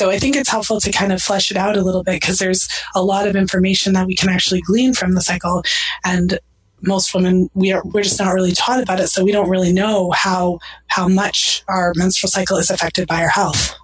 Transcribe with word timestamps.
So 0.00 0.08
I 0.08 0.18
think 0.18 0.34
it's 0.34 0.48
helpful 0.48 0.80
to 0.80 0.90
kind 0.90 1.12
of 1.12 1.20
flesh 1.20 1.50
it 1.50 1.58
out 1.58 1.76
a 1.76 1.82
little 1.82 2.02
bit 2.02 2.22
because 2.22 2.38
there's 2.38 2.66
a 2.94 3.04
lot 3.04 3.28
of 3.28 3.36
information 3.36 3.92
that 3.92 4.06
we 4.06 4.16
can 4.16 4.30
actually 4.30 4.62
glean 4.62 4.94
from 4.94 5.12
the 5.12 5.20
cycle. 5.20 5.62
And 6.06 6.38
most 6.80 7.14
women 7.14 7.50
we 7.52 7.70
are 7.70 7.82
we're 7.84 8.02
just 8.02 8.18
not 8.18 8.32
really 8.32 8.52
taught 8.52 8.82
about 8.82 8.98
it 8.98 9.08
so 9.08 9.22
we 9.22 9.30
don't 9.30 9.50
really 9.50 9.74
know 9.74 10.10
how 10.12 10.58
how 10.86 11.06
much 11.06 11.62
our 11.68 11.92
menstrual 11.96 12.30
cycle 12.30 12.56
is 12.56 12.70
affected 12.70 13.06
by 13.06 13.20
our 13.20 13.28
health 13.28 13.74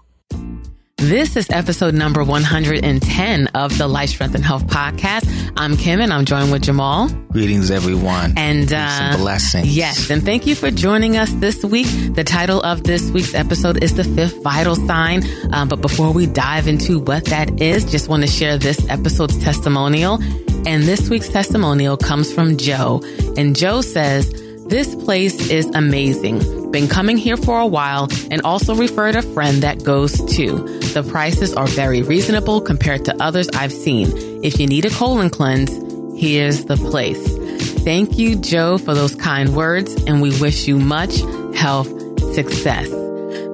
this 0.99 1.37
is 1.37 1.51
episode 1.51 1.93
number 1.95 2.25
110 2.25 3.47
of 3.49 3.77
the 3.77 3.87
Life, 3.87 4.09
Strength, 4.09 4.35
and 4.35 4.43
Health 4.43 4.67
podcast. 4.67 5.53
I'm 5.55 5.77
Kim 5.77 6.01
and 6.01 6.11
I'm 6.11 6.25
joined 6.25 6.51
with 6.51 6.63
Jamal. 6.63 7.11
Greetings, 7.33 7.71
everyone. 7.71 8.33
And 8.39 8.73
uh, 8.73 9.15
blessings. 9.19 9.77
Yes. 9.77 10.11
And 10.11 10.25
thank 10.25 10.47
you 10.47 10.55
for 10.55 10.71
joining 10.71 11.19
us 11.19 11.31
this 11.35 11.63
week. 11.63 11.87
The 12.15 12.25
title 12.25 12.63
of 12.63 12.85
this 12.85 13.11
week's 13.11 13.35
episode 13.35 13.85
is 13.85 13.95
The 13.95 14.05
Fifth 14.05 14.43
Vital 14.43 14.75
Sign. 14.75 15.23
Um, 15.53 15.69
but 15.69 15.83
before 15.83 16.13
we 16.13 16.25
dive 16.27 16.67
into 16.67 16.99
what 16.99 17.27
that 17.27 17.61
is, 17.61 17.85
just 17.85 18.09
want 18.09 18.23
to 18.23 18.29
share 18.29 18.57
this 18.57 18.89
episode's 18.89 19.37
testimonial. 19.45 20.15
And 20.67 20.85
this 20.85 21.11
week's 21.11 21.29
testimonial 21.29 21.99
comes 21.99 22.33
from 22.33 22.57
Joe. 22.57 23.03
And 23.37 23.55
Joe 23.55 23.83
says, 23.83 24.46
this 24.69 24.95
place 24.97 25.49
is 25.49 25.67
amazing. 25.75 26.71
Been 26.73 26.89
coming 26.89 27.17
here 27.17 27.37
for 27.37 27.61
a 27.61 27.67
while 27.67 28.09
and 28.31 28.43
also 28.43 28.75
referred 28.75 29.15
a 29.15 29.23
friend 29.23 29.63
that 29.63 29.85
goes 29.85 30.19
too. 30.35 30.59
The 30.93 31.03
prices 31.09 31.55
are 31.55 31.67
very 31.69 32.03
reasonable 32.03 32.61
compared 32.61 33.05
to 33.05 33.23
others 33.23 33.49
I've 33.51 33.73
seen. 33.73 34.09
If 34.45 34.59
you 34.59 34.67
need 34.67 34.85
a 34.85 34.91
colon 34.91 35.31
cleanse, 35.31 35.71
here's 36.21 36.65
the 36.65 36.77
place. 36.77 37.23
Thank 37.85 38.19
you, 38.19 38.37
Joe, 38.37 38.79
for 38.79 38.95
those 38.95 39.15
kind 39.15 39.55
words, 39.55 39.95
and 40.05 40.21
we 40.21 40.39
wish 40.41 40.67
you 40.67 40.79
much 40.79 41.21
health 41.55 41.89
success. 42.35 42.89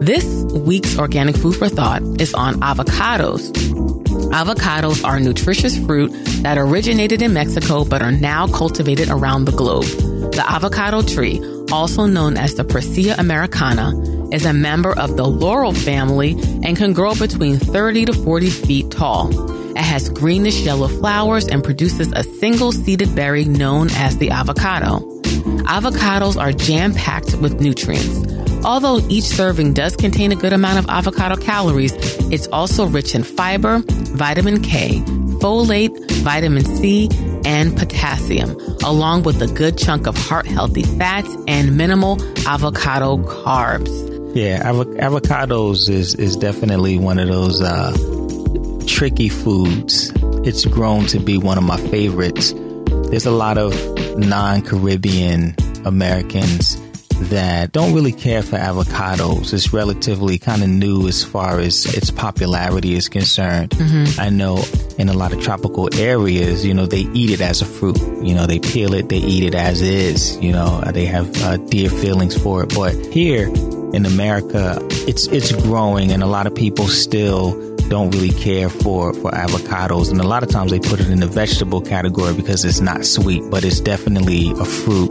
This 0.01 0.25
week's 0.53 0.98
organic 0.98 1.37
food 1.37 1.56
for 1.56 1.69
thought 1.69 2.03
is 2.19 2.33
on 2.33 2.55
avocados. 2.56 4.02
Avocados 4.32 5.04
are 5.04 5.20
nutritious 5.20 5.77
fruit 5.77 6.10
that 6.42 6.56
originated 6.56 7.20
in 7.20 7.34
Mexico 7.34 7.84
but 7.84 8.00
are 8.00 8.11
now 8.11 8.47
cultivated 8.47 9.11
around 9.11 9.44
the 9.44 9.52
globe. 9.52 9.84
The 10.33 10.42
avocado 10.48 11.02
tree, 11.02 11.39
also 11.70 12.06
known 12.06 12.39
as 12.39 12.55
the 12.55 12.64
Persea 12.64 13.19
americana, 13.19 13.92
is 14.33 14.47
a 14.47 14.55
member 14.55 14.98
of 14.98 15.19
the 15.19 15.27
laurel 15.27 15.74
family 15.74 16.33
and 16.64 16.78
can 16.78 16.94
grow 16.94 17.14
between 17.14 17.58
30 17.58 18.06
to 18.06 18.12
40 18.14 18.48
feet 18.48 18.91
tall. 18.91 19.28
It 19.72 19.84
has 19.84 20.08
greenish 20.08 20.61
yellow 20.61 20.89
flowers 20.89 21.46
and 21.46 21.62
produces 21.62 22.11
a 22.12 22.22
single 22.22 22.72
seeded 22.72 23.14
berry 23.14 23.44
known 23.44 23.91
as 23.92 24.17
the 24.17 24.30
avocado. 24.30 25.22
Avocados 25.43 26.41
are 26.41 26.53
jam 26.53 26.95
packed 26.95 27.35
with 27.37 27.61
nutrients. 27.61 28.21
Although 28.65 29.01
each 29.09 29.25
serving 29.25 29.73
does 29.73 29.97
contain 29.97 30.31
a 30.31 30.37
good 30.37 30.53
amount 30.53 30.79
of 30.79 30.89
avocado 30.89 31.37
calories, 31.37 31.93
it's 32.31 32.47
also 32.48 32.87
rich 32.87 33.15
in 33.15 33.25
fiber, 33.25 33.83
vitamin 34.15 34.63
K, 34.63 35.01
folate, 35.41 36.11
vitamin 36.23 36.65
C, 36.65 37.09
and 37.45 37.77
potassium, 37.77 38.57
along 38.85 39.25
with 39.25 39.43
a 39.43 39.48
good 39.48 39.77
chunk 39.79 40.07
of 40.07 40.17
heart 40.17 40.47
healthy 40.47 40.85
fats 40.85 41.35
and 41.48 41.77
minimal 41.77 42.23
avocado 42.47 43.17
carbs. 43.19 43.91
Yeah, 44.37 44.63
av- 44.65 44.87
avocados 44.87 45.89
is, 45.89 46.15
is 46.15 46.37
definitely 46.37 46.98
one 46.98 47.19
of 47.19 47.27
those 47.29 47.61
uh, 47.61 47.93
tricky 48.87 49.29
foods. 49.29 50.13
It's 50.47 50.65
grown 50.65 51.07
to 51.07 51.19
be 51.19 51.37
one 51.37 51.59
of 51.59 51.65
my 51.65 51.77
favorites. 51.77 52.55
There's 53.12 53.27
a 53.27 53.30
lot 53.30 53.58
of 53.58 53.74
non 54.16 54.62
Caribbean 54.62 55.55
Americans 55.84 56.80
that 57.28 57.70
don't 57.70 57.92
really 57.92 58.10
care 58.10 58.41
for 58.41 58.56
avocados. 58.56 59.52
It's 59.52 59.70
relatively 59.70 60.38
kind 60.38 60.62
of 60.62 60.70
new 60.70 61.06
as 61.06 61.22
far 61.22 61.60
as 61.60 61.84
its 61.94 62.10
popularity 62.10 62.94
is 62.94 63.10
concerned. 63.10 63.72
Mm-hmm. 63.72 64.18
I 64.18 64.30
know 64.30 64.64
in 64.96 65.10
a 65.10 65.12
lot 65.12 65.34
of 65.34 65.42
tropical 65.42 65.94
areas, 65.94 66.64
you 66.64 66.72
know, 66.72 66.86
they 66.86 67.06
eat 67.12 67.28
it 67.28 67.42
as 67.42 67.60
a 67.60 67.66
fruit. 67.66 68.00
You 68.22 68.34
know, 68.34 68.46
they 68.46 68.58
peel 68.58 68.94
it, 68.94 69.10
they 69.10 69.18
eat 69.18 69.44
it 69.44 69.55
as 69.55 69.83
is. 69.83 70.38
You 70.38 70.52
know, 70.52 70.80
they 70.80 71.05
have 71.05 71.42
uh, 71.42 71.58
dear 71.58 71.90
feelings 71.90 72.34
for 72.42 72.62
it. 72.62 72.74
But 72.74 72.95
here 73.12 73.48
in 73.92 74.06
America, 74.06 74.78
it's 75.06 75.27
it's 75.27 75.52
growing, 75.52 76.12
and 76.12 76.22
a 76.22 76.27
lot 76.27 76.46
of 76.46 76.55
people 76.55 76.89
still 76.89 77.71
don't 77.92 78.11
really 78.13 78.30
care 78.30 78.70
for 78.70 79.13
for 79.13 79.30
avocados. 79.33 80.11
And 80.11 80.19
a 80.19 80.27
lot 80.27 80.42
of 80.42 80.48
times 80.48 80.70
they 80.70 80.80
put 80.80 80.98
it 80.98 81.11
in 81.11 81.20
the 81.20 81.27
vegetable 81.27 81.83
category 81.83 82.33
because 82.33 82.64
it's 82.64 82.80
not 82.80 83.05
sweet 83.05 83.42
but 83.51 83.67
it's 83.67 83.80
definitely 83.80 84.51
a 84.53 84.64
fruit. 84.64 85.11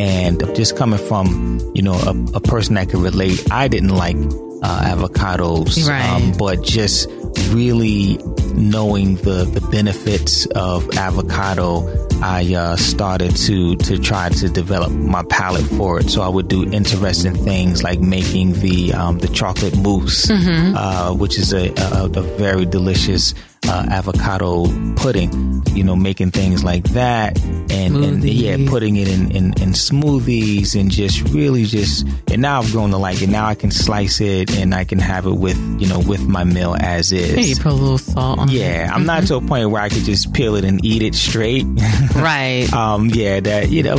And 0.00 0.40
just 0.56 0.74
coming 0.74 0.98
from, 0.98 1.60
you 1.74 1.82
know, 1.82 1.92
a, 1.92 2.14
a 2.34 2.40
person 2.40 2.76
that 2.76 2.88
could 2.88 3.00
relate, 3.00 3.46
I 3.50 3.68
didn't 3.68 3.94
like 3.94 4.16
uh, 4.16 4.94
avocados, 4.94 5.86
right. 5.86 6.02
um, 6.08 6.32
but 6.38 6.62
just 6.62 7.10
really 7.50 8.18
knowing 8.54 9.16
the, 9.16 9.44
the 9.44 9.60
benefits 9.70 10.46
of 10.46 10.88
avocado, 10.96 11.86
I 12.22 12.54
uh, 12.54 12.76
started 12.76 13.36
to 13.36 13.76
to 13.76 13.98
try 13.98 14.28
to 14.30 14.48
develop 14.48 14.92
my 14.92 15.22
palate 15.24 15.66
for 15.66 15.98
it. 16.00 16.10
So 16.10 16.22
I 16.22 16.28
would 16.28 16.48
do 16.48 16.70
interesting 16.70 17.34
things 17.34 17.82
like 17.82 18.00
making 18.00 18.54
the 18.54 18.94
um, 18.94 19.18
the 19.18 19.28
chocolate 19.28 19.76
mousse, 19.76 20.26
mm-hmm. 20.26 20.76
uh, 20.76 21.14
which 21.14 21.38
is 21.38 21.52
a, 21.52 21.68
a, 21.70 22.04
a 22.04 22.22
very 22.38 22.64
delicious 22.64 23.34
uh, 23.68 23.86
avocado 23.90 24.66
pudding, 24.96 25.62
you 25.74 25.84
know, 25.84 25.96
making 25.96 26.30
things 26.30 26.64
like 26.64 26.84
that 26.90 27.38
and, 27.70 27.96
and 27.96 28.24
yeah, 28.24 28.56
putting 28.68 28.96
it 28.96 29.08
in, 29.08 29.30
in, 29.30 29.46
in, 29.60 29.72
smoothies 29.72 30.78
and 30.78 30.90
just 30.90 31.20
really 31.30 31.64
just, 31.64 32.06
and 32.30 32.42
now 32.42 32.60
I've 32.60 32.70
grown 32.72 32.90
to 32.90 32.96
like 32.96 33.22
it. 33.22 33.28
Now 33.28 33.46
I 33.46 33.54
can 33.54 33.70
slice 33.70 34.20
it 34.20 34.56
and 34.56 34.74
I 34.74 34.84
can 34.84 34.98
have 34.98 35.26
it 35.26 35.34
with, 35.34 35.58
you 35.80 35.88
know, 35.88 36.00
with 36.00 36.26
my 36.26 36.44
meal 36.44 36.76
as 36.78 37.12
is. 37.12 37.34
Yeah, 37.34 37.40
you 37.40 37.56
put 37.56 37.72
a 37.72 37.74
little 37.74 37.98
salt 37.98 38.38
on 38.38 38.48
yeah. 38.50 38.88
I'm 38.90 39.00
mm-hmm. 39.00 39.06
not 39.06 39.26
to 39.28 39.36
a 39.36 39.40
point 39.40 39.70
where 39.70 39.82
I 39.82 39.88
could 39.88 40.04
just 40.04 40.32
peel 40.32 40.54
it 40.54 40.64
and 40.64 40.84
eat 40.84 41.02
it 41.02 41.14
straight. 41.14 41.64
right. 42.14 42.72
um, 42.72 43.10
yeah, 43.12 43.40
that, 43.40 43.70
you 43.70 43.82
know, 43.82 43.96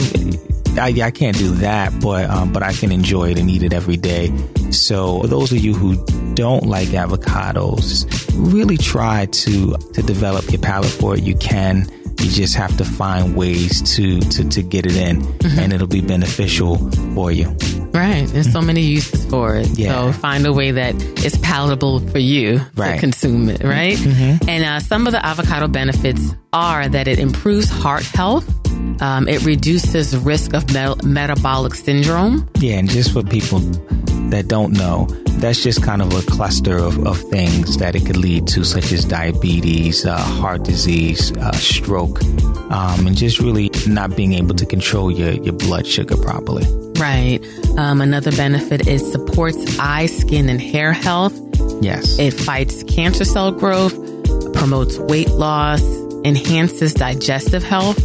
I, 0.77 0.93
I 1.01 1.11
can't 1.11 1.37
do 1.37 1.51
that, 1.55 1.99
but, 1.99 2.29
um, 2.29 2.51
but 2.51 2.63
I 2.63 2.73
can 2.73 2.91
enjoy 2.91 3.31
it 3.31 3.37
and 3.37 3.49
eat 3.49 3.63
it 3.63 3.73
every 3.73 3.97
day. 3.97 4.31
So 4.71 5.21
for 5.21 5.27
those 5.27 5.51
of 5.51 5.59
you 5.59 5.73
who 5.73 5.95
don't 6.33 6.65
like 6.65 6.89
avocados, 6.89 8.05
really 8.35 8.77
try 8.77 9.25
to 9.27 9.75
to 9.93 10.01
develop 10.01 10.51
your 10.51 10.61
palate 10.61 10.91
for 10.91 11.15
it. 11.15 11.23
You 11.23 11.35
can. 11.35 11.89
You 12.21 12.31
just 12.31 12.55
have 12.55 12.75
to 12.77 12.85
find 12.85 13.35
ways 13.35 13.81
to 13.95 14.19
to, 14.19 14.49
to 14.49 14.63
get 14.63 14.85
it 14.85 14.95
in, 14.95 15.21
mm-hmm. 15.21 15.59
and 15.59 15.73
it'll 15.73 15.85
be 15.85 16.01
beneficial 16.01 16.77
for 17.13 17.31
you. 17.31 17.55
Right. 17.93 18.25
There's 18.27 18.51
so 18.51 18.61
many 18.61 18.81
uses 18.81 19.25
for 19.29 19.55
it. 19.55 19.67
Yeah. 19.77 20.11
So 20.11 20.19
find 20.19 20.45
a 20.45 20.51
way 20.51 20.71
that 20.71 20.95
is 21.23 21.37
palatable 21.37 21.99
for 22.09 22.19
you 22.19 22.61
right. 22.75 22.95
to 22.95 22.99
consume 22.99 23.49
it, 23.49 23.63
right? 23.63 23.97
Mm-hmm. 23.97 24.49
And 24.49 24.65
uh, 24.65 24.79
some 24.79 25.07
of 25.07 25.13
the 25.13 25.25
avocado 25.25 25.67
benefits 25.67 26.35
are 26.51 26.89
that 26.89 27.07
it 27.07 27.19
improves 27.19 27.69
heart 27.69 28.03
health. 28.03 28.49
Um, 29.01 29.27
it 29.27 29.45
reduces 29.45 30.15
risk 30.17 30.53
of 30.53 30.73
met- 30.73 31.03
metabolic 31.03 31.75
syndrome. 31.75 32.49
Yeah, 32.59 32.79
and 32.79 32.89
just 32.89 33.13
for 33.13 33.23
people 33.23 33.59
that 34.29 34.47
don't 34.47 34.73
know, 34.73 35.05
that's 35.39 35.61
just 35.61 35.83
kind 35.83 36.01
of 36.01 36.13
a 36.13 36.21
cluster 36.31 36.77
of, 36.77 37.05
of 37.05 37.19
things 37.29 37.77
that 37.77 37.95
it 37.95 38.05
could 38.05 38.17
lead 38.17 38.47
to, 38.47 38.63
such 38.63 38.91
as 38.91 39.05
diabetes, 39.05 40.05
uh, 40.05 40.17
heart 40.17 40.63
disease, 40.63 41.35
uh, 41.37 41.51
stroke, 41.53 42.23
um, 42.71 43.07
and 43.07 43.15
just 43.15 43.39
really 43.39 43.69
not 43.87 44.15
being 44.15 44.33
able 44.33 44.55
to 44.55 44.65
control 44.65 45.11
your, 45.11 45.31
your 45.31 45.53
blood 45.53 45.85
sugar 45.85 46.17
properly. 46.17 46.63
Right. 46.99 47.39
Um, 47.77 48.01
another 48.01 48.31
benefit 48.31 48.87
is 48.87 49.11
supports 49.11 49.77
eye, 49.79 50.05
skin, 50.05 50.49
and 50.49 50.61
hair 50.61 50.93
health. 50.93 51.37
Yes. 51.81 52.17
It 52.17 52.31
fights 52.31 52.83
cancer 52.83 53.25
cell 53.25 53.51
growth, 53.51 53.93
promotes 54.53 54.97
weight 54.97 55.29
loss, 55.29 55.83
enhances 56.23 56.93
digestive 56.93 57.63
health, 57.63 57.99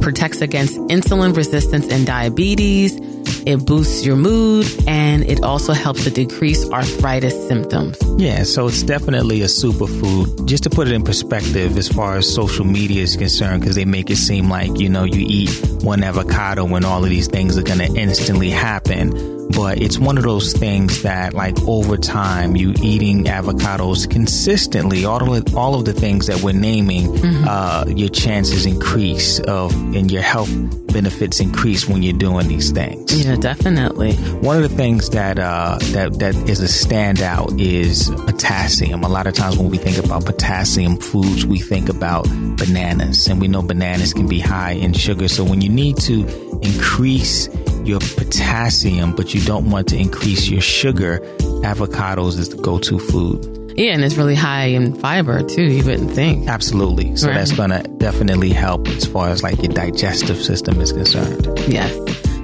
protects 0.00 0.40
against 0.40 0.76
insulin 0.88 1.34
resistance 1.36 1.88
and 1.88 2.06
diabetes, 2.06 2.98
it 3.46 3.64
boosts 3.66 4.04
your 4.04 4.16
mood 4.16 4.66
and 4.86 5.22
it 5.24 5.42
also 5.42 5.72
helps 5.72 6.04
to 6.04 6.10
decrease 6.10 6.68
arthritis 6.70 7.34
symptoms. 7.48 7.98
Yeah, 8.16 8.44
so 8.44 8.68
it's 8.68 8.82
definitely 8.82 9.42
a 9.42 9.46
superfood. 9.46 10.46
Just 10.46 10.62
to 10.64 10.70
put 10.70 10.88
it 10.88 10.94
in 10.94 11.02
perspective 11.02 11.76
as 11.76 11.88
far 11.88 12.16
as 12.16 12.32
social 12.32 12.64
media 12.64 13.02
is 13.02 13.16
concerned, 13.16 13.60
because 13.60 13.76
they 13.76 13.84
make 13.84 14.10
it 14.10 14.16
seem 14.16 14.48
like, 14.48 14.78
you 14.78 14.88
know, 14.88 15.04
you 15.04 15.24
eat 15.28 15.50
one 15.82 16.02
avocado 16.02 16.64
when 16.64 16.84
all 16.84 17.04
of 17.04 17.10
these 17.10 17.28
things 17.28 17.58
are 17.58 17.62
going 17.62 17.78
to 17.78 18.00
instantly 18.00 18.50
happen 18.50 19.34
but 19.54 19.80
it's 19.80 19.98
one 19.98 20.16
of 20.16 20.24
those 20.24 20.52
things 20.52 21.02
that 21.02 21.34
like 21.34 21.60
over 21.62 21.96
time 21.96 22.56
you 22.56 22.74
eating 22.82 23.24
avocados 23.24 24.10
consistently 24.10 25.04
all 25.04 25.34
of 25.34 25.44
the, 25.44 25.56
all 25.56 25.74
of 25.74 25.84
the 25.84 25.92
things 25.92 26.26
that 26.26 26.40
we're 26.42 26.52
naming 26.52 27.06
mm-hmm. 27.06 27.44
uh, 27.46 27.84
your 27.88 28.08
chances 28.08 28.66
increase 28.66 29.40
of 29.40 29.72
and 29.94 30.10
your 30.10 30.22
health 30.22 30.50
benefits 30.92 31.40
increase 31.40 31.88
when 31.88 32.02
you're 32.02 32.16
doing 32.16 32.48
these 32.48 32.70
things 32.70 33.13
yeah 33.14 33.36
definitely 33.36 34.14
one 34.42 34.56
of 34.56 34.62
the 34.62 34.76
things 34.76 35.10
that 35.10 35.38
uh, 35.38 35.78
that 35.92 36.18
that 36.18 36.34
is 36.48 36.60
a 36.60 36.66
standout 36.66 37.60
is 37.60 38.10
potassium 38.26 39.02
a 39.02 39.08
lot 39.08 39.26
of 39.26 39.34
times 39.34 39.56
when 39.56 39.70
we 39.70 39.78
think 39.78 39.98
about 39.98 40.24
potassium 40.24 40.96
foods 40.96 41.46
we 41.46 41.58
think 41.58 41.88
about 41.88 42.24
bananas 42.56 43.26
and 43.26 43.40
we 43.40 43.48
know 43.48 43.62
bananas 43.62 44.12
can 44.12 44.26
be 44.26 44.40
high 44.40 44.72
in 44.72 44.92
sugar 44.92 45.28
so 45.28 45.44
when 45.44 45.60
you 45.60 45.68
need 45.68 45.96
to 45.96 46.26
increase 46.62 47.48
your 47.86 48.00
potassium, 48.00 49.14
but 49.14 49.34
you 49.34 49.40
don't 49.42 49.70
want 49.70 49.88
to 49.88 49.96
increase 49.96 50.48
your 50.48 50.60
sugar, 50.60 51.18
avocados 51.62 52.38
is 52.38 52.48
the 52.48 52.56
go 52.56 52.78
to 52.78 52.98
food. 52.98 53.50
Yeah, 53.76 53.92
and 53.92 54.04
it's 54.04 54.16
really 54.16 54.36
high 54.36 54.66
in 54.66 54.94
fiber 54.94 55.42
too, 55.42 55.64
you 55.64 55.84
wouldn't 55.84 56.12
think. 56.12 56.48
Absolutely. 56.48 57.16
So 57.16 57.26
right. 57.26 57.34
that's 57.34 57.52
going 57.52 57.70
to 57.70 57.82
definitely 57.98 58.50
help 58.50 58.86
as 58.88 59.04
far 59.04 59.28
as 59.28 59.42
like 59.42 59.62
your 59.62 59.72
digestive 59.72 60.40
system 60.40 60.80
is 60.80 60.92
concerned. 60.92 61.46
Yes. 61.66 61.92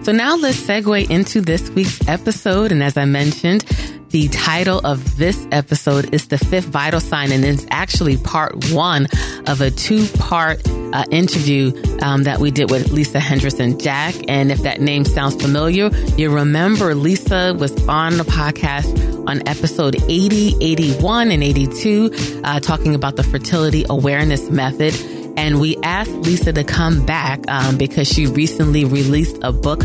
So 0.03 0.13
now 0.13 0.35
let's 0.37 0.61
segue 0.63 1.11
into 1.11 1.43
this 1.43 1.69
week's 1.71 2.01
episode. 2.09 2.73
And 2.73 2.83
as 2.83 2.97
I 2.97 3.05
mentioned, 3.05 3.63
the 4.09 4.29
title 4.29 4.81
of 4.83 5.19
this 5.19 5.47
episode 5.53 6.15
is 6.15 6.29
The 6.29 6.39
Fifth 6.39 6.67
Vital 6.67 7.01
Sign, 7.01 7.31
and 7.31 7.45
it's 7.45 7.67
actually 7.71 8.17
part 8.17 8.73
one 8.73 9.07
of 9.47 9.61
a 9.61 9.71
two 9.71 10.07
part 10.19 10.67
uh, 10.67 11.05
interview 11.11 11.73
um, 12.03 12.25
that 12.25 12.39
we 12.41 12.51
did 12.51 12.71
with 12.71 12.91
Lisa 12.91 13.19
Hendrickson 13.19 13.81
Jack. 13.81 14.15
And 14.27 14.51
if 14.51 14.63
that 14.63 14.81
name 14.81 15.05
sounds 15.05 15.37
familiar, 15.41 15.91
you 16.17 16.31
remember 16.31 16.95
Lisa 16.95 17.55
was 17.55 17.71
on 17.87 18.17
the 18.17 18.25
podcast 18.25 19.29
on 19.29 19.47
episode 19.47 19.97
80, 20.09 20.57
81, 20.61 21.31
and 21.31 21.45
82, 21.45 22.41
uh, 22.43 22.59
talking 22.59 22.95
about 22.95 23.17
the 23.17 23.23
fertility 23.23 23.85
awareness 23.89 24.49
method. 24.51 24.95
And 25.37 25.61
we 25.61 25.77
asked 25.83 26.13
Lisa 26.13 26.53
to 26.53 26.65
come 26.65 27.05
back 27.05 27.41
um, 27.49 27.77
because 27.79 28.09
she 28.09 28.27
recently 28.27 28.85
released 28.85 29.39
a 29.43 29.53
book 29.53 29.81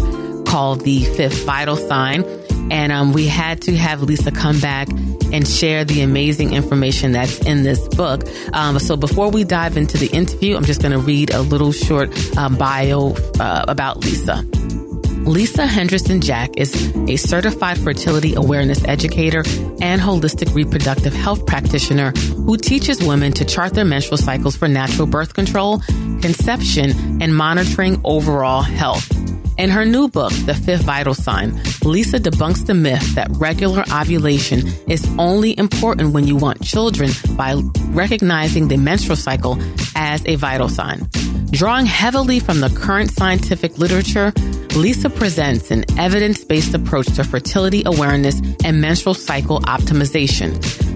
called 0.45 0.81
The 0.81 1.03
Fifth 1.03 1.45
Vital 1.45 1.75
Sign. 1.75 2.24
And 2.71 2.92
um, 2.92 3.13
we 3.13 3.27
had 3.27 3.62
to 3.63 3.77
have 3.77 4.01
Lisa 4.01 4.31
come 4.31 4.59
back 4.59 4.88
and 5.33 5.47
share 5.47 5.83
the 5.83 6.01
amazing 6.01 6.53
information 6.53 7.12
that's 7.12 7.39
in 7.45 7.63
this 7.63 7.88
book. 7.89 8.24
Um, 8.53 8.80
so 8.80 8.95
before 8.95 9.30
we 9.30 9.44
dive 9.44 9.77
into 9.77 9.97
the 9.97 10.07
interview, 10.07 10.56
I'm 10.56 10.65
just 10.65 10.81
going 10.81 10.94
to 10.94 11.00
read 11.00 11.33
a 11.33 11.42
little 11.42 11.71
short 11.71 12.09
um, 12.38 12.56
bio 12.57 13.15
uh, 13.39 13.65
about 13.68 14.03
Lisa. 14.03 14.44
Lisa 15.25 15.63
Hendrickson 15.66 16.22
Jack 16.22 16.51
is 16.56 16.95
a 17.10 17.16
certified 17.16 17.80
fertility 17.80 18.36
awareness 18.36 18.83
educator 18.86 19.39
and 19.81 20.00
holistic 20.00 20.54
reproductive 20.54 21.13
health 21.13 21.48
practitioner 21.48 22.12
who 22.12 22.57
teaches 22.57 23.01
women 23.01 23.31
to 23.33 23.44
chart 23.44 23.74
their 23.74 23.86
menstrual 23.86 24.19
cycles 24.19 24.56
for 24.56 24.68
natural 24.68 25.07
birth 25.07 25.33
control, 25.33 25.80
conception, 26.22 27.22
and 27.24 27.36
monitoring 27.36 28.00
overall 28.04 28.62
health. 28.62 29.12
In 29.57 29.72
her 29.72 29.83
new 29.83 30.07
book, 30.07 30.31
The 30.45 30.54
Fifth 30.54 30.83
Vital 30.83 31.16
Sign, 31.16 31.60
Lisa 31.83 32.19
debunks 32.19 32.68
the 32.68 32.75
myth 32.75 33.16
that 33.16 33.30
regular 33.31 33.83
ovulation 33.92 34.68
is 34.88 35.10
only 35.18 35.57
important 35.57 36.13
when 36.13 36.28
you 36.28 36.36
want 36.36 36.63
children 36.63 37.10
by 37.36 37.56
recognizing 37.88 38.68
the 38.68 38.78
menstrual 38.78 39.16
cycle 39.16 39.57
as 39.95 40.24
a 40.28 40.36
vital 40.36 40.69
sign. 40.69 41.10
Drawing 41.50 41.88
heavily 41.88 42.39
from 42.39 42.60
the 42.60 42.69
current 42.69 43.10
scientific 43.10 43.80
literature, 43.80 44.31
Lisa 44.75 45.10
presents 45.10 45.72
an 45.72 45.86
evidence 45.98 46.44
based 46.44 46.74
approach 46.74 47.07
to 47.16 47.24
fertility 47.24 47.83
awareness 47.86 48.42
and 48.66 48.81
menstrual 48.81 49.13
cycle 49.13 49.62
optimization. 49.62 50.51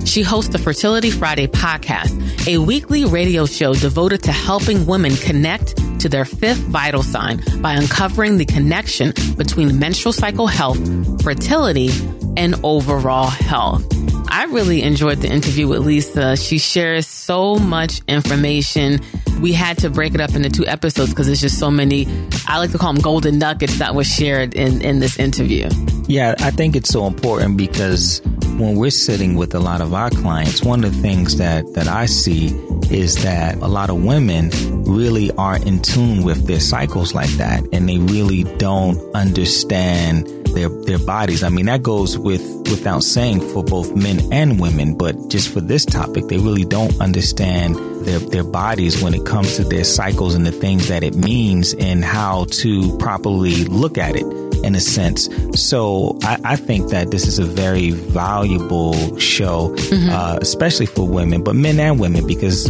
She 0.05 0.21
hosts 0.21 0.51
the 0.51 0.57
Fertility 0.57 1.11
Friday 1.11 1.47
podcast, 1.47 2.47
a 2.47 2.57
weekly 2.57 3.05
radio 3.05 3.45
show 3.45 3.73
devoted 3.73 4.23
to 4.23 4.33
helping 4.33 4.85
women 4.85 5.15
connect 5.15 5.77
to 6.01 6.09
their 6.09 6.25
fifth 6.25 6.59
vital 6.59 7.03
sign 7.03 7.41
by 7.61 7.73
uncovering 7.73 8.37
the 8.37 8.45
connection 8.45 9.13
between 9.37 9.79
menstrual 9.79 10.13
cycle 10.13 10.47
health, 10.47 10.79
fertility, 11.23 11.89
and 12.35 12.55
overall 12.63 13.29
health. 13.29 13.85
I 14.31 14.45
really 14.45 14.83
enjoyed 14.83 15.19
the 15.19 15.29
interview 15.29 15.67
with 15.67 15.85
Lisa. 15.85 16.37
She 16.37 16.59
shares 16.59 17.07
so 17.07 17.55
much 17.55 18.01
information. 18.07 18.99
We 19.41 19.53
had 19.53 19.77
to 19.79 19.89
break 19.89 20.15
it 20.15 20.21
up 20.21 20.35
into 20.35 20.49
two 20.49 20.65
episodes 20.65 21.11
because 21.11 21.27
there's 21.27 21.41
just 21.41 21.59
so 21.59 21.71
many, 21.71 22.07
I 22.47 22.57
like 22.57 22.71
to 22.71 22.77
call 22.77 22.93
them 22.93 23.01
golden 23.01 23.39
nuggets 23.39 23.79
that 23.79 23.95
was 23.95 24.07
shared 24.07 24.53
in, 24.53 24.81
in 24.81 24.99
this 24.99 25.17
interview. 25.17 25.69
Yeah, 26.07 26.35
I 26.39 26.51
think 26.51 26.75
it's 26.75 26.89
so 26.89 27.05
important 27.07 27.55
because 27.55 28.21
when 28.57 28.75
we're 28.75 28.89
sitting 28.89 29.35
with 29.35 29.53
a 29.55 29.59
lot 29.59 29.79
of 29.79 29.93
our 29.93 30.09
clients, 30.09 30.63
one 30.63 30.83
of 30.83 30.93
the 30.93 31.01
things 31.01 31.37
that, 31.37 31.71
that 31.75 31.87
I 31.87 32.07
see 32.07 32.47
is 32.91 33.23
that 33.23 33.55
a 33.57 33.67
lot 33.67 33.89
of 33.89 34.03
women 34.03 34.49
really 34.83 35.31
aren't 35.33 35.65
in 35.67 35.81
tune 35.81 36.23
with 36.23 36.47
their 36.47 36.59
cycles 36.59 37.13
like 37.13 37.29
that 37.31 37.63
and 37.71 37.87
they 37.87 37.99
really 37.99 38.43
don't 38.57 38.97
understand 39.15 40.27
their 40.55 40.69
their 40.69 40.99
bodies. 40.99 41.43
I 41.43 41.49
mean 41.49 41.67
that 41.67 41.83
goes 41.83 42.17
with 42.17 42.41
without 42.69 43.03
saying 43.03 43.41
for 43.41 43.63
both 43.63 43.95
men 43.95 44.21
and 44.31 44.59
women, 44.59 44.97
but 44.97 45.29
just 45.29 45.53
for 45.53 45.61
this 45.61 45.85
topic, 45.85 46.27
they 46.27 46.37
really 46.37 46.65
don't 46.65 46.99
understand 46.99 47.75
their 48.09 48.19
their 48.19 48.43
bodies 48.43 49.01
when 49.01 49.13
it 49.13 49.25
comes 49.25 49.55
to 49.57 49.63
their 49.63 49.83
cycles 49.83 50.33
and 50.35 50.45
the 50.45 50.51
things 50.51 50.87
that 50.87 51.03
it 51.03 51.15
means 51.15 51.73
and 51.75 52.03
how 52.03 52.45
to 52.45 52.97
properly 52.97 53.65
look 53.65 53.97
at 53.97 54.15
it 54.15 54.25
in 54.63 54.75
a 54.75 54.81
sense. 54.81 55.29
So 55.53 56.17
I, 56.23 56.37
I 56.43 56.55
think 56.55 56.89
that 56.89 57.11
this 57.11 57.27
is 57.27 57.39
a 57.39 57.45
very 57.45 57.91
valuable 57.91 59.17
show, 59.17 59.69
mm-hmm. 59.69 60.09
uh, 60.09 60.37
especially 60.41 60.85
for 60.85 61.07
women, 61.07 61.43
but 61.43 61.55
men 61.55 61.79
and 61.79 61.99
women, 61.99 62.27
because 62.27 62.69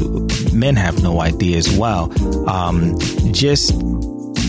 men 0.54 0.76
have 0.76 1.02
no 1.02 1.22
idea 1.22 1.58
as 1.58 1.76
well. 1.78 2.12
Um, 2.48 2.96
just 3.32 3.74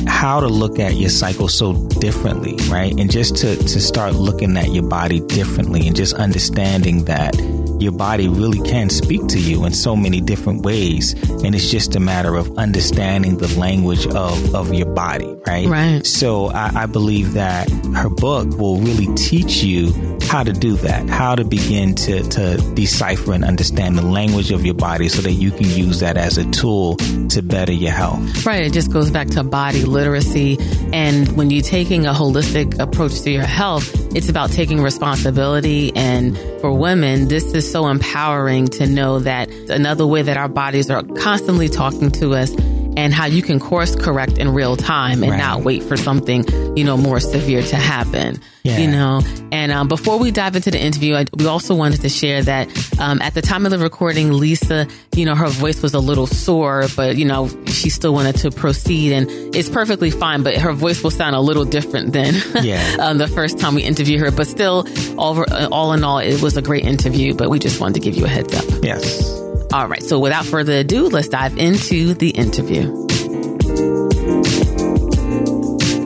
how 0.06 0.40
to 0.40 0.48
look 0.48 0.78
at 0.78 0.94
your 0.96 1.08
cycle 1.10 1.48
so 1.48 1.72
differently, 2.00 2.56
right? 2.68 2.98
And 2.98 3.10
just 3.10 3.36
to, 3.36 3.56
to 3.56 3.80
start 3.80 4.14
looking 4.14 4.56
at 4.56 4.70
your 4.70 4.82
body 4.82 5.20
differently 5.20 5.86
and 5.86 5.96
just 5.96 6.14
understanding 6.14 7.04
that 7.04 7.34
your 7.80 7.92
body 7.92 8.28
really 8.28 8.60
can 8.68 8.90
speak 8.90 9.26
to 9.28 9.38
you 9.38 9.64
in 9.64 9.72
so 9.72 9.96
many 9.96 10.20
different 10.20 10.62
ways. 10.62 11.14
And 11.44 11.54
it's 11.54 11.70
just 11.70 11.96
a 11.96 12.00
matter 12.00 12.34
of 12.34 12.58
understanding 12.58 13.38
the 13.38 13.48
language 13.58 14.06
of, 14.06 14.54
of 14.54 14.72
your 14.74 14.86
body, 14.86 15.34
right? 15.46 15.66
Right. 15.66 16.06
So 16.06 16.46
I, 16.46 16.82
I 16.82 16.86
believe 16.86 17.32
that 17.34 17.70
her 17.94 18.10
book 18.10 18.58
will 18.58 18.78
really 18.78 19.12
teach 19.14 19.62
you 19.62 19.92
how 20.22 20.44
to 20.44 20.52
do 20.52 20.76
that, 20.76 21.08
how 21.08 21.34
to 21.34 21.44
begin 21.44 21.94
to, 21.96 22.22
to 22.22 22.56
decipher 22.74 23.32
and 23.32 23.44
understand 23.44 23.98
the 23.98 24.02
language 24.02 24.52
of 24.52 24.64
your 24.64 24.74
body 24.74 25.08
so 25.08 25.22
that 25.22 25.32
you 25.32 25.50
can 25.50 25.68
use 25.68 26.00
that 26.00 26.16
as 26.16 26.38
a 26.38 26.48
tool 26.50 26.96
to 27.30 27.42
better 27.42 27.72
your 27.72 27.90
health. 27.90 28.46
Right. 28.46 28.62
It 28.62 28.72
just 28.72 28.92
goes 28.92 29.10
back 29.10 29.28
to 29.28 29.42
body 29.42 29.84
literacy. 29.84 30.58
And 30.92 31.36
when 31.36 31.50
you're 31.50 31.62
taking 31.62 32.06
a 32.06 32.12
holistic 32.12 32.78
approach 32.78 33.22
to 33.22 33.30
your 33.30 33.42
health, 33.42 33.90
it's 34.14 34.28
about 34.28 34.50
taking 34.50 34.80
responsibility. 34.82 35.92
And 35.96 36.38
for 36.60 36.72
women, 36.72 37.28
this 37.28 37.52
is 37.52 37.70
so 37.70 37.88
empowering 37.88 38.68
to 38.68 38.86
know 38.86 39.18
that 39.20 39.50
another 39.68 40.06
way 40.06 40.22
that 40.22 40.36
our 40.36 40.48
bodies 40.48 40.90
are 40.90 41.02
constantly 41.30 41.68
talking 41.68 42.10
to 42.10 42.34
us 42.34 42.52
and 42.96 43.14
how 43.14 43.24
you 43.24 43.40
can 43.40 43.60
course 43.60 43.94
correct 43.94 44.36
in 44.36 44.52
real 44.52 44.74
time 44.74 45.22
and 45.22 45.30
right. 45.30 45.38
not 45.38 45.62
wait 45.62 45.80
for 45.80 45.96
something, 45.96 46.44
you 46.76 46.82
know, 46.82 46.96
more 46.96 47.20
severe 47.20 47.62
to 47.62 47.76
happen. 47.76 48.36
Yeah. 48.64 48.78
You 48.78 48.88
know, 48.88 49.22
and 49.52 49.70
um, 49.70 49.86
before 49.86 50.18
we 50.18 50.32
dive 50.32 50.56
into 50.56 50.72
the 50.72 50.80
interview, 50.82 51.14
I, 51.14 51.26
we 51.32 51.46
also 51.46 51.76
wanted 51.76 52.00
to 52.00 52.08
share 52.08 52.42
that 52.42 52.66
um, 52.98 53.22
at 53.22 53.34
the 53.34 53.42
time 53.42 53.64
of 53.64 53.70
the 53.70 53.78
recording, 53.78 54.32
Lisa, 54.32 54.88
you 55.14 55.24
know, 55.24 55.36
her 55.36 55.46
voice 55.46 55.80
was 55.82 55.94
a 55.94 56.00
little 56.00 56.26
sore, 56.26 56.86
but 56.96 57.16
you 57.16 57.26
know, 57.26 57.48
she 57.66 57.90
still 57.90 58.12
wanted 58.12 58.34
to 58.38 58.50
proceed, 58.50 59.12
and 59.12 59.30
it's 59.54 59.68
perfectly 59.68 60.10
fine. 60.10 60.42
But 60.42 60.56
her 60.56 60.72
voice 60.72 61.00
will 61.04 61.12
sound 61.12 61.36
a 61.36 61.40
little 61.40 61.64
different 61.64 62.12
than 62.12 62.34
yeah. 62.64 62.96
um, 62.98 63.18
the 63.18 63.28
first 63.28 63.60
time 63.60 63.76
we 63.76 63.84
interviewed 63.84 64.18
her. 64.18 64.32
But 64.32 64.48
still, 64.48 64.84
all, 65.16 65.44
all 65.72 65.92
in 65.92 66.02
all, 66.02 66.18
it 66.18 66.42
was 66.42 66.56
a 66.56 66.62
great 66.62 66.84
interview. 66.84 67.34
But 67.34 67.50
we 67.50 67.60
just 67.60 67.80
wanted 67.80 67.94
to 67.94 68.00
give 68.00 68.16
you 68.16 68.24
a 68.24 68.28
heads 68.28 68.52
up. 68.52 68.64
Yes. 68.82 69.49
All 69.72 69.86
right. 69.86 70.02
So 70.02 70.18
without 70.18 70.44
further 70.44 70.72
ado, 70.72 71.08
let's 71.08 71.28
dive 71.28 71.56
into 71.56 72.14
the 72.14 72.30
interview. 72.30 72.90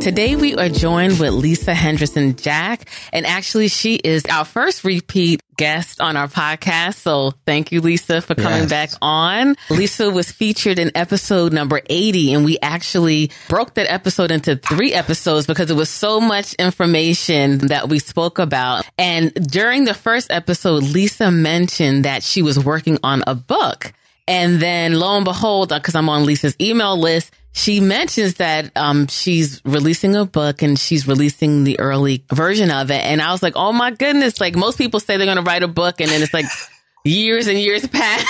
Today 0.05 0.37
we 0.37 0.55
are 0.55 0.69
joined 0.69 1.19
with 1.19 1.33
Lisa 1.33 1.73
Hendrickson 1.73 2.39
Jack, 2.39 2.91
and 3.11 3.25
actually 3.25 3.69
she 3.69 3.95
is 3.95 4.23
our 4.27 4.45
first 4.45 4.85
repeat 4.85 5.41
guest 5.57 5.99
on 5.99 6.15
our 6.19 6.29
podcast. 6.29 6.97
So 6.97 7.31
thank 7.47 7.73
you, 7.73 7.81
Lisa, 7.81 8.21
for 8.21 8.35
coming 8.35 8.69
yes. 8.69 8.69
back 8.69 8.91
on. 9.01 9.57
Lisa 9.71 10.11
was 10.11 10.31
featured 10.31 10.79
in 10.79 10.93
episode 10.95 11.55
number 11.55 11.81
80, 11.89 12.35
and 12.35 12.45
we 12.45 12.59
actually 12.61 13.31
broke 13.49 13.73
that 13.77 13.91
episode 13.91 14.31
into 14.31 14.57
three 14.57 14.93
episodes 14.93 15.47
because 15.47 15.71
it 15.71 15.75
was 15.75 15.89
so 15.89 16.21
much 16.21 16.53
information 16.57 17.69
that 17.69 17.89
we 17.89 17.99
spoke 17.99 18.39
about. 18.39 18.85
And 18.99 19.33
during 19.33 19.87
the 19.87 19.95
first 19.95 20.31
episode, 20.31 20.83
Lisa 20.83 21.31
mentioned 21.31 22.05
that 22.05 22.23
she 22.23 22.43
was 22.43 22.63
working 22.63 22.99
on 23.03 23.25
a 23.27 23.35
book. 23.35 23.95
And 24.29 24.61
then 24.61 24.99
lo 24.99 25.17
and 25.17 25.25
behold, 25.25 25.73
uh, 25.73 25.79
because 25.79 25.95
I'm 25.95 26.11
on 26.11 26.27
Lisa's 26.27 26.57
email 26.61 26.99
list, 26.99 27.33
she 27.57 27.79
mentions 27.79 28.35
that 28.35 28.77
um, 28.77 29.07
she's 29.07 29.63
releasing 29.65 30.17
a 30.17 30.25
book 30.25 30.61
and 30.61 30.77
she's 30.77 31.07
releasing 31.07 31.63
the 31.63 31.79
early 31.79 32.25
version 32.33 32.73
of 32.73 32.91
it. 32.91 33.01
And 33.05 33.23
I 33.23 33.31
was 33.31 33.45
like, 33.45 33.55
oh 33.55 33.73
my 33.73 33.93
goodness. 33.93 34.41
Like 34.41 34.57
most 34.57 34.77
people 34.77 34.99
say 34.99 35.17
they're 35.17 35.27
going 35.27 35.37
to 35.37 35.45
write 35.45 35.63
a 35.63 35.69
book 35.69 36.01
and 36.01 36.11
then 36.11 36.21
it's 36.21 36.35
like 36.35 36.47
years 37.05 37.47
and 37.47 37.57
years 37.57 37.87
pass. 37.87 38.27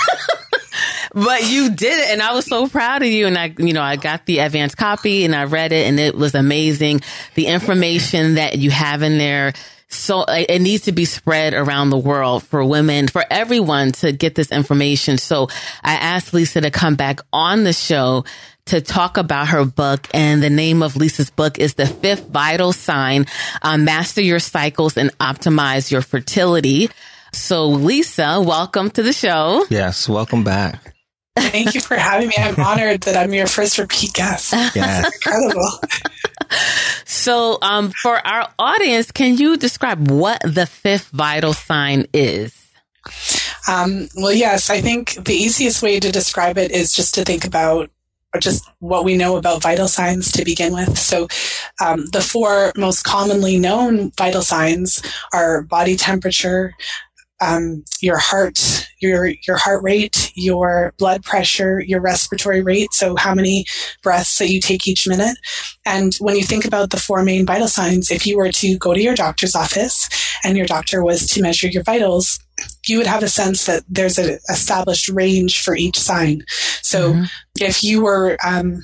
but 1.15 1.43
you 1.49 1.71
did 1.71 2.07
it. 2.07 2.11
And 2.11 2.21
I 2.21 2.33
was 2.33 2.45
so 2.45 2.67
proud 2.67 3.01
of 3.01 3.07
you. 3.07 3.25
And 3.25 3.35
I, 3.35 3.51
you 3.57 3.73
know, 3.73 3.81
I 3.81 3.95
got 3.95 4.27
the 4.27 4.39
advanced 4.39 4.77
copy 4.77 5.25
and 5.25 5.35
I 5.35 5.45
read 5.45 5.71
it 5.71 5.87
and 5.87 5.99
it 5.99 6.13
was 6.13 6.35
amazing. 6.35 7.01
The 7.33 7.47
information 7.47 8.35
that 8.35 8.59
you 8.59 8.69
have 8.69 9.01
in 9.01 9.17
there 9.17 9.53
so 9.95 10.23
it 10.27 10.61
needs 10.61 10.85
to 10.85 10.91
be 10.91 11.05
spread 11.05 11.53
around 11.53 11.89
the 11.89 11.97
world 11.97 12.43
for 12.43 12.63
women, 12.63 13.07
for 13.07 13.23
everyone 13.29 13.91
to 13.93 14.11
get 14.11 14.35
this 14.35 14.51
information. 14.51 15.17
So 15.17 15.47
I 15.83 15.95
asked 15.95 16.33
Lisa 16.33 16.61
to 16.61 16.71
come 16.71 16.95
back 16.95 17.19
on 17.31 17.63
the 17.63 17.73
show 17.73 18.25
to 18.65 18.81
talk 18.81 19.17
about 19.17 19.49
her 19.49 19.65
book. 19.65 20.07
And 20.13 20.41
the 20.41 20.49
name 20.49 20.81
of 20.81 20.95
Lisa's 20.95 21.29
book 21.29 21.59
is 21.59 21.75
The 21.75 21.87
Fifth 21.87 22.27
Vital 22.29 22.73
Sign, 22.73 23.25
uh, 23.61 23.77
Master 23.77 24.21
Your 24.21 24.39
Cycles 24.39 24.97
and 24.97 25.15
Optimize 25.19 25.91
Your 25.91 26.01
Fertility. 26.01 26.89
So, 27.31 27.67
Lisa, 27.67 28.41
welcome 28.41 28.89
to 28.91 29.03
the 29.03 29.13
show. 29.13 29.65
Yes, 29.69 30.07
welcome 30.07 30.43
back. 30.43 30.94
Thank 31.37 31.73
you 31.73 31.81
for 31.81 31.95
having 31.95 32.29
me. 32.29 32.35
I'm 32.37 32.59
honored 32.59 33.01
that 33.01 33.17
I'm 33.17 33.33
your 33.33 33.47
first 33.47 33.77
repeat 33.77 34.13
guest. 34.13 34.53
Yeah. 34.75 35.05
Incredible. 35.05 35.69
So, 37.05 37.57
um, 37.61 37.91
for 38.01 38.25
our 38.25 38.49
audience, 38.59 39.11
can 39.11 39.37
you 39.37 39.57
describe 39.57 40.09
what 40.09 40.41
the 40.43 40.65
fifth 40.65 41.09
vital 41.09 41.53
sign 41.53 42.07
is? 42.13 42.53
Um, 43.67 44.09
well, 44.15 44.33
yes, 44.33 44.69
I 44.69 44.81
think 44.81 45.13
the 45.25 45.33
easiest 45.33 45.81
way 45.81 45.99
to 45.99 46.11
describe 46.11 46.57
it 46.57 46.71
is 46.71 46.93
just 46.93 47.15
to 47.15 47.23
think 47.23 47.45
about 47.45 47.89
just 48.41 48.69
what 48.79 49.05
we 49.05 49.15
know 49.15 49.37
about 49.37 49.61
vital 49.61 49.87
signs 49.87 50.31
to 50.33 50.43
begin 50.43 50.73
with. 50.73 50.97
So, 50.97 51.27
um, 51.81 52.05
the 52.07 52.21
four 52.21 52.73
most 52.75 53.03
commonly 53.03 53.57
known 53.57 54.11
vital 54.17 54.41
signs 54.41 55.01
are 55.33 55.63
body 55.63 55.95
temperature, 55.95 56.73
um, 57.41 57.83
your 58.01 58.17
heart, 58.17 58.87
your 58.99 59.27
your 59.47 59.57
heart 59.57 59.83
rate, 59.83 60.31
your 60.35 60.93
blood 60.97 61.23
pressure, 61.23 61.81
your 61.81 62.01
respiratory 62.01 62.61
rate. 62.61 62.93
So 62.93 63.15
how 63.15 63.35
many 63.35 63.65
breaths 64.01 64.37
that 64.37 64.49
you 64.49 64.61
take 64.61 64.87
each 64.87 65.07
minute. 65.07 65.37
And 65.85 66.15
when 66.19 66.35
you 66.35 66.43
think 66.43 66.65
about 66.65 66.89
the 66.91 66.99
four 66.99 67.23
main 67.23 67.45
vital 67.45 67.67
signs, 67.67 68.09
if 68.09 68.25
you 68.25 68.37
were 68.37 68.51
to 68.51 68.77
go 68.77 68.93
to 68.93 69.01
your 69.01 69.15
doctor's 69.15 69.55
office 69.55 70.09
and 70.43 70.57
your 70.57 70.65
doctor 70.65 71.03
was 71.03 71.27
to 71.27 71.41
measure 71.41 71.67
your 71.67 71.83
vitals, 71.83 72.39
you 72.87 72.97
would 72.97 73.07
have 73.07 73.23
a 73.23 73.27
sense 73.27 73.65
that 73.65 73.83
there's 73.89 74.17
an 74.17 74.39
established 74.49 75.09
range 75.09 75.61
for 75.61 75.75
each 75.75 75.99
sign. 75.99 76.43
So 76.81 77.13
mm-hmm. 77.13 77.23
if 77.59 77.83
you 77.83 78.01
were 78.01 78.37
um, 78.45 78.81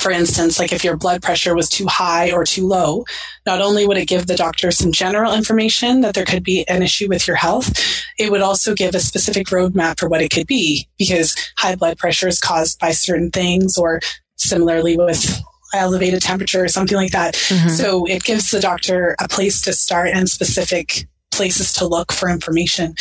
for 0.00 0.10
instance, 0.10 0.58
like 0.58 0.72
if 0.72 0.82
your 0.82 0.96
blood 0.96 1.22
pressure 1.22 1.54
was 1.54 1.68
too 1.68 1.86
high 1.86 2.32
or 2.32 2.44
too 2.44 2.66
low, 2.66 3.04
not 3.46 3.60
only 3.60 3.86
would 3.86 3.98
it 3.98 4.08
give 4.08 4.26
the 4.26 4.36
doctor 4.36 4.70
some 4.70 4.92
general 4.92 5.34
information 5.34 6.00
that 6.00 6.14
there 6.14 6.24
could 6.24 6.42
be 6.42 6.66
an 6.68 6.82
issue 6.82 7.08
with 7.08 7.26
your 7.26 7.36
health, 7.36 7.70
it 8.18 8.30
would 8.30 8.40
also 8.40 8.74
give 8.74 8.94
a 8.94 9.00
specific 9.00 9.48
roadmap 9.48 9.98
for 9.98 10.08
what 10.08 10.22
it 10.22 10.30
could 10.30 10.46
be 10.46 10.88
because 10.98 11.34
high 11.56 11.74
blood 11.74 11.98
pressure 11.98 12.28
is 12.28 12.40
caused 12.40 12.78
by 12.78 12.92
certain 12.92 13.30
things 13.30 13.76
or 13.76 14.00
similarly 14.36 14.96
with 14.96 15.40
elevated 15.74 16.22
temperature 16.22 16.64
or 16.64 16.68
something 16.68 16.96
like 16.96 17.12
that. 17.12 17.34
Mm-hmm. 17.34 17.68
So 17.68 18.06
it 18.06 18.24
gives 18.24 18.50
the 18.50 18.60
doctor 18.60 19.14
a 19.20 19.28
place 19.28 19.60
to 19.62 19.72
start 19.72 20.08
and 20.08 20.28
specific 20.28 21.06
places 21.30 21.72
to 21.74 21.86
look 21.86 22.12
for 22.12 22.28
information. 22.28 22.94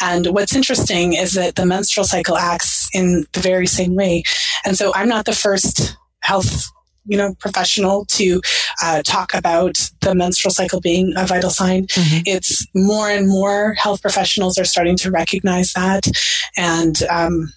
And 0.00 0.26
what's 0.28 0.56
interesting 0.56 1.14
is 1.14 1.34
that 1.34 1.54
the 1.54 1.66
menstrual 1.66 2.04
cycle 2.04 2.36
acts 2.36 2.88
in 2.92 3.26
the 3.32 3.40
very 3.40 3.66
same 3.66 3.94
way. 3.94 4.24
And 4.64 4.76
so 4.76 4.92
I'm 4.94 5.08
not 5.08 5.24
the 5.24 5.34
first 5.34 5.96
health 6.26 6.66
you 7.08 7.16
know 7.16 7.34
professional 7.38 8.04
to 8.06 8.40
uh, 8.82 9.00
talk 9.04 9.32
about 9.32 9.90
the 10.00 10.14
menstrual 10.14 10.52
cycle 10.52 10.80
being 10.80 11.12
a 11.16 11.24
vital 11.24 11.50
sign 11.50 11.86
mm-hmm. 11.86 12.22
it's 12.26 12.66
more 12.74 13.08
and 13.08 13.28
more 13.28 13.74
health 13.74 14.02
professionals 14.02 14.58
are 14.58 14.64
starting 14.64 14.96
to 14.96 15.10
recognize 15.10 15.72
that 15.72 16.08
and 16.56 17.02
um, 17.04 17.48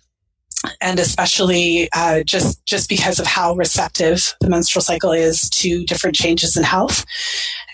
and 0.81 0.99
especially 0.99 1.89
uh, 1.93 2.21
just 2.23 2.65
just 2.65 2.89
because 2.89 3.19
of 3.19 3.25
how 3.25 3.55
receptive 3.55 4.35
the 4.41 4.49
menstrual 4.49 4.81
cycle 4.81 5.11
is 5.11 5.49
to 5.51 5.85
different 5.85 6.15
changes 6.15 6.57
in 6.57 6.63
health. 6.63 7.05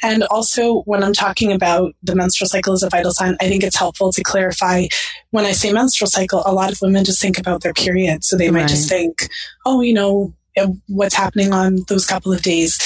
And 0.04 0.24
also, 0.25 0.82
when 0.82 1.04
I'm 1.04 1.14
talking 1.14 1.52
about 1.52 1.96
the 2.04 2.16
menstrual 2.16 2.48
cycle 2.48 2.74
as 2.74 2.84
a 2.84 2.90
vital 2.90 3.12
sign, 3.12 3.38
I 3.42 3.48
think 3.48 3.64
it's 3.64 3.78
helpful 3.78 4.12
to 4.12 4.24
clarify 4.24 4.86
when 5.32 5.46
I 5.46 5.52
say 5.52 5.72
menstrual 5.72 6.10
cycle, 6.10 6.44
a 6.46 6.54
lot 6.54 6.72
of 6.72 6.80
women 6.82 7.06
just 7.06 7.22
think 7.22 7.40
about 7.40 7.62
their 7.62 7.74
period. 7.74 8.24
So 8.24 8.38
they 8.38 8.50
right. 8.50 8.62
might 8.62 8.70
just 8.70 8.88
think, 8.88 9.30
oh, 9.66 9.82
you 9.82 9.94
know, 9.94 10.34
what's 10.88 11.16
happening 11.16 11.54
on 11.54 11.80
those 11.88 12.06
couple 12.06 12.32
of 12.32 12.42
days. 12.42 12.78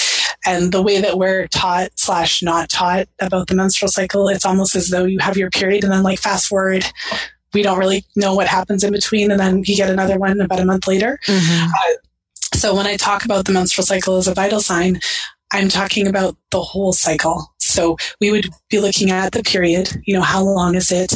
And 0.46 0.72
the 0.72 0.82
way 0.82 1.02
that 1.02 1.18
we're 1.18 1.48
taught 1.48 1.90
slash 1.96 2.42
not 2.42 2.70
taught 2.70 3.08
about 3.20 3.48
the 3.48 3.56
menstrual 3.56 3.90
cycle 3.90 4.30
it's 4.30 4.46
almost 4.46 4.76
as 4.76 4.90
though 4.90 5.06
you 5.06 5.20
have 5.20 5.38
your 5.38 5.50
period 5.50 5.84
and 5.84 5.92
then 5.92 6.04
like 6.04 6.20
fast 6.20 6.48
forward 6.48 6.86
we 7.54 7.62
don't 7.62 7.80
really 7.80 8.06
know 8.16 8.36
what 8.36 8.48
happens 8.48 8.84
in 8.84 8.94
between 8.94 9.32
and 9.32 9.40
then 9.40 9.64
you 9.66 9.76
get 9.76 9.90
another 9.90 10.18
one 10.18 10.40
about 10.40 10.60
a 10.60 10.66
month 10.66 10.88
later. 10.88 11.20
Mm-hmm. 11.26 11.68
uh, 11.68 11.96
so 12.56 12.76
when 12.76 12.88
i 12.88 12.96
talk 12.96 13.26
about 13.26 13.46
the 13.46 13.52
menstrual 13.52 13.86
cycle 13.86 14.18
as 14.18 14.28
a 14.28 14.34
vital 14.34 14.62
sign 14.62 15.00
i'm 15.52 15.68
talking 15.68 16.08
about 16.08 16.38
the 16.52 16.62
whole 16.62 16.94
cycle. 16.94 17.54
So 17.58 17.98
we 18.20 18.32
would 18.32 18.48
be 18.70 18.80
looking 18.80 19.12
at 19.12 19.34
the 19.34 19.44
period 19.44 19.90
you 20.06 20.14
know 20.14 20.22
how 20.22 20.42
long 20.44 20.76
is 20.76 20.92
it? 20.92 21.14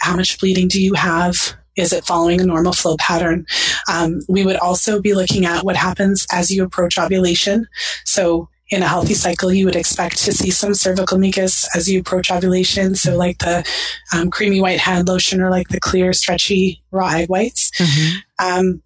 How 0.00 0.16
much 0.16 0.38
bleeding 0.38 0.68
do 0.68 0.82
you 0.82 0.94
have 0.94 1.56
is 1.76 1.92
it 1.92 2.04
following 2.04 2.40
a 2.40 2.46
normal 2.46 2.72
flow 2.72 2.96
pattern? 2.98 3.46
Um, 3.90 4.20
we 4.28 4.44
would 4.44 4.56
also 4.56 5.00
be 5.00 5.14
looking 5.14 5.44
at 5.44 5.64
what 5.64 5.76
happens 5.76 6.26
as 6.32 6.50
you 6.50 6.64
approach 6.64 6.98
ovulation. 6.98 7.66
So 8.04 8.48
in 8.70 8.82
a 8.82 8.88
healthy 8.88 9.14
cycle, 9.14 9.52
you 9.52 9.64
would 9.64 9.76
expect 9.76 10.18
to 10.24 10.32
see 10.32 10.50
some 10.50 10.74
cervical 10.74 11.18
mucus 11.18 11.68
as 11.76 11.88
you 11.88 12.00
approach 12.00 12.30
ovulation. 12.30 12.96
So, 12.96 13.16
like 13.16 13.38
the 13.38 13.64
um, 14.12 14.30
creamy 14.30 14.60
white 14.60 14.80
hand 14.80 15.06
lotion 15.06 15.40
or 15.40 15.50
like 15.50 15.68
the 15.68 15.80
clear, 15.80 16.12
stretchy 16.12 16.82
raw 16.90 17.08
egg 17.08 17.28
whites. 17.28 17.70
Mm-hmm. 17.78 18.18
Um, 18.44 18.82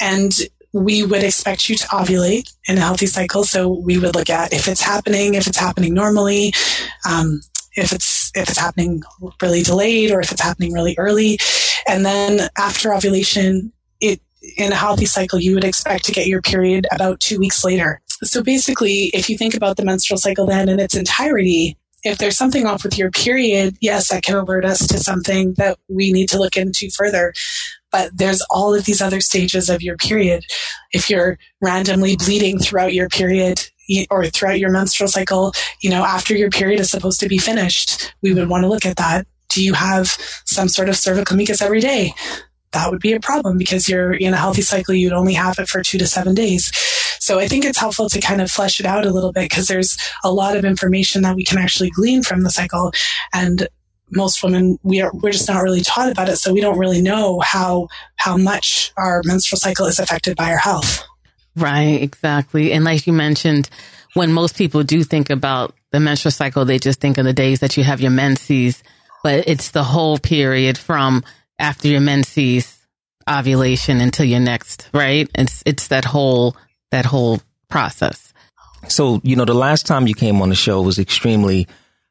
and 0.00 0.32
we 0.72 1.04
would 1.04 1.22
expect 1.22 1.68
you 1.68 1.76
to 1.76 1.86
ovulate 1.88 2.52
in 2.66 2.78
a 2.78 2.80
healthy 2.80 3.06
cycle. 3.06 3.44
So, 3.44 3.68
we 3.68 3.98
would 3.98 4.16
look 4.16 4.30
at 4.30 4.52
if 4.52 4.66
it's 4.66 4.82
happening, 4.82 5.34
if 5.34 5.46
it's 5.46 5.58
happening 5.58 5.94
normally, 5.94 6.52
um, 7.08 7.40
if 7.76 7.92
it's 7.92 8.19
if 8.34 8.48
it's 8.48 8.58
happening 8.58 9.02
really 9.42 9.62
delayed 9.62 10.10
or 10.10 10.20
if 10.20 10.32
it's 10.32 10.40
happening 10.40 10.72
really 10.72 10.94
early. 10.98 11.38
And 11.88 12.04
then 12.04 12.48
after 12.56 12.94
ovulation, 12.94 13.72
it 14.00 14.20
in 14.56 14.72
a 14.72 14.76
healthy 14.76 15.06
cycle, 15.06 15.38
you 15.38 15.54
would 15.54 15.64
expect 15.64 16.04
to 16.04 16.12
get 16.12 16.26
your 16.26 16.42
period 16.42 16.86
about 16.92 17.20
two 17.20 17.38
weeks 17.38 17.64
later. 17.64 18.00
So 18.22 18.42
basically, 18.42 19.10
if 19.14 19.28
you 19.28 19.36
think 19.36 19.54
about 19.54 19.76
the 19.76 19.84
menstrual 19.84 20.18
cycle 20.18 20.46
then 20.46 20.68
in 20.68 20.80
its 20.80 20.94
entirety, 20.94 21.76
if 22.02 22.18
there's 22.18 22.36
something 22.36 22.66
off 22.66 22.82
with 22.82 22.96
your 22.96 23.10
period, 23.10 23.76
yes, 23.80 24.08
that 24.08 24.22
can 24.22 24.36
alert 24.36 24.64
us 24.64 24.86
to 24.86 24.98
something 24.98 25.54
that 25.58 25.78
we 25.88 26.12
need 26.12 26.28
to 26.30 26.38
look 26.38 26.56
into 26.56 26.90
further. 26.90 27.34
But 27.92 28.16
there's 28.16 28.42
all 28.50 28.74
of 28.74 28.84
these 28.84 29.02
other 29.02 29.20
stages 29.20 29.68
of 29.68 29.82
your 29.82 29.96
period. 29.96 30.44
If 30.92 31.10
you're 31.10 31.38
randomly 31.60 32.16
bleeding 32.16 32.58
throughout 32.58 32.94
your 32.94 33.08
period, 33.08 33.68
or 34.10 34.26
throughout 34.26 34.58
your 34.58 34.70
menstrual 34.70 35.08
cycle, 35.08 35.52
you 35.80 35.90
know, 35.90 36.04
after 36.04 36.34
your 36.34 36.50
period 36.50 36.80
is 36.80 36.90
supposed 36.90 37.20
to 37.20 37.28
be 37.28 37.38
finished, 37.38 38.14
we 38.22 38.34
would 38.34 38.48
want 38.48 38.64
to 38.64 38.68
look 38.68 38.86
at 38.86 38.96
that. 38.96 39.26
Do 39.48 39.62
you 39.62 39.74
have 39.74 40.06
some 40.44 40.68
sort 40.68 40.88
of 40.88 40.96
cervical 40.96 41.36
mucus 41.36 41.60
every 41.60 41.80
day? 41.80 42.12
That 42.72 42.90
would 42.90 43.00
be 43.00 43.12
a 43.12 43.20
problem 43.20 43.58
because 43.58 43.88
you're 43.88 44.12
in 44.12 44.32
a 44.32 44.36
healthy 44.36 44.62
cycle, 44.62 44.94
you'd 44.94 45.12
only 45.12 45.34
have 45.34 45.58
it 45.58 45.68
for 45.68 45.82
two 45.82 45.98
to 45.98 46.06
seven 46.06 46.34
days. 46.34 46.70
So 47.18 47.38
I 47.38 47.48
think 47.48 47.64
it's 47.64 47.78
helpful 47.78 48.08
to 48.08 48.20
kind 48.20 48.40
of 48.40 48.50
flesh 48.50 48.80
it 48.80 48.86
out 48.86 49.04
a 49.04 49.10
little 49.10 49.32
bit 49.32 49.50
because 49.50 49.66
there's 49.66 49.98
a 50.22 50.32
lot 50.32 50.56
of 50.56 50.64
information 50.64 51.22
that 51.22 51.36
we 51.36 51.44
can 51.44 51.58
actually 51.58 51.90
glean 51.90 52.22
from 52.22 52.42
the 52.42 52.50
cycle. 52.50 52.92
And 53.32 53.68
most 54.10 54.42
women 54.42 54.78
we 54.82 55.00
are 55.00 55.10
we're 55.14 55.30
just 55.30 55.48
not 55.48 55.62
really 55.62 55.82
taught 55.82 56.10
about 56.10 56.28
it 56.28 56.36
so 56.36 56.52
we 56.52 56.60
don't 56.60 56.78
really 56.78 57.00
know 57.00 57.40
how 57.40 57.86
how 58.16 58.36
much 58.36 58.92
our 58.96 59.22
menstrual 59.24 59.58
cycle 59.58 59.86
is 59.86 59.98
affected 59.98 60.36
by 60.36 60.50
our 60.50 60.58
health 60.58 61.04
Right, 61.56 62.02
exactly. 62.02 62.72
And 62.72 62.84
like 62.84 63.06
you 63.06 63.12
mentioned, 63.12 63.68
when 64.14 64.32
most 64.32 64.56
people 64.56 64.82
do 64.82 65.02
think 65.02 65.30
about 65.30 65.74
the 65.92 66.00
menstrual 66.00 66.32
cycle, 66.32 66.64
they 66.64 66.78
just 66.78 67.00
think 67.00 67.18
of 67.18 67.24
the 67.24 67.32
days 67.32 67.60
that 67.60 67.76
you 67.76 67.84
have 67.84 68.00
your 68.00 68.10
menses, 68.10 68.82
but 69.22 69.48
it's 69.48 69.70
the 69.70 69.82
whole 69.82 70.18
period 70.18 70.78
from 70.78 71.24
after 71.58 71.88
your 71.88 72.00
menses 72.00 72.78
ovulation 73.28 74.00
until 74.00 74.26
your 74.26 74.40
next, 74.40 74.88
right? 74.92 75.28
It's 75.34 75.62
it's 75.66 75.88
that 75.88 76.04
whole 76.04 76.56
that 76.90 77.04
whole 77.04 77.40
process. 77.68 78.32
So, 78.88 79.20
you 79.22 79.36
know, 79.36 79.44
the 79.44 79.54
last 79.54 79.86
time 79.86 80.06
you 80.06 80.14
came 80.14 80.40
on 80.42 80.48
the 80.48 80.54
show 80.54 80.82
was 80.82 80.98
extremely 80.98 81.68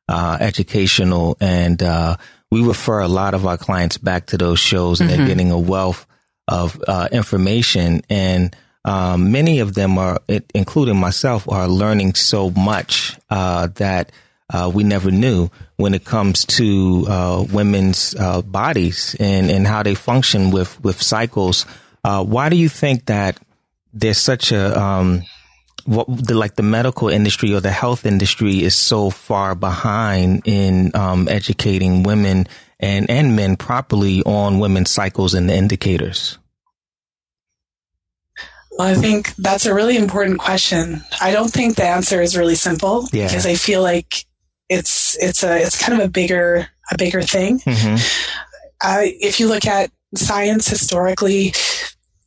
uh, 0.08 0.38
educational 0.40 1.38
and 1.42 1.82
uh, 1.82 2.18
we 2.52 2.66
refer 2.66 3.00
a 3.00 3.08
lot 3.08 3.34
of 3.34 3.46
our 3.46 3.58
clients 3.58 3.98
back 3.98 4.28
to 4.28 4.38
those 4.38 4.60
shows 4.60 5.02
and 5.02 5.10
mm-hmm. 5.10 5.20
they're 5.20 5.28
getting 5.28 5.52
a 5.52 5.60
wealth 5.60 6.06
of 6.48 6.82
uh, 6.88 7.08
information 7.12 8.02
and 8.10 8.56
um, 8.86 9.32
many 9.32 9.60
of 9.60 9.74
them 9.74 9.98
are, 9.98 10.20
including 10.56 10.98
myself, 10.98 11.50
are 11.50 11.68
learning 11.68 12.16
so 12.16 12.50
much 12.52 13.18
uh, 13.30 13.68
that 13.76 14.12
uh, 14.52 14.72
we 14.74 14.84
never 14.84 15.12
knew 15.12 15.50
when 15.76 15.94
it 15.94 16.06
comes 16.06 16.46
to 16.46 17.06
uh, 17.08 17.46
women's 17.52 18.16
uh, 18.16 18.42
bodies 18.42 19.16
and, 19.20 19.52
and 19.52 19.68
how 19.68 19.84
they 19.84 19.96
function 19.96 20.52
with 20.52 20.82
with 20.84 21.02
cycles. 21.02 21.66
Uh, 22.04 22.24
why 22.24 22.50
do 22.50 22.56
you 22.56 22.70
think 22.70 23.06
that 23.06 23.38
there's 23.94 24.18
such 24.18 24.52
a 24.52 24.80
um, 24.80 25.24
what 25.86 26.08
the, 26.08 26.34
like 26.34 26.56
the 26.56 26.64
medical 26.64 27.10
industry 27.10 27.54
or 27.54 27.60
the 27.60 27.72
health 27.72 28.06
industry 28.06 28.64
is 28.64 28.76
so 28.76 29.10
far 29.10 29.56
behind 29.56 30.42
in 30.46 30.92
um, 30.96 31.28
educating 31.28 32.04
women 32.04 32.48
and 32.80 33.10
and 33.10 33.36
men 33.36 33.56
properly 33.56 34.24
on 34.24 34.60
women's 34.60 34.90
cycles 34.90 35.34
and 35.34 35.50
the 35.50 35.56
indicators? 35.56 36.38
Well, 38.80 38.88
I 38.88 38.94
think 38.94 39.36
that's 39.36 39.66
a 39.66 39.74
really 39.74 39.98
important 39.98 40.40
question. 40.40 41.04
I 41.20 41.34
don't 41.34 41.52
think 41.52 41.76
the 41.76 41.84
answer 41.84 42.22
is 42.22 42.38
really 42.38 42.56
simple 42.56 43.10
yeah. 43.12 43.28
because 43.28 43.46
I 43.46 43.56
feel 43.56 43.82
like 43.82 44.24
it's 44.70 45.18
it's 45.22 45.44
a 45.44 45.62
it's 45.62 45.78
kind 45.78 46.00
of 46.00 46.06
a 46.08 46.10
bigger 46.10 46.70
a 46.90 46.98
bigger 46.98 47.22
thing. 47.22 47.60
Mm-hmm. 47.60 47.96
Uh, 48.82 49.02
if 49.04 49.38
you 49.38 49.50
look 49.50 49.66
at 49.66 49.92
science 50.16 50.70
historically, 50.70 51.54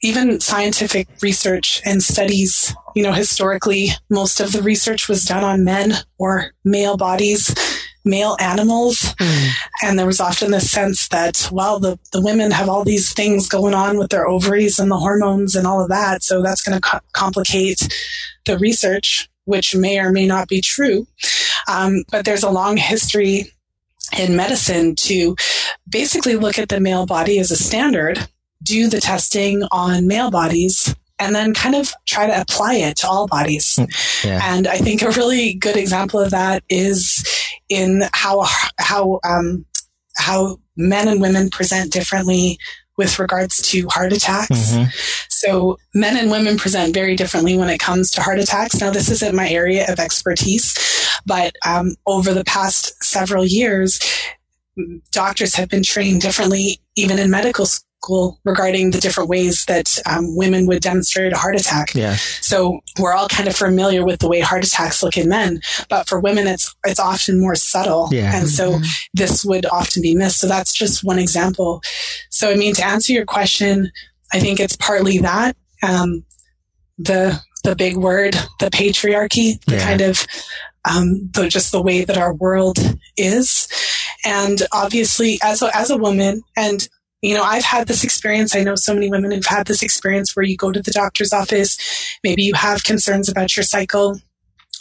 even 0.03 0.41
scientific 0.41 1.09
research 1.23 1.81
and 1.87 2.03
studies, 2.03 2.77
you 2.95 3.03
know, 3.03 3.13
historically, 3.13 3.89
most 4.11 4.39
of 4.39 4.53
the 4.53 4.61
research 4.61 5.09
was 5.09 5.25
done 5.25 5.45
on 5.45 5.65
men 5.65 5.95
or 6.19 6.53
male 6.67 6.99
bodies. 6.99 7.49
Male 8.05 8.37
animals. 8.41 9.15
Mm. 9.21 9.49
And 9.83 9.99
there 9.99 10.07
was 10.07 10.21
often 10.21 10.51
this 10.51 10.71
sense 10.71 11.09
that, 11.09 11.49
well, 11.53 11.79
the, 11.79 11.99
the 12.13 12.21
women 12.21 12.51
have 12.51 12.69
all 12.69 12.85
these 12.85 13.13
things 13.13 13.49
going 13.49 13.75
on 13.75 13.99
with 13.99 14.11
their 14.11 14.27
ovaries 14.27 14.79
and 14.79 14.91
the 14.91 14.99
hormones 14.99 15.55
and 15.55 15.67
all 15.67 15.83
of 15.83 15.89
that. 15.89 16.23
So 16.23 16.43
that's 16.43 16.63
going 16.63 16.81
to 16.81 16.81
co- 16.81 17.01
complicate 17.13 17.89
the 18.45 18.59
research, 18.59 19.29
which 19.45 19.75
may 19.75 19.99
or 19.99 20.11
may 20.11 20.27
not 20.27 20.49
be 20.49 20.61
true. 20.61 21.07
Um, 21.69 22.05
but 22.11 22.25
there's 22.25 22.43
a 22.43 22.51
long 22.51 22.77
history 22.77 23.53
in 24.19 24.37
medicine 24.37 24.95
to 24.97 25.37
basically 25.89 26.37
look 26.37 26.59
at 26.59 26.69
the 26.69 26.81
male 26.81 27.07
body 27.07 27.39
as 27.39 27.51
a 27.51 27.57
standard, 27.57 28.27
do 28.63 28.89
the 28.89 29.01
testing 29.01 29.63
on 29.71 30.07
male 30.07 30.31
bodies, 30.31 30.95
and 31.19 31.35
then 31.35 31.55
kind 31.55 31.75
of 31.75 31.93
try 32.07 32.27
to 32.27 32.41
apply 32.41 32.75
it 32.75 32.97
to 32.99 33.09
all 33.09 33.27
bodies. 33.27 33.77
Mm, 33.79 34.25
yeah. 34.25 34.41
And 34.43 34.67
I 34.67 34.79
think 34.79 35.03
a 35.03 35.11
really 35.11 35.55
good 35.55 35.77
example 35.77 36.21
of 36.21 36.31
that 36.31 36.63
is 36.69 37.25
in 37.69 38.03
how 38.13 38.47
how 38.79 39.21
um, 39.25 39.65
how 40.17 40.59
men 40.77 41.09
and 41.09 41.21
women 41.21 41.51
present 41.51 41.93
differently 41.93 42.59
with 42.97 43.19
regards 43.19 43.63
to 43.71 43.89
heart 43.89 44.13
attacks. 44.13 44.51
Mm-hmm. 44.51 44.91
So 45.29 45.79
men 45.95 46.17
and 46.17 46.31
women 46.31 46.59
present 46.59 46.93
very 46.95 47.17
differently 47.17 47.57
when 47.57 47.71
it 47.71 47.79
comes 47.79 48.11
to 48.13 48.23
heart 48.23 48.39
attacks. 48.39 48.81
Now, 48.81 48.91
this 48.91 49.11
isn't 49.11 49.35
my 49.35 49.49
area 49.49 49.91
of 49.91 49.99
expertise, 49.99 50.77
but 51.25 51.55
um, 51.67 51.95
over 52.07 52.35
the 52.35 52.45
past 52.45 53.03
several 53.03 53.47
years, 53.47 53.99
doctors 55.11 55.55
have 55.55 55.69
been 55.69 55.83
trained 55.83 56.21
differently, 56.21 56.81
even 56.97 57.19
in 57.19 57.31
medical 57.31 57.67
school 57.67 57.89
regarding 58.45 58.91
the 58.91 59.01
different 59.01 59.29
ways 59.29 59.65
that 59.67 59.99
um, 60.07 60.37
women 60.37 60.67
would 60.67 60.83
demonstrate 60.83 61.33
a 61.33 61.37
heart 61.37 61.57
attack. 61.57 61.95
Yeah. 61.95 62.17
So 62.41 62.81
we're 62.99 63.13
all 63.13 63.29
kind 63.29 63.49
of 63.49 63.57
familiar 63.57 64.05
with 64.05 64.21
the 64.21 64.29
way 64.29 64.41
heart 64.41 64.67
attacks 64.67 65.03
look 65.03 65.17
in 65.17 65.29
men, 65.29 65.61
but 65.89 66.09
for 66.09 66.21
women, 66.21 66.47
it's 66.47 66.75
it's 66.85 67.01
often 67.01 67.41
more 67.41 67.55
subtle, 67.55 68.09
yeah. 68.11 68.37
and 68.37 68.49
so 68.49 68.73
mm-hmm. 68.73 68.85
this 69.15 69.45
would 69.45 69.67
often 69.67 70.03
be 70.03 70.15
missed. 70.15 70.41
So 70.41 70.49
that's 70.49 70.73
just 70.73 71.05
one 71.05 71.19
example. 71.19 71.83
So 72.31 72.51
I 72.51 72.57
mean, 72.57 72.75
to 72.75 72.85
answer 72.85 73.13
your 73.13 73.27
question, 73.27 73.91
I 74.33 74.41
think 74.41 74.61
it's 74.61 74.77
partly 74.77 75.19
that 75.19 75.57
um, 75.83 76.25
the 76.99 77.41
the 77.65 77.77
big 77.77 77.97
word, 77.97 78.35
the 78.59 78.71
patriarchy, 78.71 79.63
the 79.67 79.77
yeah. 79.77 79.85
kind 79.85 80.01
of 80.01 80.27
um, 80.85 81.31
the, 81.33 81.49
just 81.49 81.71
the 81.71 81.83
way 81.83 82.05
that 82.05 82.19
our 82.19 82.35
world 82.35 82.79
is, 83.17 83.69
and 84.25 84.63
obviously 84.73 85.39
as 85.43 85.63
a, 85.63 85.75
as 85.77 85.91
a 85.91 85.97
woman, 85.97 86.43
and 86.57 86.89
you 87.23 87.35
know, 87.35 87.45
I've 87.45 87.65
had 87.65 87.87
this 87.87 88.05
experience. 88.05 88.55
I 88.55 88.65
know 88.65 88.75
so 88.75 88.93
many 88.93 89.09
women 89.09 89.31
who've 89.31 89.47
had 89.47 89.67
this 89.69 89.83
experience 89.83 90.35
where 90.35 90.45
you 90.45 90.57
go 90.57 90.73
to 90.73 90.83
the 90.83 90.91
doctor's 90.91 91.33
office, 91.33 91.79
maybe 92.25 92.43
you 92.43 92.55
have 92.55 92.85
concerns 92.85 93.29
about 93.29 93.57
your 93.57 93.65
cycle. 93.65 94.19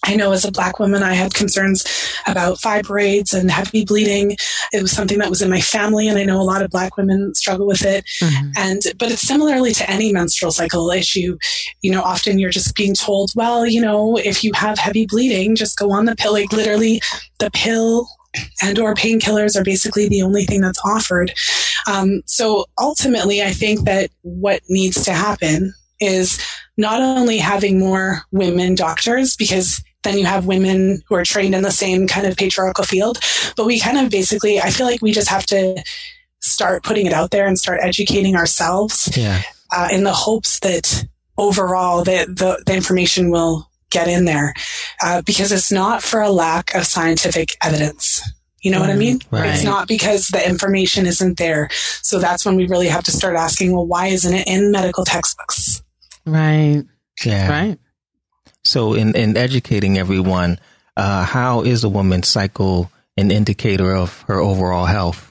I 0.04 0.16
know 0.16 0.32
as 0.32 0.46
a 0.46 0.52
black 0.52 0.80
woman, 0.80 1.04
I 1.04 1.14
had 1.14 1.36
concerns 1.36 1.86
about 2.26 2.58
fibroids 2.58 3.40
and 3.40 3.52
heavy 3.52 3.86
bleeding. 3.86 4.36
It 4.74 4.82
was 4.82 4.92
something 4.92 5.20
that 5.20 5.30
was 5.30 5.44
in 5.44 5.50
my 5.52 5.62
family, 5.62 6.08
and 6.08 6.18
I 6.18 6.24
know 6.24 6.42
a 6.42 6.44
lot 6.44 6.64
of 6.64 6.72
black 6.72 6.98
women 6.98 7.36
struggle 7.36 7.68
with 7.68 7.86
it. 7.86 8.04
Mm-hmm. 8.20 8.52
And, 8.58 8.82
but 8.98 9.12
it's 9.12 9.22
similarly 9.22 9.74
to 9.74 9.88
any 9.88 10.12
menstrual 10.12 10.52
cycle 10.52 10.90
issue. 10.90 11.38
You 11.82 11.92
know, 11.92 12.02
often 12.02 12.40
you're 12.40 12.50
just 12.50 12.76
being 12.76 12.96
told, 12.96 13.30
well, 13.36 13.68
you 13.68 13.80
know, 13.80 14.18
if 14.18 14.44
you 14.44 14.54
have 14.56 14.80
heavy 14.80 15.06
bleeding, 15.06 15.56
just 15.56 15.78
go 15.78 15.92
on 15.92 16.06
the 16.06 16.16
pill. 16.16 16.34
Like 16.34 16.52
literally, 16.52 17.00
the 17.38 17.52
pill 17.52 18.08
and 18.62 18.80
or 18.80 18.94
painkillers 18.94 19.60
are 19.60 19.64
basically 19.64 20.08
the 20.08 20.22
only 20.22 20.46
thing 20.46 20.62
that's 20.62 20.82
offered. 20.86 21.34
Um, 21.88 22.22
so 22.26 22.66
ultimately, 22.80 23.42
I 23.42 23.52
think 23.52 23.82
that 23.86 24.10
what 24.22 24.62
needs 24.70 25.04
to 25.06 25.14
happen 25.14 25.74
is 26.00 26.44
not 26.78 27.02
only 27.02 27.38
having 27.38 27.80
more 27.80 28.22
women 28.32 28.76
doctors, 28.76 29.36
because 29.36 29.84
then 30.04 30.18
you 30.18 30.26
have 30.26 30.46
women 30.48 31.02
who 31.08 31.16
are 31.16 31.24
trained 31.24 31.54
in 31.54 31.62
the 31.62 31.72
same 31.72 32.08
kind 32.08 32.26
of 32.26 32.36
patriarchal 32.36 32.84
field, 32.84 33.20
but 33.56 33.66
we 33.66 33.80
kind 33.80 33.98
of 33.98 34.10
basically, 34.10 34.60
I 34.60 34.72
feel 34.72 34.88
like 34.88 35.02
we 35.02 35.12
just 35.12 35.30
have 35.30 35.46
to 35.48 35.84
start 36.40 36.84
putting 36.84 37.06
it 37.06 37.14
out 37.14 37.30
there 37.32 37.46
and 37.46 37.58
start 37.58 37.82
educating 37.84 38.36
ourselves 38.36 39.16
yeah. 39.16 39.42
uh, 39.72 39.90
in 39.92 40.04
the 40.04 40.14
hopes 40.14 40.60
that 40.62 41.06
overall 41.38 42.04
the, 42.04 42.26
the, 42.28 42.64
the 42.66 42.74
information 42.74 43.30
will 43.30 43.70
get 43.92 44.08
in 44.08 44.26
there 44.26 44.54
uh, 45.04 45.22
because 45.22 45.52
it's 45.52 45.72
not 45.72 46.02
for 46.02 46.22
a 46.22 46.32
lack 46.32 46.74
of 46.74 46.86
scientific 46.86 47.56
evidence. 47.64 48.22
You 48.62 48.72
know 48.72 48.80
what 48.80 48.92
I 48.92 48.96
mean? 48.96 49.20
Right. 49.32 49.50
It's 49.50 49.64
not 49.64 49.88
because 49.88 50.28
the 50.28 50.48
information 50.48 51.08
isn't 51.08 51.38
there. 51.38 51.70
So 52.02 52.20
that's 52.20 52.46
when 52.46 52.56
we 52.56 52.68
really 52.68 52.88
have 52.88 53.04
to 53.06 53.12
start 53.12 53.36
asking, 53.36 53.74
well, 53.74 53.88
why 53.88 54.08
isn't 54.08 54.34
it 54.34 54.48
in 54.48 54.72
medical 54.72 55.04
textbooks? 55.04 55.82
Right. 56.26 56.84
Yeah. 57.26 57.50
Right. 57.50 57.80
So 58.64 58.94
in, 58.94 59.16
in 59.16 59.36
educating 59.36 59.98
everyone, 59.98 60.60
uh, 60.96 61.26
how 61.26 61.64
is 61.64 61.84
a 61.84 61.90
woman's 61.90 62.28
cycle 62.28 62.92
an 63.18 63.32
indicator 63.32 63.96
of 63.96 64.22
her 64.24 64.40
overall 64.40 64.86
health? 64.86 65.31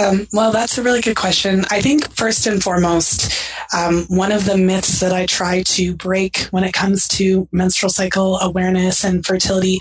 Um, 0.00 0.26
well, 0.32 0.50
that's 0.50 0.78
a 0.78 0.82
really 0.82 1.00
good 1.00 1.16
question. 1.16 1.64
I 1.70 1.80
think 1.80 2.10
first 2.14 2.46
and 2.46 2.62
foremost, 2.62 3.32
um, 3.76 4.06
one 4.08 4.32
of 4.32 4.46
the 4.46 4.56
myths 4.56 5.00
that 5.00 5.12
I 5.12 5.26
try 5.26 5.62
to 5.62 5.94
break 5.94 6.38
when 6.50 6.64
it 6.64 6.72
comes 6.72 7.06
to 7.08 7.48
menstrual 7.52 7.90
cycle 7.90 8.38
awareness 8.38 9.04
and 9.04 9.24
fertility 9.24 9.78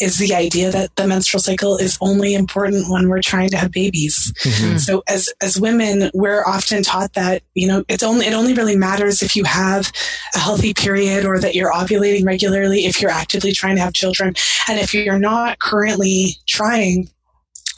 is 0.00 0.18
the 0.18 0.34
idea 0.34 0.70
that 0.70 0.94
the 0.96 1.06
menstrual 1.06 1.40
cycle 1.40 1.76
is 1.76 1.96
only 2.00 2.34
important 2.34 2.90
when 2.90 3.08
we're 3.08 3.22
trying 3.22 3.48
to 3.50 3.56
have 3.56 3.70
babies. 3.70 4.32
Mm-hmm. 4.42 4.76
So 4.78 5.02
as 5.08 5.28
as 5.40 5.60
women, 5.60 6.10
we're 6.12 6.44
often 6.44 6.82
taught 6.82 7.14
that 7.14 7.42
you 7.54 7.66
know 7.66 7.84
it's 7.88 8.02
only 8.02 8.26
it 8.26 8.34
only 8.34 8.54
really 8.54 8.76
matters 8.76 9.22
if 9.22 9.36
you 9.36 9.44
have 9.44 9.92
a 10.34 10.38
healthy 10.38 10.74
period 10.74 11.24
or 11.24 11.38
that 11.38 11.54
you're 11.54 11.72
ovulating 11.72 12.26
regularly 12.26 12.84
if 12.84 13.00
you're 13.00 13.10
actively 13.10 13.52
trying 13.52 13.76
to 13.76 13.82
have 13.82 13.92
children, 13.92 14.34
and 14.68 14.78
if 14.78 14.92
you're 14.92 15.18
not 15.18 15.58
currently 15.58 16.36
trying 16.46 17.08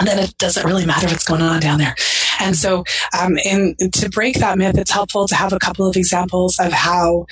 then 0.00 0.18
it 0.18 0.37
doesn't 0.38 0.66
really 0.66 0.87
matter 0.87 1.07
what's 1.07 1.24
going 1.24 1.42
on 1.42 1.61
down 1.61 1.78
there. 1.78 1.94
And 2.40 2.57
so, 2.57 2.85
um, 3.18 3.37
to 3.37 4.09
break 4.11 4.38
that 4.40 4.59
myth, 4.59 4.76
it's 4.76 4.90
helpful 4.90 5.28
to 5.28 5.35
have 5.35 5.52
a 5.52 5.59
couple 5.59 5.87
of 5.87 5.96
examples 5.96 6.59
of 6.59 6.72
how, 6.72 7.26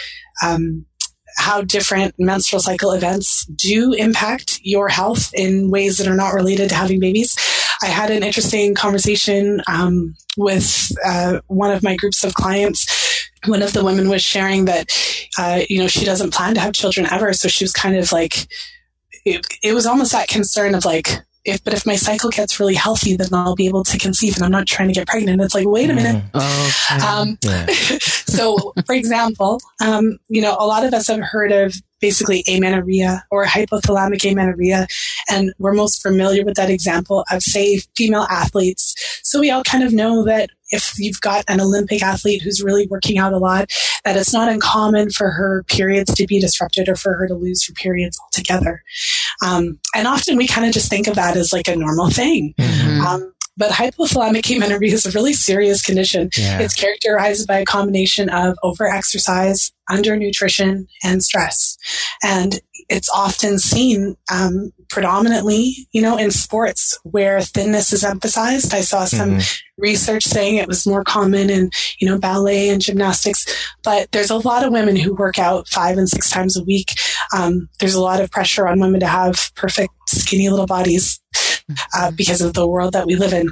um, 0.45 0.87
how 1.39 1.63
different 1.63 2.15
menstrual 2.19 2.61
cycle 2.61 2.93
events 2.93 3.47
do 3.47 3.93
impact 3.95 4.61
your 4.63 4.89
health 4.89 5.33
in 5.35 5.71
ways 5.71 5.99
that 5.99 6.07
are 6.07 6.15
not 6.15 6.35
related 6.35 6.69
to 6.69 6.75
having 6.75 7.01
babies. 7.01 7.37
I 7.83 7.87
had 7.87 8.11
an 8.11 8.23
interesting 8.23 8.75
conversation 8.75 9.61
um, 9.67 10.15
with 10.37 10.93
uh, 11.05 11.41
one 11.49 11.73
of 11.73 11.83
my 11.83 11.97
groups 11.97 12.23
of 12.23 12.35
clients. 12.35 12.87
One 13.47 13.63
of 13.63 13.73
the 13.73 13.85
women 13.85 14.09
was 14.09 14.23
sharing 14.23 14.67
that, 14.67 14.97
uh, 15.37 15.63
you 15.69 15.81
know, 15.81 15.89
she 15.89 16.05
doesn't 16.05 16.33
plan 16.33 16.55
to 16.55 16.61
have 16.61 16.75
children 16.75 17.09
ever. 17.11 17.33
So 17.33 17.49
she 17.49 17.65
was 17.65 17.73
kind 17.73 17.97
of 17.97 18.13
like, 18.13 18.47
it, 19.25 19.45
it 19.65 19.73
was 19.73 19.87
almost 19.87 20.13
that 20.13 20.29
concern 20.29 20.77
of 20.77 20.85
like, 20.85 21.09
if 21.45 21.63
but 21.65 21.75
if 21.75 21.87
my 21.87 21.97
cycle 21.97 22.31
gets 22.31 22.61
really 22.61 22.75
healthy, 22.75 23.17
then 23.17 23.29
I'll 23.33 23.55
be 23.55 23.67
able 23.67 23.85
to 23.85 23.99
conceive, 23.99 24.37
and 24.37 24.45
I'm 24.45 24.53
not 24.53 24.67
trying 24.67 24.89
to 24.89 24.95
get 24.95 25.09
pregnant. 25.09 25.41
It's 25.41 25.55
like, 25.55 25.67
wait 25.67 25.91
a 25.91 25.95
minute. 25.95 26.23
Mm. 26.33 26.93
Okay. 26.93 27.07
Um, 27.07 27.39
yeah. 27.43 27.67
so, 28.01 28.73
for 28.87 28.95
example, 28.95 29.61
um, 29.81 30.19
you 30.29 30.41
know, 30.41 30.57
a 30.59 30.67
lot 30.67 30.85
of 30.85 30.95
us 30.95 31.09
have 31.09 31.21
heard 31.21 31.53
of 31.53 31.75
basically 32.01 32.45
amenorrhea 32.49 33.25
or 33.31 33.45
hypothalamic 33.45 34.31
amenorrhea, 34.31 34.87
and 35.31 35.53
we're 35.59 35.73
most 35.73 36.03
familiar 36.03 36.45
with 36.45 36.55
that 36.55 36.71
example 36.71 37.25
of, 37.31 37.43
say, 37.43 37.79
female 37.97 38.27
athletes. 38.31 38.95
So 39.23 39.41
we 39.41 39.51
all 39.51 39.65
kind 39.65 39.83
of 39.83 39.93
know 39.93 40.25
that 40.25 40.51
if 40.73 40.95
you've 40.99 41.21
got 41.21 41.45
an 41.49 41.61
Olympic 41.61 42.03
athlete 42.03 42.43
who's 42.43 42.63
really 42.63 42.89
working 42.89 43.19
out 43.19 43.33
a 43.33 43.39
lot, 43.39 43.71
that 44.05 44.17
it's 44.17 44.33
not 44.33 44.49
uncommon 44.49 45.11
for 45.11 45.31
her 45.31 45.65
periods 45.69 46.13
to 46.15 46.27
be 46.27 46.41
disrupted 46.41 46.89
or 46.89 46.97
for 46.97 47.15
her 47.15 47.29
to 47.29 47.35
lose 47.35 47.65
her 47.67 47.75
periods 47.75 48.19
altogether. 48.21 48.83
Um, 49.45 49.79
and 49.95 50.07
often 50.09 50.37
we 50.37 50.49
kind 50.49 50.67
of 50.67 50.73
just 50.73 50.91
think 50.91 51.07
of 51.07 51.15
that 51.15 51.37
as 51.37 51.53
like 51.53 51.69
a 51.69 51.77
normal 51.77 52.11
thing. 52.11 52.55
Mm-hmm. 52.59 53.01
Um, 53.07 53.33
but 53.57 53.71
hypothalamic 53.71 54.55
amenorrhea 54.57 54.95
is 54.95 55.05
a 55.05 55.11
really 55.11 55.35
serious 55.35 55.83
condition. 55.83 56.31
Yeah. 56.37 56.61
It's 56.61 56.75
characterized 56.75 57.47
by 57.47 57.59
a 57.59 57.65
combination 57.65 58.31
of 58.31 58.57
overexercise, 58.65 59.73
undernutrition, 59.91 60.87
and 61.05 61.23
stress. 61.23 61.77
And 62.23 62.61
it's 62.89 63.11
often 63.15 63.59
seen 63.59 64.17
um, 64.33 64.73
predominantly, 64.93 65.89
you 65.93 66.03
know, 66.03 66.19
in 66.19 66.31
sports 66.31 66.99
where 67.03 67.41
thinness 67.41 67.95
is 67.95 68.05
emphasized. 68.05 68.75
I 68.75 68.83
saw 68.83 69.07
some 69.07 69.31
mm-hmm. 69.31 69.83
research 69.83 70.23
saying 70.23 70.57
it 70.57 70.69
was 70.69 70.87
more 70.87 71.03
common 71.03 71.49
in, 71.49 71.71
you 71.99 72.07
know, 72.07 72.19
ballet 72.19 72.69
and 72.69 72.81
gymnastics. 72.81 73.47
But 73.83 74.13
there's 74.13 74.29
a 74.29 74.37
lot 74.37 74.65
of 74.65 74.71
women 74.71 74.97
who 74.97 75.15
work 75.15 75.39
out 75.39 75.67
five 75.67 75.97
and 75.97 76.11
six 76.11 76.29
times 76.29 76.59
a 76.59 76.65
week. 76.65 76.91
Um, 77.35 77.71
there's 77.81 77.95
a 77.95 78.03
lot 78.03 78.21
of 78.21 78.31
pressure 78.31 78.69
on 78.69 78.81
women 78.81 79.01
to 79.01 79.07
have 79.07 79.51
perfect, 79.55 79.95
skinny 80.09 80.51
little 80.51 80.67
bodies 80.67 81.19
uh, 81.97 82.11
because 82.11 82.41
of 82.41 82.55
the 82.55 82.67
world 82.67 82.93
that 82.93 83.07
we 83.07 83.17
live 83.17 83.33
in. 83.33 83.51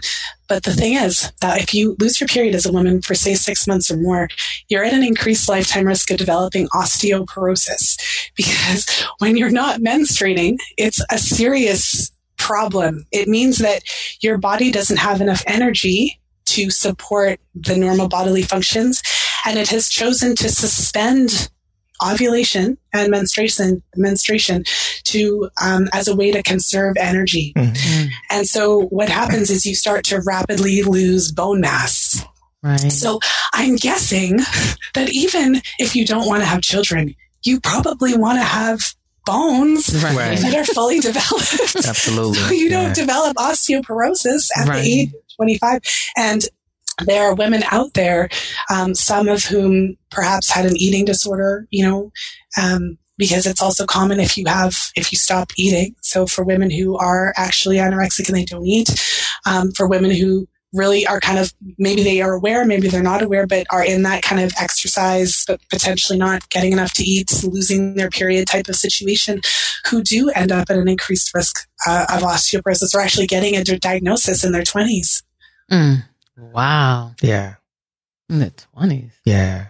But 0.48 0.64
the 0.64 0.72
thing 0.72 0.94
is 0.94 1.32
that 1.40 1.60
if 1.62 1.72
you 1.72 1.96
lose 1.98 2.20
your 2.20 2.28
period 2.28 2.54
as 2.54 2.66
a 2.66 2.72
woman 2.72 3.02
for 3.02 3.14
say 3.14 3.34
six 3.34 3.66
months 3.66 3.90
or 3.90 3.96
more, 3.96 4.28
you're 4.68 4.84
at 4.84 4.94
an 4.94 5.04
increased 5.04 5.48
lifetime 5.48 5.86
risk 5.86 6.10
of 6.10 6.18
developing 6.18 6.68
osteoporosis 6.68 8.30
because 8.36 9.04
when 9.18 9.36
you're 9.36 9.50
not 9.50 9.80
menstruating, 9.80 10.56
it's 10.76 11.00
a 11.10 11.18
serious 11.18 12.10
problem. 12.36 13.06
It 13.12 13.28
means 13.28 13.58
that 13.58 13.82
your 14.20 14.38
body 14.38 14.70
doesn't 14.70 14.96
have 14.96 15.20
enough 15.20 15.44
energy 15.46 16.20
to 16.46 16.70
support 16.70 17.38
the 17.54 17.76
normal 17.76 18.08
bodily 18.08 18.42
functions 18.42 19.02
and 19.46 19.58
it 19.58 19.68
has 19.68 19.88
chosen 19.88 20.34
to 20.36 20.48
suspend 20.48 21.50
ovulation 22.04 22.78
and 22.92 23.10
menstruation 23.10 23.82
menstruation 23.96 24.64
to 25.04 25.50
um, 25.62 25.88
as 25.92 26.08
a 26.08 26.16
way 26.16 26.30
to 26.30 26.42
conserve 26.42 26.96
energy. 26.98 27.52
Mm-hmm. 27.56 28.08
And 28.30 28.46
so 28.46 28.82
what 28.86 29.08
happens 29.08 29.50
is 29.50 29.66
you 29.66 29.74
start 29.74 30.04
to 30.06 30.20
rapidly 30.26 30.82
lose 30.82 31.32
bone 31.32 31.60
mass. 31.60 32.24
Right. 32.62 32.92
So 32.92 33.20
I'm 33.54 33.76
guessing 33.76 34.36
that 34.94 35.08
even 35.10 35.62
if 35.78 35.96
you 35.96 36.04
don't 36.04 36.26
want 36.26 36.42
to 36.42 36.46
have 36.46 36.60
children, 36.60 37.14
you 37.42 37.60
probably 37.60 38.16
want 38.16 38.38
to 38.38 38.44
have 38.44 38.94
bones 39.24 40.02
right. 40.02 40.38
that 40.38 40.54
are 40.54 40.64
fully 40.64 41.00
developed. 41.00 41.76
Absolutely. 41.76 42.38
so 42.38 42.50
you 42.52 42.68
don't 42.68 42.94
develop 42.94 43.36
osteoporosis 43.36 44.48
at 44.56 44.68
right. 44.68 44.82
the 44.82 45.00
age 45.00 45.08
of 45.08 45.36
25. 45.36 45.80
And 46.16 46.42
there 47.06 47.24
are 47.24 47.34
women 47.34 47.62
out 47.70 47.94
there, 47.94 48.28
um, 48.72 48.94
some 48.94 49.28
of 49.28 49.44
whom 49.44 49.96
perhaps 50.10 50.50
had 50.50 50.66
an 50.66 50.76
eating 50.76 51.04
disorder, 51.04 51.66
you 51.70 51.84
know, 51.84 52.12
um, 52.60 52.98
because 53.16 53.46
it's 53.46 53.62
also 53.62 53.84
common 53.84 54.18
if 54.18 54.38
you 54.38 54.44
have 54.46 54.74
if 54.96 55.12
you 55.12 55.18
stop 55.18 55.52
eating. 55.56 55.94
So 56.00 56.26
for 56.26 56.42
women 56.42 56.70
who 56.70 56.96
are 56.96 57.34
actually 57.36 57.76
anorexic 57.76 58.28
and 58.28 58.36
they 58.36 58.44
don't 58.44 58.66
eat, 58.66 58.88
um, 59.46 59.72
for 59.72 59.86
women 59.86 60.10
who 60.10 60.48
really 60.72 61.06
are 61.06 61.20
kind 61.20 61.38
of 61.38 61.52
maybe 61.78 62.02
they 62.02 62.20
are 62.20 62.32
aware, 62.32 62.64
maybe 62.64 62.88
they're 62.88 63.02
not 63.02 63.22
aware, 63.22 63.46
but 63.46 63.66
are 63.70 63.84
in 63.84 64.02
that 64.02 64.22
kind 64.22 64.40
of 64.40 64.52
exercise, 64.60 65.44
but 65.46 65.60
potentially 65.68 66.18
not 66.18 66.48
getting 66.48 66.72
enough 66.72 66.92
to 66.94 67.02
eat, 67.02 67.30
losing 67.44 67.96
their 67.96 68.10
period 68.10 68.46
type 68.46 68.68
of 68.68 68.76
situation, 68.76 69.40
who 69.88 70.02
do 70.02 70.30
end 70.30 70.52
up 70.52 70.70
at 70.70 70.78
an 70.78 70.88
increased 70.88 71.34
risk 71.34 71.68
uh, 71.86 72.06
of 72.08 72.22
osteoporosis 72.22 72.94
or 72.94 73.00
actually 73.00 73.26
getting 73.26 73.56
a 73.56 73.64
diagnosis 73.64 74.44
in 74.44 74.52
their 74.52 74.62
20s. 74.62 75.22
Mm. 75.70 76.04
Wow. 76.40 77.12
Yeah. 77.20 77.54
In 78.28 78.40
the 78.40 78.52
20s. 78.76 79.12
Yeah. 79.24 79.66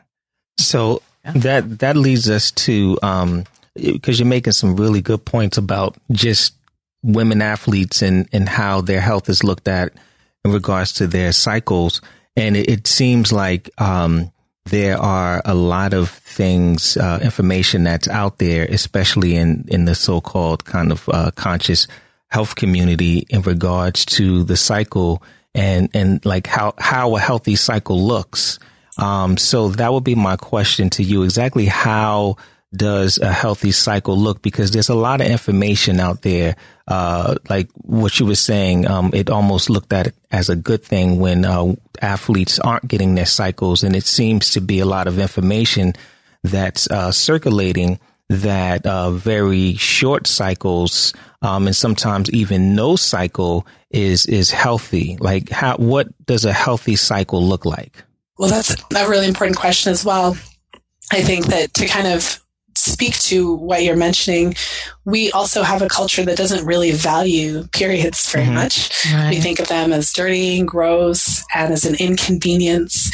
So 0.58 1.02
yeah. 1.24 1.32
that 1.36 1.78
that 1.80 1.96
leads 1.96 2.28
us 2.28 2.50
to 2.52 2.98
um 3.02 3.44
because 3.74 4.18
you're 4.18 4.26
making 4.26 4.52
some 4.52 4.76
really 4.76 5.00
good 5.00 5.24
points 5.24 5.56
about 5.56 5.96
just 6.12 6.54
women 7.02 7.40
athletes 7.40 8.02
and 8.02 8.28
and 8.32 8.48
how 8.48 8.80
their 8.80 9.00
health 9.00 9.28
is 9.28 9.42
looked 9.42 9.68
at 9.68 9.92
in 10.44 10.52
regards 10.52 10.92
to 10.94 11.06
their 11.06 11.32
cycles. 11.32 12.00
And 12.36 12.56
it, 12.56 12.68
it 12.68 12.86
seems 12.86 13.32
like 13.32 13.70
um, 13.78 14.32
there 14.66 14.98
are 14.98 15.42
a 15.44 15.54
lot 15.54 15.94
of 15.94 16.10
things, 16.10 16.96
uh, 16.96 17.18
information 17.22 17.84
that's 17.84 18.08
out 18.08 18.38
there, 18.38 18.64
especially 18.66 19.36
in, 19.36 19.64
in 19.68 19.84
the 19.84 19.94
so-called 19.94 20.64
kind 20.64 20.92
of 20.92 21.08
uh, 21.08 21.30
conscious 21.34 21.86
health 22.28 22.54
community 22.54 23.26
in 23.28 23.42
regards 23.42 24.04
to 24.04 24.44
the 24.44 24.56
cycle 24.56 25.22
and, 25.54 25.90
and 25.94 26.24
like 26.24 26.46
how, 26.46 26.74
how 26.78 27.16
a 27.16 27.20
healthy 27.20 27.56
cycle 27.56 28.00
looks. 28.00 28.58
Um, 28.98 29.36
so 29.36 29.68
that 29.70 29.92
would 29.92 30.04
be 30.04 30.14
my 30.14 30.36
question 30.36 30.90
to 30.90 31.02
you. 31.02 31.22
Exactly 31.22 31.66
how 31.66 32.36
does 32.74 33.18
a 33.18 33.32
healthy 33.32 33.72
cycle 33.72 34.16
look? 34.16 34.42
Because 34.42 34.70
there's 34.70 34.88
a 34.88 34.94
lot 34.94 35.20
of 35.20 35.26
information 35.26 36.00
out 36.00 36.22
there. 36.22 36.56
Uh, 36.86 37.36
like 37.48 37.68
what 37.74 38.18
you 38.20 38.26
were 38.26 38.34
saying, 38.34 38.86
um, 38.86 39.10
it 39.12 39.30
almost 39.30 39.70
looked 39.70 39.92
at 39.92 40.12
as 40.30 40.48
a 40.48 40.56
good 40.56 40.84
thing 40.84 41.18
when 41.18 41.44
uh, 41.44 41.74
athletes 42.00 42.58
aren't 42.58 42.86
getting 42.86 43.14
their 43.14 43.26
cycles, 43.26 43.82
and 43.82 43.96
it 43.96 44.04
seems 44.04 44.52
to 44.52 44.60
be 44.60 44.80
a 44.80 44.86
lot 44.86 45.08
of 45.08 45.18
information 45.18 45.94
that's 46.42 46.90
uh, 46.90 47.10
circulating 47.12 47.98
that 48.30 48.86
uh, 48.86 49.10
very 49.10 49.74
short 49.74 50.28
cycles 50.28 51.12
um, 51.42 51.66
and 51.66 51.74
sometimes 51.74 52.30
even 52.30 52.76
no 52.76 52.94
cycle 52.94 53.66
is 53.90 54.24
is 54.26 54.52
healthy. 54.52 55.16
Like, 55.20 55.50
how 55.50 55.76
what 55.76 56.08
does 56.26 56.44
a 56.44 56.52
healthy 56.52 56.96
cycle 56.96 57.42
look 57.42 57.64
like? 57.64 58.04
Well, 58.38 58.48
that's 58.48 58.74
a 58.96 59.08
really 59.08 59.26
important 59.26 59.58
question 59.58 59.92
as 59.92 60.04
well. 60.04 60.36
I 61.12 61.22
think 61.22 61.46
that 61.46 61.74
to 61.74 61.86
kind 61.86 62.06
of 62.06 62.40
speak 62.90 63.18
to 63.20 63.54
what 63.54 63.82
you're 63.82 63.96
mentioning, 63.96 64.54
we 65.04 65.30
also 65.32 65.62
have 65.62 65.82
a 65.82 65.88
culture 65.88 66.24
that 66.24 66.36
doesn't 66.36 66.66
really 66.66 66.92
value 66.92 67.66
periods 67.68 68.30
very 68.30 68.44
mm-hmm. 68.44 68.54
much. 68.54 69.04
Right. 69.12 69.30
We 69.30 69.40
think 69.40 69.60
of 69.60 69.68
them 69.68 69.92
as 69.92 70.12
dirty, 70.12 70.62
gross, 70.62 71.44
and 71.54 71.72
as 71.72 71.84
an 71.84 71.96
inconvenience. 71.96 73.10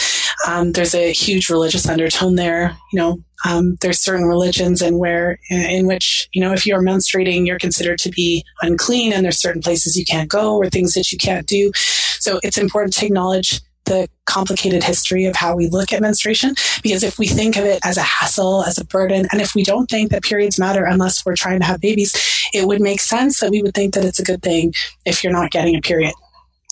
Um, 0.46 0.72
there's 0.72 0.94
a 0.94 1.12
huge 1.12 1.48
religious 1.48 1.88
undertone 1.88 2.34
there. 2.34 2.76
You 2.92 2.98
know, 2.98 3.18
um, 3.44 3.76
there's 3.80 4.00
certain 4.00 4.26
religions 4.26 4.82
in 4.82 4.98
where 4.98 5.38
in 5.50 5.86
which 5.86 6.28
you 6.32 6.40
know 6.40 6.52
if 6.52 6.66
you're 6.66 6.82
menstruating, 6.82 7.46
you're 7.46 7.58
considered 7.58 7.98
to 8.00 8.10
be 8.10 8.44
unclean, 8.62 9.12
and 9.12 9.24
there's 9.24 9.40
certain 9.40 9.62
places 9.62 9.96
you 9.96 10.04
can't 10.04 10.28
go 10.28 10.56
or 10.56 10.68
things 10.68 10.94
that 10.94 11.12
you 11.12 11.18
can't 11.18 11.46
do. 11.46 11.72
So 12.18 12.40
it's 12.42 12.58
important 12.58 12.94
to 12.94 13.06
acknowledge 13.06 13.60
the 13.86 14.08
complicated 14.26 14.82
history 14.82 15.24
of 15.24 15.34
how 15.34 15.56
we 15.56 15.68
look 15.68 15.92
at 15.92 16.02
menstruation. 16.02 16.54
Because 16.82 17.02
if 17.02 17.18
we 17.18 17.26
think 17.26 17.56
of 17.56 17.64
it 17.64 17.80
as 17.84 17.96
a 17.96 18.02
hassle, 18.02 18.64
as 18.64 18.78
a 18.78 18.84
burden, 18.84 19.26
and 19.32 19.40
if 19.40 19.54
we 19.54 19.64
don't 19.64 19.88
think 19.88 20.10
that 20.10 20.22
periods 20.22 20.58
matter 20.58 20.84
unless 20.84 21.24
we're 21.24 21.36
trying 21.36 21.60
to 21.60 21.66
have 21.66 21.80
babies, 21.80 22.14
it 22.52 22.66
would 22.66 22.80
make 22.80 23.00
sense 23.00 23.40
that 23.40 23.50
we 23.50 23.62
would 23.62 23.74
think 23.74 23.94
that 23.94 24.04
it's 24.04 24.20
a 24.20 24.24
good 24.24 24.42
thing 24.42 24.74
if 25.04 25.24
you're 25.24 25.32
not 25.32 25.50
getting 25.50 25.76
a 25.76 25.80
period. 25.80 26.14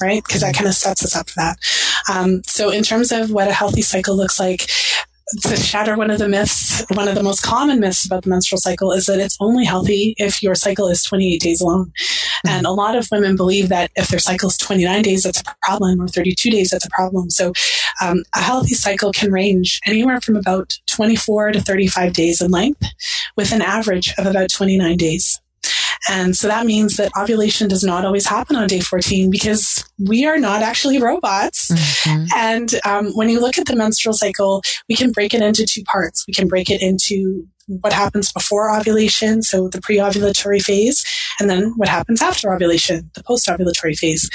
Right? 0.02 0.22
Because 0.24 0.40
that 0.40 0.54
kind 0.54 0.66
of 0.66 0.74
sets 0.74 1.04
us 1.04 1.14
up 1.14 1.30
for 1.30 1.36
that. 1.36 1.56
Um, 2.12 2.42
so, 2.44 2.70
in 2.70 2.82
terms 2.82 3.12
of 3.12 3.30
what 3.30 3.46
a 3.46 3.52
healthy 3.52 3.80
cycle 3.80 4.16
looks 4.16 4.40
like, 4.40 4.68
to 5.42 5.56
shatter 5.56 5.96
one 5.96 6.10
of 6.10 6.18
the 6.18 6.28
myths, 6.28 6.84
one 6.90 7.08
of 7.08 7.14
the 7.14 7.22
most 7.22 7.42
common 7.42 7.80
myths 7.80 8.04
about 8.04 8.22
the 8.24 8.30
menstrual 8.30 8.58
cycle 8.58 8.92
is 8.92 9.06
that 9.06 9.18
it's 9.18 9.36
only 9.40 9.64
healthy 9.64 10.14
if 10.18 10.42
your 10.42 10.54
cycle 10.54 10.88
is 10.88 11.02
28 11.02 11.40
days 11.40 11.60
long. 11.60 11.86
Mm-hmm. 11.86 12.48
And 12.48 12.66
a 12.66 12.72
lot 12.72 12.96
of 12.96 13.08
women 13.10 13.36
believe 13.36 13.68
that 13.68 13.90
if 13.96 14.08
their 14.08 14.18
cycle 14.18 14.48
is 14.48 14.56
29 14.58 15.02
days, 15.02 15.22
that's 15.22 15.40
a 15.40 15.44
problem, 15.62 16.00
or 16.00 16.08
32 16.08 16.50
days, 16.50 16.70
that's 16.70 16.86
a 16.86 16.90
problem. 16.90 17.30
So 17.30 17.52
um, 18.02 18.24
a 18.34 18.40
healthy 18.40 18.74
cycle 18.74 19.12
can 19.12 19.32
range 19.32 19.80
anywhere 19.86 20.20
from 20.20 20.36
about 20.36 20.78
24 20.86 21.52
to 21.52 21.60
35 21.60 22.12
days 22.12 22.40
in 22.40 22.50
length, 22.50 22.84
with 23.36 23.52
an 23.52 23.62
average 23.62 24.14
of 24.18 24.26
about 24.26 24.50
29 24.50 24.96
days. 24.96 25.40
And 26.08 26.36
so 26.36 26.48
that 26.48 26.66
means 26.66 26.96
that 26.96 27.12
ovulation 27.16 27.68
does 27.68 27.84
not 27.84 28.04
always 28.04 28.26
happen 28.26 28.56
on 28.56 28.66
day 28.66 28.80
14 28.80 29.30
because 29.30 29.84
we 29.98 30.24
are 30.26 30.38
not 30.38 30.62
actually 30.62 31.00
robots. 31.00 31.70
Mm-hmm. 31.70 32.26
And 32.36 32.74
um, 32.84 33.12
when 33.12 33.28
you 33.28 33.40
look 33.40 33.58
at 33.58 33.66
the 33.66 33.76
menstrual 33.76 34.14
cycle, 34.14 34.62
we 34.88 34.96
can 34.96 35.12
break 35.12 35.34
it 35.34 35.42
into 35.42 35.64
two 35.66 35.84
parts. 35.84 36.24
We 36.26 36.34
can 36.34 36.48
break 36.48 36.70
it 36.70 36.82
into 36.82 37.46
what 37.66 37.92
happens 37.92 38.32
before 38.32 38.74
ovulation, 38.74 39.42
so 39.42 39.68
the 39.68 39.80
pre-ovulatory 39.80 40.62
phase, 40.62 41.04
and 41.40 41.48
then 41.48 41.72
what 41.76 41.88
happens 41.88 42.20
after 42.20 42.52
ovulation, 42.52 43.10
the 43.14 43.22
post-ovulatory 43.22 43.96
phase. 43.96 44.28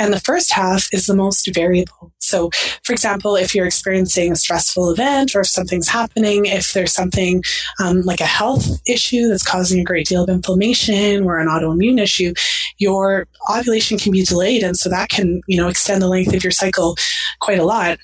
And 0.00 0.12
the 0.12 0.20
first 0.20 0.50
half 0.52 0.88
is 0.92 1.06
the 1.06 1.14
most 1.14 1.48
variable. 1.54 2.12
So, 2.18 2.50
for 2.82 2.92
example, 2.92 3.36
if 3.36 3.54
you're 3.54 3.66
experiencing 3.66 4.32
a 4.32 4.36
stressful 4.36 4.90
event 4.90 5.34
or 5.34 5.40
if 5.40 5.48
something's 5.48 5.88
happening, 5.88 6.46
if 6.46 6.72
there's 6.72 6.92
something 6.92 7.42
um, 7.78 8.02
like 8.02 8.20
a 8.20 8.26
health 8.26 8.80
issue 8.86 9.28
that's 9.28 9.46
causing 9.46 9.80
a 9.80 9.84
great 9.84 10.06
deal 10.06 10.24
of 10.24 10.30
inflammation 10.30 10.94
or 11.24 11.38
an 11.38 11.48
autoimmune 11.48 12.00
issue, 12.00 12.32
your 12.78 13.26
ovulation 13.50 13.98
can 13.98 14.12
be 14.12 14.24
delayed. 14.24 14.62
And 14.62 14.76
so 14.76 14.88
that 14.88 15.08
can, 15.08 15.40
you 15.46 15.56
know, 15.56 15.68
extend 15.68 16.02
the 16.02 16.08
length 16.08 16.34
of 16.34 16.42
your 16.42 16.50
cycle 16.50 16.96
quite 17.40 17.58
a 17.58 17.64
lot 17.64 17.98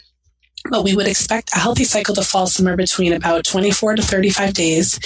but 0.71 0.85
we 0.85 0.95
would 0.95 1.07
expect 1.07 1.55
a 1.55 1.59
healthy 1.59 1.85
cycle 1.85 2.15
to 2.15 2.23
fall 2.23 2.47
somewhere 2.47 2.77
between 2.77 3.13
about 3.13 3.45
24 3.45 3.97
to 3.97 4.03
35 4.03 4.53
days. 4.55 4.99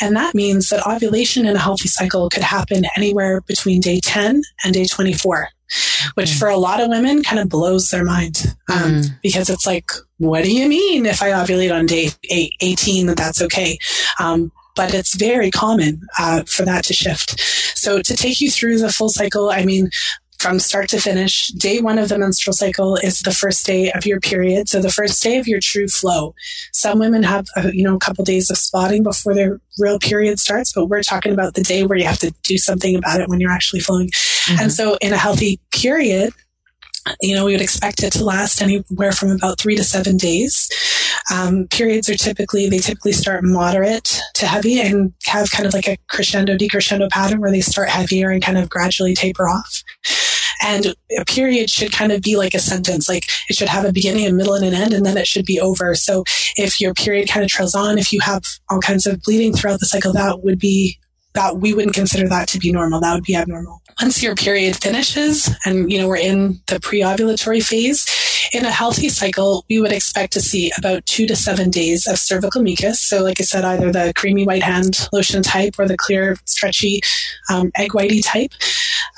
And 0.00 0.16
that 0.16 0.34
means 0.34 0.70
that 0.70 0.86
ovulation 0.86 1.46
in 1.46 1.56
a 1.56 1.60
healthy 1.60 1.88
cycle 1.88 2.28
could 2.30 2.42
happen 2.42 2.84
anywhere 2.96 3.40
between 3.42 3.80
day 3.80 4.00
10 4.02 4.42
and 4.64 4.74
day 4.74 4.86
24, 4.86 5.48
which 6.14 6.30
mm. 6.30 6.38
for 6.38 6.48
a 6.48 6.56
lot 6.56 6.80
of 6.80 6.88
women 6.88 7.22
kind 7.22 7.40
of 7.40 7.48
blows 7.48 7.88
their 7.88 8.04
mind 8.04 8.54
um, 8.70 9.02
mm. 9.02 9.08
because 9.22 9.50
it's 9.50 9.66
like, 9.66 9.90
what 10.18 10.44
do 10.44 10.52
you 10.52 10.68
mean 10.68 11.06
if 11.06 11.22
I 11.22 11.30
ovulate 11.30 11.74
on 11.74 11.86
day 11.86 12.10
18 12.60 13.06
that 13.06 13.16
that's 13.16 13.42
okay? 13.42 13.78
Um, 14.18 14.52
but 14.76 14.94
it's 14.94 15.14
very 15.14 15.50
common 15.50 16.02
uh, 16.18 16.42
for 16.44 16.64
that 16.64 16.84
to 16.84 16.94
shift. 16.94 17.40
So 17.76 18.00
to 18.02 18.16
take 18.16 18.40
you 18.40 18.50
through 18.50 18.78
the 18.78 18.92
full 18.92 19.08
cycle, 19.08 19.50
I 19.50 19.64
mean, 19.64 19.90
from 20.40 20.58
start 20.58 20.88
to 20.88 20.98
finish. 20.98 21.48
Day 21.48 21.80
one 21.80 21.98
of 21.98 22.08
the 22.08 22.18
menstrual 22.18 22.54
cycle 22.54 22.96
is 22.96 23.20
the 23.20 23.30
first 23.30 23.66
day 23.66 23.92
of 23.92 24.06
your 24.06 24.18
period. 24.20 24.70
So 24.70 24.80
the 24.80 24.90
first 24.90 25.22
day 25.22 25.36
of 25.36 25.46
your 25.46 25.60
true 25.62 25.86
flow. 25.86 26.34
Some 26.72 26.98
women 26.98 27.22
have, 27.22 27.46
a, 27.56 27.66
uh, 27.66 27.70
you 27.74 27.84
know, 27.84 27.96
a 27.96 27.98
couple 27.98 28.24
days 28.24 28.50
of 28.50 28.56
spotting 28.56 29.02
before 29.02 29.34
their 29.34 29.60
real 29.78 29.98
period 29.98 30.40
starts, 30.40 30.72
but 30.72 30.86
we're 30.86 31.02
talking 31.02 31.32
about 31.32 31.54
the 31.54 31.62
day 31.62 31.84
where 31.84 31.98
you 31.98 32.06
have 32.06 32.18
to 32.20 32.32
do 32.42 32.56
something 32.56 32.96
about 32.96 33.20
it 33.20 33.28
when 33.28 33.38
you're 33.38 33.50
actually 33.50 33.80
flowing. 33.80 34.08
Mm-hmm. 34.08 34.62
And 34.62 34.72
so 34.72 34.96
in 35.02 35.12
a 35.12 35.18
healthy 35.18 35.60
period, 35.72 36.32
you 37.20 37.34
know, 37.34 37.44
we 37.44 37.52
would 37.52 37.60
expect 37.60 38.02
it 38.02 38.12
to 38.14 38.24
last 38.24 38.62
anywhere 38.62 39.12
from 39.12 39.30
about 39.30 39.58
three 39.58 39.76
to 39.76 39.84
seven 39.84 40.16
days. 40.16 40.70
Um, 41.32 41.66
periods 41.68 42.08
are 42.08 42.16
typically, 42.16 42.68
they 42.68 42.78
typically 42.78 43.12
start 43.12 43.44
moderate 43.44 44.20
to 44.34 44.46
heavy 44.46 44.80
and 44.80 45.12
have 45.24 45.50
kind 45.50 45.66
of 45.66 45.74
like 45.74 45.88
a 45.88 45.96
crescendo 46.08 46.56
decrescendo 46.56 47.10
pattern 47.10 47.40
where 47.40 47.50
they 47.50 47.60
start 47.60 47.88
heavier 47.88 48.30
and 48.30 48.42
kind 48.42 48.58
of 48.58 48.68
gradually 48.68 49.14
taper 49.14 49.48
off. 49.48 49.82
And 50.62 50.94
a 51.18 51.24
period 51.24 51.70
should 51.70 51.92
kind 51.92 52.12
of 52.12 52.20
be 52.20 52.36
like 52.36 52.52
a 52.52 52.58
sentence, 52.58 53.08
like 53.08 53.24
it 53.48 53.56
should 53.56 53.68
have 53.68 53.84
a 53.84 53.92
beginning, 53.92 54.26
a 54.26 54.32
middle, 54.32 54.54
and 54.54 54.64
an 54.64 54.74
end, 54.74 54.92
and 54.92 55.06
then 55.06 55.16
it 55.16 55.26
should 55.26 55.46
be 55.46 55.58
over. 55.58 55.94
So 55.94 56.24
if 56.56 56.80
your 56.80 56.92
period 56.92 57.28
kind 57.28 57.42
of 57.42 57.50
trails 57.50 57.74
on, 57.74 57.96
if 57.96 58.12
you 58.12 58.20
have 58.20 58.42
all 58.68 58.80
kinds 58.80 59.06
of 59.06 59.22
bleeding 59.22 59.54
throughout 59.54 59.80
the 59.80 59.86
cycle, 59.86 60.12
that 60.12 60.42
would 60.42 60.58
be 60.58 60.98
that 61.32 61.58
we 61.58 61.72
wouldn't 61.72 61.94
consider 61.94 62.28
that 62.28 62.48
to 62.48 62.58
be 62.58 62.72
normal. 62.72 63.00
That 63.00 63.14
would 63.14 63.24
be 63.24 63.36
abnormal. 63.36 63.80
Once 64.00 64.22
your 64.22 64.34
period 64.34 64.76
finishes 64.76 65.48
and, 65.64 65.90
you 65.90 65.98
know, 65.98 66.08
we're 66.08 66.16
in 66.16 66.60
the 66.66 66.80
pre-ovulatory 66.80 67.62
phase, 67.62 68.04
in 68.52 68.64
a 68.64 68.70
healthy 68.70 69.08
cycle, 69.08 69.64
we 69.68 69.80
would 69.80 69.92
expect 69.92 70.32
to 70.34 70.40
see 70.40 70.72
about 70.78 71.04
two 71.06 71.26
to 71.26 71.36
seven 71.36 71.70
days 71.70 72.06
of 72.06 72.18
cervical 72.18 72.62
mucus. 72.62 73.00
So, 73.00 73.22
like 73.22 73.40
I 73.40 73.44
said, 73.44 73.64
either 73.64 73.92
the 73.92 74.12
creamy 74.16 74.44
white 74.44 74.62
hand 74.62 75.08
lotion 75.12 75.42
type 75.42 75.76
or 75.78 75.86
the 75.86 75.96
clear, 75.96 76.36
stretchy 76.44 77.00
um, 77.50 77.70
egg 77.76 77.90
whitey 77.90 78.22
type 78.24 78.52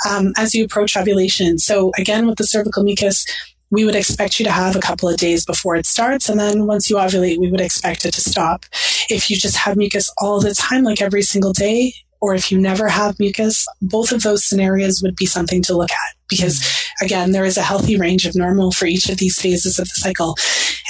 um, 0.09 0.33
as 0.37 0.55
you 0.55 0.65
approach 0.65 0.97
ovulation. 0.97 1.59
So, 1.59 1.93
again, 1.99 2.27
with 2.27 2.39
the 2.39 2.47
cervical 2.47 2.83
mucus, 2.85 3.27
we 3.71 3.87
would 3.87 3.97
expect 3.97 4.39
you 4.39 4.45
to 4.45 4.53
have 4.53 4.77
a 4.77 4.81
couple 4.81 5.09
of 5.09 5.17
days 5.17 5.47
before 5.47 5.77
it 5.77 5.87
starts. 5.87 6.29
And 6.29 6.39
then 6.39 6.67
once 6.67 6.91
you 6.91 6.97
ovulate, 6.97 7.39
we 7.39 7.51
would 7.51 7.61
expect 7.61 8.05
it 8.05 8.13
to 8.13 8.21
stop. 8.21 8.67
If 9.09 9.31
you 9.31 9.37
just 9.37 9.57
have 9.57 9.79
mucus 9.79 10.13
all 10.19 10.41
the 10.41 10.55
time, 10.55 10.85
like 10.85 11.01
every 11.01 11.23
single 11.23 11.55
day, 11.55 11.95
or 12.23 12.35
if 12.35 12.53
you 12.53 12.59
never 12.59 12.89
have 12.89 13.19
mucus, 13.19 13.67
both 13.83 14.13
of 14.13 14.23
those 14.23 14.45
scenarios 14.49 15.03
would 15.03 15.17
be 15.17 15.27
something 15.27 15.61
to 15.61 15.77
look 15.77 15.91
at 15.91 16.17
because 16.31 16.65
again, 17.03 17.33
there 17.33 17.45
is 17.45 17.59
a 17.59 17.63
healthy 17.63 17.97
range 17.97 18.25
of 18.25 18.35
normal 18.35 18.73
for 18.73 18.87
each 18.87 19.11
of 19.11 19.19
these 19.19 19.39
phases 19.39 19.79
of 19.79 19.89
the 19.89 19.95
cycle. 19.95 20.37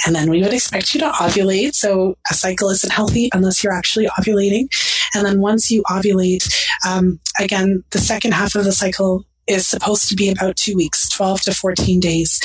And 0.05 0.15
then 0.15 0.29
we 0.29 0.41
would 0.41 0.53
expect 0.53 0.93
you 0.93 1.01
to 1.01 1.09
ovulate. 1.09 1.73
So 1.73 2.15
a 2.29 2.33
cycle 2.33 2.69
isn't 2.69 2.93
healthy 2.93 3.29
unless 3.33 3.63
you're 3.63 3.73
actually 3.73 4.05
ovulating. 4.17 4.67
And 5.13 5.25
then 5.25 5.41
once 5.41 5.69
you 5.69 5.83
ovulate, 5.89 6.49
um, 6.87 7.19
again, 7.39 7.83
the 7.89 7.99
second 7.99 8.33
half 8.33 8.55
of 8.55 8.63
the 8.63 8.71
cycle 8.71 9.25
is 9.47 9.67
supposed 9.67 10.07
to 10.09 10.15
be 10.15 10.29
about 10.29 10.55
two 10.55 10.75
weeks, 10.75 11.09
12 11.09 11.41
to 11.41 11.53
14 11.53 11.99
days. 11.99 12.39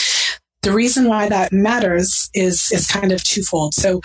The 0.63 0.73
reason 0.73 1.05
why 1.05 1.29
that 1.29 1.53
matters 1.53 2.29
is 2.35 2.69
is 2.73 2.89
kind 2.89 3.13
of 3.13 3.23
twofold. 3.23 3.75
So, 3.75 4.01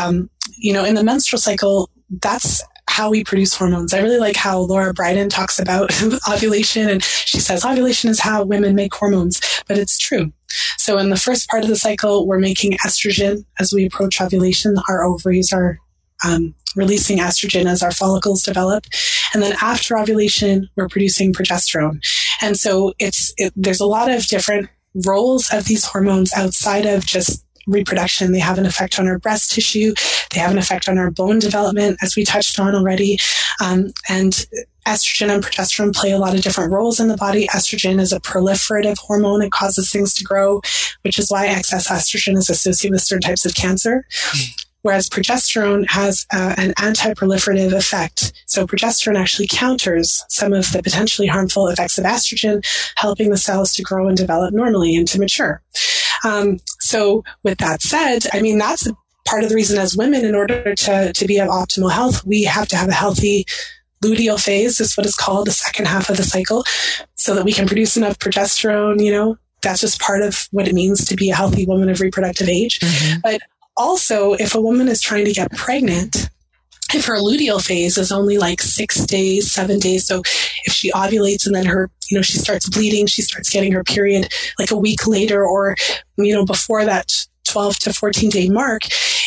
um, 0.00 0.30
you 0.56 0.72
know, 0.72 0.84
in 0.84 0.94
the 0.94 1.04
menstrual 1.04 1.38
cycle, 1.38 1.90
that's 2.22 2.62
how 2.98 3.10
we 3.10 3.22
produce 3.22 3.54
hormones. 3.54 3.94
I 3.94 4.00
really 4.00 4.18
like 4.18 4.34
how 4.34 4.58
Lara 4.58 4.92
Briden 4.92 5.30
talks 5.30 5.60
about 5.60 5.92
ovulation 6.28 6.88
and 6.88 7.00
she 7.00 7.38
says 7.38 7.64
ovulation 7.64 8.10
is 8.10 8.18
how 8.18 8.42
women 8.42 8.74
make 8.74 8.92
hormones, 8.92 9.40
but 9.68 9.78
it's 9.78 9.96
true. 9.98 10.32
So 10.78 10.98
in 10.98 11.08
the 11.08 11.16
first 11.16 11.48
part 11.48 11.62
of 11.62 11.68
the 11.68 11.76
cycle, 11.76 12.26
we're 12.26 12.40
making 12.40 12.72
estrogen 12.84 13.44
as 13.60 13.72
we 13.72 13.86
approach 13.86 14.20
ovulation. 14.20 14.74
Our 14.88 15.04
ovaries 15.04 15.52
are 15.52 15.78
um, 16.26 16.56
releasing 16.74 17.18
estrogen 17.18 17.66
as 17.66 17.84
our 17.84 17.92
follicles 17.92 18.42
develop. 18.42 18.84
And 19.32 19.44
then 19.44 19.54
after 19.62 19.96
ovulation, 19.96 20.68
we're 20.74 20.88
producing 20.88 21.32
progesterone. 21.32 22.00
And 22.40 22.56
so 22.56 22.94
it's, 22.98 23.32
it, 23.36 23.52
there's 23.54 23.80
a 23.80 23.86
lot 23.86 24.10
of 24.10 24.26
different 24.26 24.70
roles 25.06 25.52
of 25.52 25.66
these 25.66 25.84
hormones 25.84 26.32
outside 26.34 26.84
of 26.84 27.06
just 27.06 27.44
reproduction. 27.68 28.32
They 28.32 28.38
have 28.40 28.58
an 28.58 28.66
effect 28.66 28.98
on 28.98 29.06
our 29.06 29.18
breast 29.18 29.52
tissue. 29.52 29.94
They 30.32 30.40
have 30.40 30.50
an 30.50 30.58
effect 30.58 30.88
on 30.88 30.98
our 30.98 31.10
bone 31.10 31.38
development, 31.38 31.98
as 32.02 32.16
we 32.16 32.24
touched 32.24 32.58
on 32.58 32.74
already. 32.74 33.18
Um, 33.62 33.92
and 34.08 34.46
estrogen 34.86 35.28
and 35.28 35.44
progesterone 35.44 35.94
play 35.94 36.12
a 36.12 36.18
lot 36.18 36.34
of 36.34 36.42
different 36.42 36.72
roles 36.72 36.98
in 36.98 37.08
the 37.08 37.16
body. 37.16 37.46
Estrogen 37.48 38.00
is 38.00 38.12
a 38.12 38.20
proliferative 38.20 38.98
hormone. 38.98 39.42
It 39.42 39.52
causes 39.52 39.92
things 39.92 40.14
to 40.14 40.24
grow, 40.24 40.62
which 41.02 41.18
is 41.18 41.30
why 41.30 41.46
excess 41.46 41.88
estrogen 41.88 42.36
is 42.36 42.48
associated 42.48 42.94
with 42.94 43.02
certain 43.02 43.28
types 43.28 43.44
of 43.44 43.54
cancer. 43.54 44.06
Mm 44.10 44.64
whereas 44.82 45.08
progesterone 45.08 45.86
has 45.88 46.26
uh, 46.32 46.54
an 46.56 46.72
anti-proliferative 46.80 47.72
effect. 47.72 48.32
So 48.46 48.66
progesterone 48.66 49.18
actually 49.18 49.48
counters 49.48 50.24
some 50.28 50.52
of 50.52 50.72
the 50.72 50.82
potentially 50.82 51.28
harmful 51.28 51.68
effects 51.68 51.98
of 51.98 52.04
estrogen, 52.04 52.64
helping 52.96 53.30
the 53.30 53.36
cells 53.36 53.72
to 53.74 53.82
grow 53.82 54.08
and 54.08 54.16
develop 54.16 54.54
normally 54.54 54.96
and 54.96 55.06
to 55.08 55.18
mature. 55.18 55.62
Um, 56.24 56.58
so 56.80 57.24
with 57.42 57.58
that 57.58 57.82
said, 57.82 58.26
I 58.32 58.40
mean, 58.40 58.58
that's 58.58 58.88
part 59.26 59.42
of 59.42 59.50
the 59.50 59.54
reason 59.54 59.78
as 59.78 59.96
women, 59.96 60.24
in 60.24 60.34
order 60.34 60.74
to, 60.74 61.12
to 61.12 61.26
be 61.26 61.38
of 61.38 61.48
optimal 61.48 61.92
health, 61.92 62.24
we 62.24 62.44
have 62.44 62.68
to 62.68 62.76
have 62.76 62.88
a 62.88 62.94
healthy 62.94 63.44
luteal 64.02 64.40
phase 64.40 64.80
is 64.80 64.96
what 64.96 65.06
is 65.06 65.16
called 65.16 65.46
the 65.46 65.52
second 65.52 65.86
half 65.86 66.08
of 66.08 66.16
the 66.16 66.22
cycle 66.22 66.64
so 67.14 67.34
that 67.34 67.44
we 67.44 67.52
can 67.52 67.66
produce 67.66 67.96
enough 67.96 68.18
progesterone, 68.18 69.04
you 69.04 69.10
know, 69.10 69.36
that's 69.62 69.80
just 69.80 70.00
part 70.00 70.22
of 70.22 70.48
what 70.52 70.68
it 70.68 70.74
means 70.74 71.04
to 71.04 71.16
be 71.16 71.30
a 71.30 71.34
healthy 71.34 71.66
woman 71.66 71.88
of 71.88 72.00
reproductive 72.00 72.48
age. 72.48 72.78
Mm-hmm. 72.80 73.20
But 73.22 73.40
also, 73.76 74.34
if 74.34 74.54
a 74.54 74.60
woman 74.60 74.88
is 74.88 75.00
trying 75.00 75.24
to 75.24 75.32
get 75.32 75.50
pregnant, 75.52 76.30
if 76.94 77.04
her 77.06 77.16
luteal 77.16 77.64
phase 77.64 77.98
is 77.98 78.12
only 78.12 78.38
like 78.38 78.62
six 78.62 79.04
days, 79.04 79.50
seven 79.52 79.78
days, 79.78 80.06
so 80.06 80.20
if 80.64 80.72
she 80.72 80.90
ovulates 80.92 81.46
and 81.46 81.54
then 81.54 81.66
her, 81.66 81.90
you 82.10 82.16
know, 82.16 82.22
she 82.22 82.38
starts 82.38 82.68
bleeding, 82.68 83.06
she 83.06 83.22
starts 83.22 83.50
getting 83.50 83.72
her 83.72 83.84
period 83.84 84.32
like 84.58 84.70
a 84.70 84.76
week 84.76 85.06
later 85.06 85.44
or, 85.44 85.76
you 86.16 86.34
know, 86.34 86.44
before 86.44 86.84
that 86.84 87.12
12 87.48 87.78
to 87.78 87.92
14 87.92 88.30
day 88.30 88.48
mark, 88.48 88.82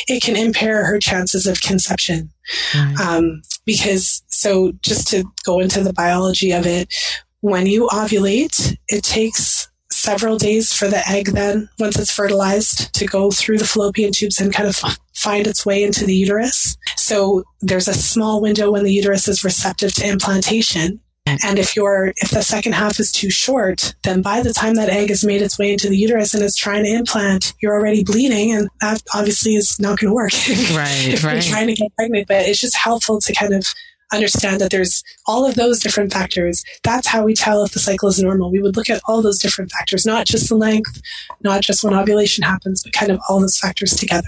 it 0.08 0.22
can 0.22 0.36
impair 0.36 0.86
her 0.86 1.00
chances 1.00 1.48
of 1.48 1.62
conception. 1.62 2.30
Right. 2.76 2.96
Um, 3.00 3.42
because, 3.66 4.24
so 4.28 4.74
just 4.82 5.08
to 5.10 5.24
go 5.44 5.60
into 5.60 5.84
the 5.84 5.94
biology 5.94 6.52
of 6.52 6.66
it, 6.66 6.94
when 7.42 7.66
you 7.66 7.88
ovulate, 7.88 8.78
it 8.88 9.04
takes 9.04 9.68
several 9.92 10.38
days 10.38 10.72
for 10.74 10.88
the 10.88 11.08
egg 11.08 11.28
then, 11.28 11.70
once 11.80 12.00
it's 12.00 12.12
fertilized, 12.12 12.94
to 12.94 13.06
go 13.06 13.30
through 13.30 13.58
the 13.58 13.66
fallopian 13.66 14.12
tubes 14.12 14.40
and 14.40 14.54
kind 14.54 14.70
of 14.70 14.82
find 15.14 15.48
its 15.48 15.66
way 15.66 15.84
into 15.84 16.06
the 16.06 16.16
uterus. 16.16 16.78
So 16.96 17.44
there's 17.62 17.88
a 17.88 17.94
small 17.94 18.42
window 18.42 18.72
when 18.72 18.84
the 18.84 18.94
uterus 18.94 19.28
is 19.28 19.44
receptive 19.44 19.94
to 19.96 20.08
implantation. 20.08 21.00
Mm-hmm. 21.38 21.48
And 21.48 21.60
if 21.60 21.76
you're, 21.76 22.14
if 22.18 22.32
the 22.32 22.42
second 22.42 22.74
half 22.74 23.00
is 23.00 23.12
too 23.12 23.30
short, 23.30 23.94
then 24.04 24.22
by 24.22 24.42
the 24.42 24.54
time 24.54 24.76
that 24.76 24.90
egg 24.90 25.10
has 25.10 25.24
made 25.24 25.42
its 25.42 25.58
way 25.58 25.72
into 25.72 25.90
the 25.90 25.98
uterus 25.98 26.34
and 26.34 26.44
is 26.44 26.56
trying 26.56 26.84
to 26.84 26.92
implant, 26.92 27.54
you're 27.62 27.74
already 27.74 28.04
bleeding 28.04 28.52
and 28.54 28.70
that 28.82 29.02
obviously 29.14 29.56
is 29.56 29.80
not 29.80 30.00
going 30.00 30.10
to 30.10 30.14
work. 30.14 30.32
Right, 30.32 31.08
if 31.14 31.24
right. 31.24 31.34
you're 31.34 31.42
trying 31.42 31.68
to 31.68 31.74
get 31.74 31.96
pregnant, 31.96 32.28
but 32.28 32.42
it's 32.48 32.60
just 32.60 32.76
helpful 32.76 33.20
to 33.22 33.34
kind 33.34 33.54
of 33.54 33.66
understand 34.14 34.60
that 34.60 34.72
there's 34.72 35.04
all 35.26 35.46
of 35.46 35.56
those 35.56 35.80
different 35.80 36.12
factors. 36.12 36.64
That's 36.84 37.08
how 37.08 37.24
we 37.24 37.34
tell 37.34 37.64
if 37.64 37.72
the 37.72 37.80
cycle 37.80 38.10
is 38.10 38.22
normal. 38.22 38.52
We 38.52 38.62
would 38.62 38.76
look 38.76 38.90
at 38.90 39.02
all 39.06 39.22
those 39.22 39.40
different 39.40 39.72
factors, 39.72 40.06
not 40.06 40.26
just 40.26 40.50
the 40.50 40.56
length, 40.56 41.02
not 41.42 41.62
just 41.62 41.84
when 41.84 41.94
ovulation 41.94 42.44
happens, 42.44 42.84
but 42.84 42.94
kind 42.94 43.12
of 43.12 43.20
all 43.30 43.40
those 43.40 43.58
factors 43.58 43.96
together. 43.96 44.28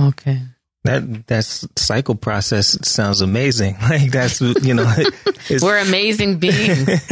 Okay. 0.00 0.40
That 0.84 1.28
that 1.28 1.44
cycle 1.44 2.16
process 2.16 2.76
sounds 2.88 3.20
amazing. 3.20 3.76
Like 3.82 4.10
that's 4.10 4.40
you 4.40 4.74
know, 4.74 4.92
we're 5.62 5.78
amazing 5.78 6.38
beings. 6.38 6.88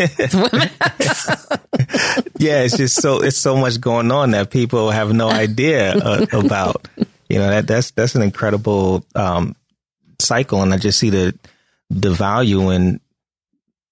yeah, 2.38 2.62
it's 2.62 2.76
just 2.76 3.00
so 3.00 3.22
it's 3.22 3.38
so 3.38 3.56
much 3.56 3.80
going 3.80 4.10
on 4.10 4.32
that 4.32 4.50
people 4.50 4.90
have 4.90 5.12
no 5.12 5.28
idea 5.28 5.92
uh, 5.94 6.26
about. 6.32 6.88
You 7.28 7.38
know 7.38 7.48
that 7.50 7.68
that's 7.68 7.92
that's 7.92 8.16
an 8.16 8.22
incredible 8.22 9.04
um, 9.14 9.54
cycle, 10.18 10.62
and 10.62 10.74
I 10.74 10.78
just 10.78 10.98
see 10.98 11.10
the 11.10 11.38
the 11.90 12.10
value 12.10 12.70
in 12.70 13.00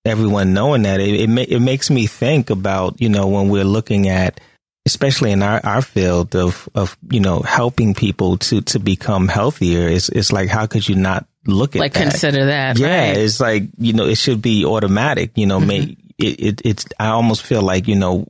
everyone 0.04 0.54
knowing 0.54 0.82
that. 0.82 1.00
It 1.00 1.20
it, 1.20 1.28
ma- 1.28 1.42
it 1.46 1.60
makes 1.60 1.88
me 1.88 2.06
think 2.06 2.50
about 2.50 3.00
you 3.00 3.08
know 3.08 3.28
when 3.28 3.48
we're 3.48 3.64
looking 3.64 4.08
at 4.08 4.40
especially 4.88 5.32
in 5.32 5.42
our, 5.42 5.60
our 5.64 5.82
field 5.82 6.34
of 6.34 6.68
of 6.74 6.96
you 7.10 7.20
know 7.20 7.40
helping 7.40 7.94
people 7.94 8.38
to 8.38 8.60
to 8.62 8.78
become 8.78 9.28
healthier. 9.28 9.88
It's 9.88 10.08
it's 10.08 10.32
like 10.32 10.48
how 10.48 10.66
could 10.66 10.88
you 10.88 10.96
not 10.96 11.26
look 11.46 11.76
at 11.76 11.80
like 11.80 11.92
that? 11.92 12.02
consider 12.02 12.46
that? 12.46 12.78
Yeah, 12.78 13.08
right? 13.08 13.18
it's 13.18 13.40
like 13.40 13.64
you 13.78 13.92
know 13.92 14.06
it 14.06 14.16
should 14.16 14.42
be 14.42 14.64
automatic. 14.64 15.32
You 15.36 15.46
know, 15.46 15.58
mm-hmm. 15.58 15.68
make 15.68 15.98
it, 16.18 16.40
it 16.40 16.62
it's 16.64 16.86
I 16.98 17.08
almost 17.08 17.42
feel 17.42 17.62
like 17.62 17.86
you 17.86 17.96
know 17.96 18.26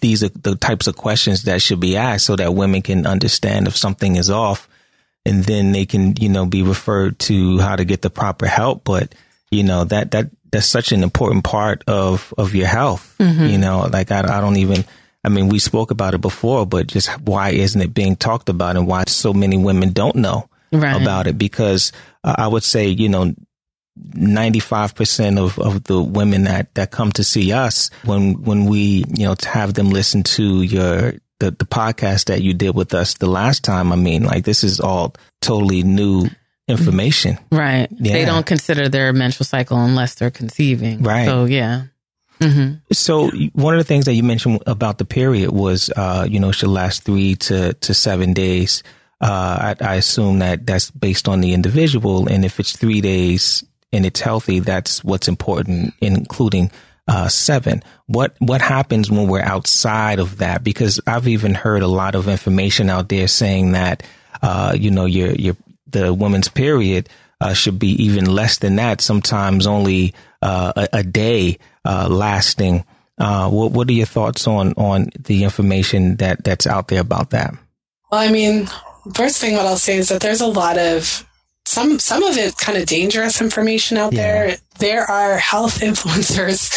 these 0.00 0.22
are 0.22 0.28
the 0.28 0.54
types 0.54 0.86
of 0.86 0.96
questions 0.96 1.44
that 1.44 1.62
should 1.62 1.80
be 1.80 1.96
asked 1.96 2.26
so 2.26 2.36
that 2.36 2.54
women 2.54 2.82
can 2.82 3.06
understand 3.06 3.66
if 3.66 3.76
something 3.76 4.16
is 4.16 4.30
off 4.30 4.68
and 5.24 5.44
then 5.44 5.72
they 5.72 5.86
can, 5.86 6.14
you 6.16 6.28
know, 6.28 6.46
be 6.46 6.62
referred 6.62 7.18
to 7.18 7.58
how 7.58 7.76
to 7.76 7.84
get 7.84 8.02
the 8.02 8.10
proper 8.10 8.46
help. 8.46 8.84
But, 8.84 9.14
you 9.50 9.62
know, 9.62 9.84
that, 9.84 10.12
that, 10.12 10.30
that's 10.50 10.66
such 10.66 10.92
an 10.92 11.02
important 11.02 11.44
part 11.44 11.84
of, 11.86 12.32
of 12.38 12.54
your 12.54 12.66
health. 12.66 13.14
Mm-hmm. 13.18 13.44
You 13.44 13.58
know, 13.58 13.88
like 13.92 14.10
I, 14.10 14.20
I 14.20 14.40
don't 14.40 14.56
even, 14.56 14.84
I 15.24 15.28
mean, 15.28 15.48
we 15.48 15.58
spoke 15.58 15.90
about 15.90 16.14
it 16.14 16.20
before, 16.20 16.64
but 16.66 16.86
just 16.86 17.08
why 17.20 17.50
isn't 17.50 17.80
it 17.80 17.92
being 17.92 18.16
talked 18.16 18.48
about 18.48 18.76
and 18.76 18.86
why 18.86 19.04
so 19.08 19.32
many 19.32 19.56
women 19.56 19.92
don't 19.92 20.16
know 20.16 20.48
right. 20.72 21.00
about 21.00 21.26
it? 21.26 21.36
Because 21.36 21.92
uh, 22.24 22.36
I 22.38 22.46
would 22.46 22.62
say, 22.62 22.88
you 22.88 23.08
know, 23.08 23.34
95% 23.98 25.38
of, 25.38 25.58
of 25.58 25.84
the 25.84 26.00
women 26.00 26.44
that, 26.44 26.72
that 26.74 26.92
come 26.92 27.10
to 27.12 27.24
see 27.24 27.52
us 27.52 27.90
when, 28.04 28.42
when 28.42 28.66
we, 28.66 29.04
you 29.08 29.26
know, 29.26 29.34
have 29.44 29.74
them 29.74 29.90
listen 29.90 30.22
to 30.22 30.62
your, 30.62 31.14
the, 31.40 31.50
the 31.50 31.66
podcast 31.66 32.26
that 32.26 32.42
you 32.42 32.54
did 32.54 32.76
with 32.76 32.94
us 32.94 33.14
the 33.14 33.28
last 33.28 33.64
time. 33.64 33.92
I 33.92 33.96
mean, 33.96 34.22
like 34.22 34.44
this 34.44 34.62
is 34.62 34.78
all 34.78 35.14
totally 35.40 35.82
new 35.82 36.28
information. 36.68 37.38
Right. 37.50 37.88
Yeah. 37.90 38.12
They 38.12 38.24
don't 38.24 38.46
consider 38.46 38.88
their 38.88 39.12
menstrual 39.12 39.46
cycle 39.46 39.78
unless 39.78 40.14
they're 40.14 40.30
conceiving. 40.30 41.02
Right. 41.02 41.26
So 41.26 41.46
yeah. 41.46 41.84
Mm-hmm. 42.40 42.92
So 42.92 43.30
one 43.52 43.74
of 43.74 43.78
the 43.78 43.84
things 43.84 44.04
that 44.04 44.14
you 44.14 44.22
mentioned 44.22 44.62
about 44.66 44.98
the 44.98 45.04
period 45.04 45.50
was, 45.50 45.90
uh, 45.96 46.26
you 46.28 46.40
know, 46.40 46.50
it 46.50 46.54
should 46.54 46.68
last 46.68 47.02
three 47.02 47.34
to, 47.36 47.74
to 47.74 47.94
seven 47.94 48.32
days. 48.32 48.82
Uh, 49.20 49.74
I, 49.80 49.84
I 49.84 49.94
assume 49.96 50.38
that 50.38 50.66
that's 50.66 50.90
based 50.90 51.28
on 51.28 51.40
the 51.40 51.52
individual. 51.52 52.28
And 52.28 52.44
if 52.44 52.60
it's 52.60 52.76
three 52.76 53.00
days 53.00 53.64
and 53.92 54.06
it's 54.06 54.20
healthy, 54.20 54.60
that's 54.60 55.02
what's 55.02 55.28
important, 55.28 55.94
including 56.00 56.70
uh, 57.08 57.28
seven. 57.28 57.82
What 58.06 58.36
what 58.38 58.60
happens 58.60 59.10
when 59.10 59.28
we're 59.28 59.42
outside 59.42 60.20
of 60.20 60.38
that? 60.38 60.62
Because 60.62 61.00
I've 61.06 61.26
even 61.26 61.54
heard 61.54 61.82
a 61.82 61.88
lot 61.88 62.14
of 62.14 62.28
information 62.28 62.90
out 62.90 63.08
there 63.08 63.26
saying 63.26 63.72
that 63.72 64.02
uh, 64.42 64.76
you 64.78 64.90
know 64.90 65.06
your 65.06 65.32
your 65.32 65.56
the 65.86 66.12
woman's 66.12 66.48
period 66.48 67.08
uh, 67.40 67.54
should 67.54 67.78
be 67.78 68.04
even 68.04 68.26
less 68.26 68.58
than 68.58 68.76
that. 68.76 69.00
Sometimes 69.00 69.66
only 69.66 70.14
a, 70.42 70.88
a, 70.92 71.02
day 71.02 71.58
uh, 71.84 72.08
lasting. 72.10 72.84
Uh, 73.18 73.50
what 73.50 73.72
What 73.72 73.88
are 73.88 73.92
your 73.92 74.06
thoughts 74.06 74.46
on 74.46 74.72
on 74.74 75.10
the 75.18 75.44
information 75.44 76.16
that 76.16 76.44
that's 76.44 76.66
out 76.66 76.88
there 76.88 77.00
about 77.00 77.30
that? 77.30 77.54
Well, 78.10 78.20
I 78.20 78.30
mean, 78.30 78.68
first 79.14 79.40
thing 79.40 79.56
what 79.56 79.66
I'll 79.66 79.76
say 79.76 79.96
is 79.96 80.08
that 80.08 80.20
there's 80.20 80.40
a 80.40 80.46
lot 80.46 80.78
of 80.78 81.26
some 81.64 81.98
some 81.98 82.22
of 82.22 82.36
it 82.38 82.56
kind 82.56 82.78
of 82.78 82.86
dangerous 82.86 83.40
information 83.40 83.96
out 83.98 84.12
yeah. 84.12 84.22
there. 84.22 84.56
There 84.78 85.10
are 85.10 85.36
health 85.36 85.80
influencers 85.80 86.70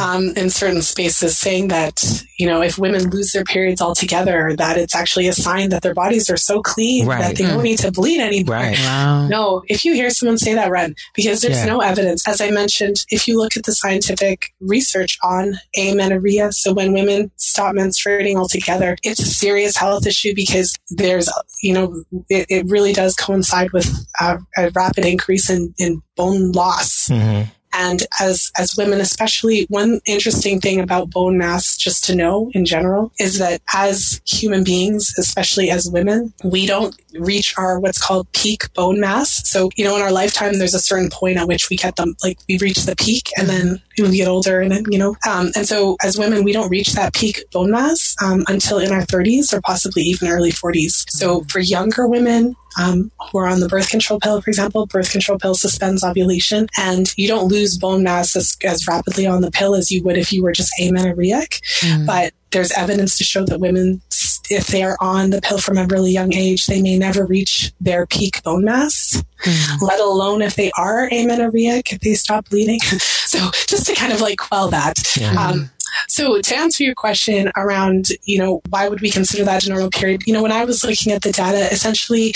um, 0.00 0.32
in 0.36 0.50
certain 0.50 0.82
spaces 0.82 1.38
saying 1.38 1.68
that 1.68 2.24
you 2.38 2.46
know 2.46 2.62
if 2.62 2.78
women 2.78 3.10
lose 3.10 3.32
their 3.32 3.44
periods 3.44 3.80
altogether, 3.80 4.54
that 4.56 4.76
it's 4.76 4.94
actually 4.94 5.28
a 5.28 5.32
sign 5.32 5.70
that 5.70 5.82
their 5.82 5.94
bodies 5.94 6.30
are 6.30 6.36
so 6.36 6.62
clean 6.62 7.06
right. 7.06 7.20
that 7.20 7.36
they 7.36 7.44
don't 7.44 7.62
need 7.62 7.78
to 7.78 7.92
bleed 7.92 8.20
anymore. 8.20 8.56
Right. 8.56 8.78
Wow. 8.78 9.28
No, 9.28 9.62
if 9.68 9.84
you 9.84 9.94
hear 9.94 10.10
someone 10.10 10.38
say 10.38 10.54
that, 10.54 10.70
run 10.70 10.94
because 11.14 11.40
there's 11.40 11.58
yeah. 11.58 11.66
no 11.66 11.80
evidence. 11.80 12.26
As 12.26 12.40
I 12.40 12.50
mentioned, 12.50 13.04
if 13.10 13.26
you 13.26 13.38
look 13.38 13.56
at 13.56 13.64
the 13.64 13.72
scientific 13.72 14.52
research 14.60 15.18
on 15.22 15.58
amenorrhea, 15.76 16.52
so 16.52 16.72
when 16.72 16.92
women 16.92 17.30
stop 17.36 17.74
menstruating 17.74 18.36
altogether, 18.36 18.96
it's 19.02 19.20
a 19.20 19.26
serious 19.26 19.76
health 19.76 20.06
issue 20.06 20.34
because 20.34 20.76
there's 20.90 21.30
you 21.62 21.72
know 21.72 22.04
it, 22.28 22.46
it 22.48 22.66
really 22.66 22.92
does 22.92 23.14
coincide 23.14 23.72
with 23.72 23.88
a, 24.20 24.38
a 24.56 24.70
rapid 24.70 25.04
increase 25.04 25.50
in, 25.50 25.74
in 25.78 26.02
bone 26.16 26.52
loss. 26.52 27.08
Mm-hmm. 27.08 27.50
And 27.72 28.02
as, 28.20 28.50
as 28.58 28.76
women, 28.76 29.00
especially 29.00 29.66
one 29.68 30.00
interesting 30.06 30.60
thing 30.60 30.80
about 30.80 31.10
bone 31.10 31.38
mass, 31.38 31.76
just 31.76 32.04
to 32.06 32.14
know 32.14 32.50
in 32.54 32.64
general, 32.64 33.12
is 33.18 33.38
that 33.38 33.60
as 33.74 34.20
human 34.26 34.64
beings, 34.64 35.14
especially 35.18 35.70
as 35.70 35.90
women, 35.90 36.32
we 36.44 36.66
don't 36.66 36.98
reach 37.18 37.54
our 37.56 37.78
what's 37.78 38.04
called 38.04 38.30
peak 38.32 38.72
bone 38.74 39.00
mass. 39.00 39.48
So, 39.48 39.70
you 39.76 39.84
know, 39.84 39.96
in 39.96 40.02
our 40.02 40.12
lifetime, 40.12 40.58
there's 40.58 40.74
a 40.74 40.80
certain 40.80 41.10
point 41.10 41.38
at 41.38 41.48
which 41.48 41.70
we 41.70 41.76
get 41.76 41.96
them, 41.96 42.16
like 42.22 42.38
we 42.48 42.58
reach 42.58 42.84
the 42.84 42.96
peak 42.96 43.30
and 43.36 43.48
then 43.48 43.82
we 43.98 44.16
get 44.16 44.28
older 44.28 44.60
and 44.60 44.70
then, 44.70 44.84
you 44.90 44.98
know, 44.98 45.16
um, 45.28 45.50
and 45.56 45.66
so 45.66 45.96
as 46.02 46.18
women, 46.18 46.44
we 46.44 46.52
don't 46.52 46.70
reach 46.70 46.92
that 46.92 47.14
peak 47.14 47.44
bone 47.52 47.70
mass 47.70 48.14
um, 48.22 48.44
until 48.48 48.78
in 48.78 48.92
our 48.92 49.02
30s 49.02 49.52
or 49.52 49.60
possibly 49.60 50.02
even 50.02 50.28
early 50.28 50.52
40s. 50.52 51.04
So 51.10 51.42
for 51.44 51.60
younger 51.60 52.06
women, 52.06 52.56
um, 52.78 53.10
who 53.30 53.38
are 53.38 53.46
on 53.46 53.60
the 53.60 53.68
birth 53.68 53.90
control 53.90 54.20
pill, 54.20 54.40
for 54.40 54.50
example, 54.50 54.86
birth 54.86 55.10
control 55.10 55.38
pill 55.38 55.54
suspends 55.54 56.04
ovulation, 56.04 56.68
and 56.78 57.12
you 57.16 57.28
don't 57.28 57.48
lose 57.48 57.76
bone 57.76 58.02
mass 58.02 58.36
as, 58.36 58.56
as 58.64 58.86
rapidly 58.86 59.26
on 59.26 59.40
the 59.40 59.50
pill 59.50 59.74
as 59.74 59.90
you 59.90 60.02
would 60.04 60.16
if 60.16 60.32
you 60.32 60.42
were 60.42 60.52
just 60.52 60.72
amenorrheic. 60.80 61.60
Mm. 61.80 62.06
But 62.06 62.32
there's 62.50 62.72
evidence 62.72 63.18
to 63.18 63.24
show 63.24 63.44
that 63.44 63.60
women, 63.60 64.00
if 64.48 64.68
they 64.68 64.82
are 64.82 64.96
on 65.00 65.30
the 65.30 65.40
pill 65.40 65.58
from 65.58 65.76
a 65.76 65.86
really 65.86 66.12
young 66.12 66.32
age, 66.32 66.66
they 66.66 66.80
may 66.80 66.96
never 66.96 67.26
reach 67.26 67.72
their 67.80 68.06
peak 68.06 68.42
bone 68.42 68.64
mass, 68.64 69.22
mm. 69.44 69.82
let 69.82 70.00
alone 70.00 70.40
if 70.40 70.56
they 70.56 70.70
are 70.78 71.08
amenorrheic, 71.12 71.92
if 71.92 72.00
they 72.00 72.14
stop 72.14 72.48
bleeding. 72.48 72.80
so 72.80 73.50
just 73.66 73.86
to 73.86 73.94
kind 73.94 74.12
of 74.12 74.20
like 74.20 74.38
quell 74.38 74.68
that. 74.68 75.16
Yeah. 75.16 75.32
Um, 75.32 75.70
so 76.08 76.40
to 76.40 76.56
answer 76.56 76.82
your 76.84 76.94
question 76.94 77.50
around, 77.56 78.08
you 78.24 78.38
know, 78.38 78.60
why 78.70 78.88
would 78.88 79.00
we 79.00 79.10
consider 79.10 79.44
that 79.44 79.66
a 79.66 79.70
normal 79.70 79.90
period? 79.90 80.22
You 80.26 80.32
know, 80.32 80.42
when 80.42 80.52
I 80.52 80.64
was 80.64 80.84
looking 80.84 81.12
at 81.12 81.22
the 81.22 81.32
data, 81.32 81.72
essentially, 81.72 82.34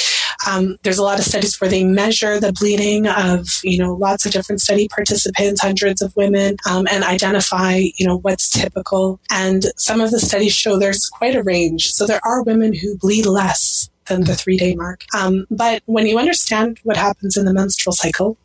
um, 0.48 0.76
there's 0.82 0.98
a 0.98 1.02
lot 1.02 1.18
of 1.18 1.24
studies 1.24 1.60
where 1.60 1.70
they 1.70 1.84
measure 1.84 2.40
the 2.40 2.52
bleeding 2.52 3.06
of, 3.06 3.46
you 3.62 3.78
know, 3.78 3.94
lots 3.94 4.26
of 4.26 4.32
different 4.32 4.60
study 4.60 4.88
participants, 4.88 5.60
hundreds 5.60 6.02
of 6.02 6.14
women, 6.16 6.56
um, 6.68 6.86
and 6.90 7.04
identify, 7.04 7.82
you 7.98 8.06
know, 8.06 8.18
what's 8.18 8.50
typical. 8.50 9.20
And 9.30 9.64
some 9.76 10.00
of 10.00 10.10
the 10.10 10.20
studies 10.20 10.54
show 10.54 10.78
there's 10.78 11.06
quite 11.06 11.34
a 11.34 11.42
range. 11.42 11.92
So 11.92 12.06
there 12.06 12.20
are 12.24 12.42
women 12.42 12.72
who 12.72 12.96
bleed 12.98 13.26
less 13.26 13.90
than 14.06 14.24
the 14.24 14.34
three 14.34 14.56
day 14.56 14.74
mark. 14.74 15.04
Um, 15.16 15.46
but 15.50 15.82
when 15.86 16.06
you 16.06 16.18
understand 16.18 16.80
what 16.82 16.96
happens 16.96 17.36
in 17.36 17.44
the 17.44 17.54
menstrual 17.54 17.92
cycle, 17.92 18.36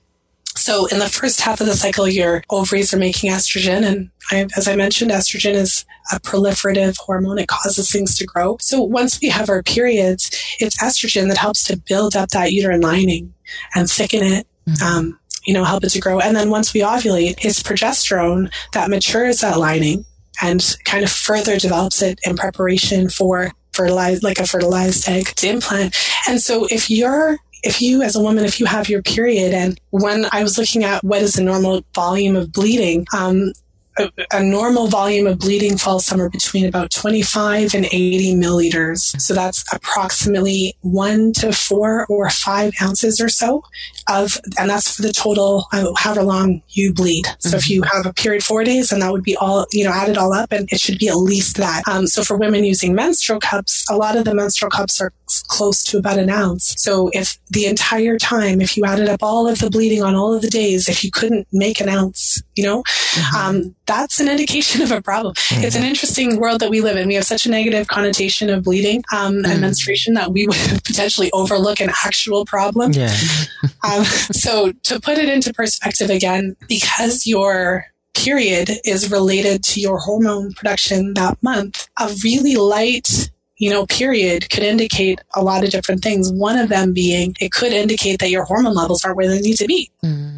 so 0.58 0.88
in 0.88 1.00
the 1.00 1.08
first 1.08 1.42
half 1.42 1.62
of 1.62 1.68
the 1.68 1.74
cycle, 1.74 2.08
your 2.08 2.44
ovaries 2.50 2.94
are 2.94 2.98
making 2.98 3.32
estrogen. 3.32 3.86
And 3.86 4.10
I, 4.32 4.48
as 4.58 4.68
I 4.68 4.76
mentioned, 4.76 5.12
estrogen 5.12 5.54
is 5.54 5.86
a 6.12 6.20
proliferative 6.20 6.98
hormone. 6.98 7.40
It 7.40 7.48
causes 7.48 7.92
things 7.92 8.18
to 8.18 8.26
grow. 8.26 8.58
So 8.60 8.82
once 8.82 9.22
we 9.22 9.30
have 9.30 9.50
our 9.50 9.64
periods, 9.64 10.30
it's 10.60 10.82
estrogen 10.82 11.28
that 11.30 11.38
helps 11.38 11.64
to 11.66 11.78
build 11.78 12.16
up 12.16 12.30
that 12.30 12.52
uterine 12.52 12.82
lining 12.82 13.34
and 13.76 13.90
thicken 13.90 14.24
it. 14.24 14.48
Mm-hmm. 14.68 14.86
Um, 14.86 15.20
you 15.46 15.54
know, 15.54 15.64
help 15.64 15.86
it 15.86 15.90
to 15.92 16.00
grow. 16.02 16.20
And 16.20 16.36
then 16.36 16.50
once 16.50 16.74
we 16.74 16.82
ovulate, 16.82 17.46
it's 17.46 17.64
progesterone 17.64 18.52
that 18.74 18.90
matures 18.90 19.40
that 19.40 19.58
lining 19.58 20.04
and 20.42 20.76
kind 20.84 21.06
of 21.06 21.10
further 21.10 21.58
develops 21.58 22.02
it 22.02 22.20
in 22.26 22.36
preparation 22.36 23.10
for 23.10 23.54
fertilized, 23.72 24.24
like 24.24 24.40
a 24.40 24.48
fertilized 24.48 25.08
egg 25.08 25.28
to 25.36 25.48
implant. 25.48 25.96
And 26.28 26.42
so 26.42 26.68
if 26.70 26.90
you're 26.90 27.38
if 27.64 27.82
you 27.82 28.02
as 28.02 28.16
a 28.16 28.22
woman 28.22 28.46
if 28.46 28.60
you 28.60 28.66
have 28.66 28.90
your 28.90 29.02
period 29.02 29.54
and 29.54 29.80
when 29.90 30.26
i 30.32 30.44
was 30.44 30.58
looking 30.58 30.84
at 30.84 31.04
what 31.04 31.22
is 31.22 31.34
the 31.34 31.44
normal 31.44 31.84
volume 31.94 32.36
of 32.36 32.52
bleeding 32.52 33.06
um, 33.16 33.52
a, 34.00 34.12
a, 34.32 34.44
normal 34.44 34.88
volume 34.88 35.28
of 35.28 35.40
bleeding 35.40 35.78
falls 35.78 36.06
somewhere 36.06 36.30
between 36.30 36.66
about 36.66 36.92
25 36.92 37.74
and 37.74 37.86
80 37.86 38.36
milliliters. 38.36 39.20
So 39.20 39.34
that's 39.34 39.64
approximately 39.74 40.76
one 40.82 41.34
to 41.34 41.52
four 41.52 42.06
or 42.08 42.30
five 42.30 42.74
ounces 42.82 43.20
or 43.20 43.30
so 43.30 43.64
of, 44.10 44.40
and 44.60 44.70
that's 44.70 44.96
for 44.96 45.02
the 45.02 45.14
total, 45.14 45.68
uh, 45.74 45.92
however 45.98 46.24
long 46.24 46.62
you 46.70 46.94
bleed. 46.94 47.26
So 47.40 47.50
mm-hmm. 47.50 47.58
if 47.58 47.70
you 47.70 47.84
have 47.84 48.06
a 48.06 48.14
period 48.14 48.44
four 48.44 48.64
days, 48.64 48.90
then 48.90 49.00
that 49.00 49.12
would 49.12 49.24
be 49.24 49.36
all, 49.38 49.66
you 49.72 49.84
know, 49.84 49.92
added 49.92 50.18
all 50.18 50.34
up 50.34 50.52
and 50.52 50.68
it 50.72 50.80
should 50.80 51.00
be 51.00 51.08
at 51.08 51.18
least 51.18 51.58
that. 51.58 51.84
Um, 51.88 52.08
so 52.08 52.24
for 52.24 52.38
women 52.38 52.64
using 52.64 52.94
menstrual 52.94 53.40
cups, 53.40 53.86
a 53.90 53.96
lot 53.96 54.16
of 54.16 54.26
the 54.26 54.34
menstrual 54.34 54.72
cups 54.72 55.02
are 55.02 55.12
close 55.48 55.84
to 55.86 55.98
about 55.98 56.20
an 56.20 56.30
ounce. 56.30 56.76
So 56.78 57.10
if 57.14 57.38
the 57.50 57.66
entire 57.66 58.18
time, 58.18 58.62
if 58.62 58.78
you 58.78 58.86
added 58.86 59.10
up 59.10 59.24
all 59.24 59.48
of 59.48 59.60
the 59.60 59.70
bleeding 59.70 60.04
on 60.04 60.16
all 60.16 60.34
of 60.34 60.42
the 60.42 60.50
days, 60.50 60.88
if 60.88 61.04
you 61.04 61.12
couldn't 61.12 61.48
make 61.52 61.82
an 61.82 61.90
ounce, 61.90 62.42
you 62.56 62.64
know, 62.64 62.84
mm-hmm. 62.84 63.36
um, 63.36 63.76
that's 63.88 64.20
an 64.20 64.28
indication 64.28 64.82
of 64.84 64.92
a 64.92 65.02
problem. 65.02 65.34
Mm-hmm. 65.34 65.64
It's 65.64 65.76
an 65.76 65.84
interesting 65.84 66.40
world 66.40 66.60
that 66.62 66.70
we 66.70 66.82
live 66.82 66.98
in. 66.98 67.08
We 67.08 67.16
have 67.16 67.24
such 67.24 67.46
a 67.46 67.50
negative 67.50 67.88
connotation 67.88 68.50
of 68.50 68.64
bleeding 68.64 69.04
um, 69.12 69.38
mm. 69.38 69.48
and 69.48 69.62
menstruation 69.62 70.14
that 70.14 70.32
we 70.32 70.46
would 70.48 70.84
potentially 70.84 71.32
overlook 71.32 71.80
an 71.80 71.90
actual 72.06 72.46
problem. 72.46 72.92
Yeah. 72.92 73.16
um, 73.84 74.04
so 74.04 74.72
to 74.84 75.00
put 75.00 75.18
it 75.18 75.30
into 75.30 75.54
perspective 75.54 76.10
again, 76.10 76.56
because 76.68 77.26
your 77.26 77.86
period 78.14 78.72
is 78.84 79.12
related 79.12 79.64
to 79.64 79.80
your 79.80 80.00
hormone 80.00 80.52
production 80.54 81.14
that 81.14 81.42
month, 81.42 81.88
a 82.00 82.14
really 82.24 82.56
light 82.56 83.32
you 83.60 83.72
know, 83.72 83.88
period 83.88 84.48
could 84.52 84.62
indicate 84.62 85.20
a 85.34 85.42
lot 85.42 85.64
of 85.64 85.72
different 85.72 86.04
things. 86.04 86.32
One 86.32 86.60
of 86.60 86.70
them 86.70 86.94
being 86.94 87.36
it 87.40 87.52
could 87.52 87.74
indicate 87.74 88.20
that 88.20 88.30
your 88.30 88.44
hormone 88.44 88.76
levels 88.76 89.04
aren't 89.04 89.18
where 89.18 89.28
they 89.28 89.42
need 89.42 89.58
to 89.58 89.66
be. 89.66 89.90
Mm 90.06 90.37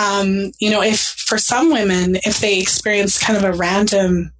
um, 0.00 0.52
you 0.58 0.70
know, 0.70 0.82
if 0.82 1.00
for 1.00 1.36
some 1.36 1.70
women, 1.70 2.16
if 2.24 2.40
they 2.40 2.58
experience 2.58 3.18
kind 3.22 3.36
of 3.36 3.44
a 3.44 3.52
random 3.52 4.32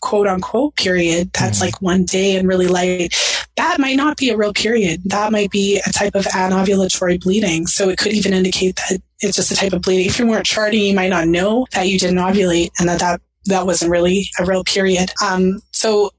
quote 0.00 0.26
unquote 0.26 0.76
period 0.76 1.32
that's 1.32 1.58
mm-hmm. 1.58 1.66
like 1.66 1.82
one 1.82 2.04
day 2.04 2.36
and 2.36 2.46
really 2.46 2.68
light, 2.68 3.14
that 3.56 3.80
might 3.80 3.96
not 3.96 4.18
be 4.18 4.28
a 4.28 4.36
real 4.36 4.52
period. 4.52 5.00
That 5.06 5.32
might 5.32 5.50
be 5.50 5.80
a 5.86 5.92
type 5.92 6.14
of 6.14 6.26
anovulatory 6.26 7.20
bleeding. 7.20 7.66
So 7.66 7.88
it 7.88 7.98
could 7.98 8.12
even 8.12 8.34
indicate 8.34 8.76
that 8.76 9.00
it's 9.20 9.36
just 9.36 9.50
a 9.50 9.56
type 9.56 9.72
of 9.72 9.82
bleeding. 9.82 10.06
If 10.06 10.18
you 10.18 10.26
weren't 10.26 10.44
charting, 10.44 10.82
you 10.82 10.94
might 10.94 11.08
not 11.08 11.26
know 11.26 11.66
that 11.72 11.88
you 11.88 11.98
didn't 11.98 12.18
ovulate 12.18 12.70
and 12.78 12.88
that 12.88 13.00
that, 13.00 13.20
that 13.46 13.64
wasn't 13.64 13.90
really 13.90 14.26
a 14.38 14.44
real 14.44 14.64
period. 14.64 15.10
Um, 15.24 15.62
so 15.72 16.10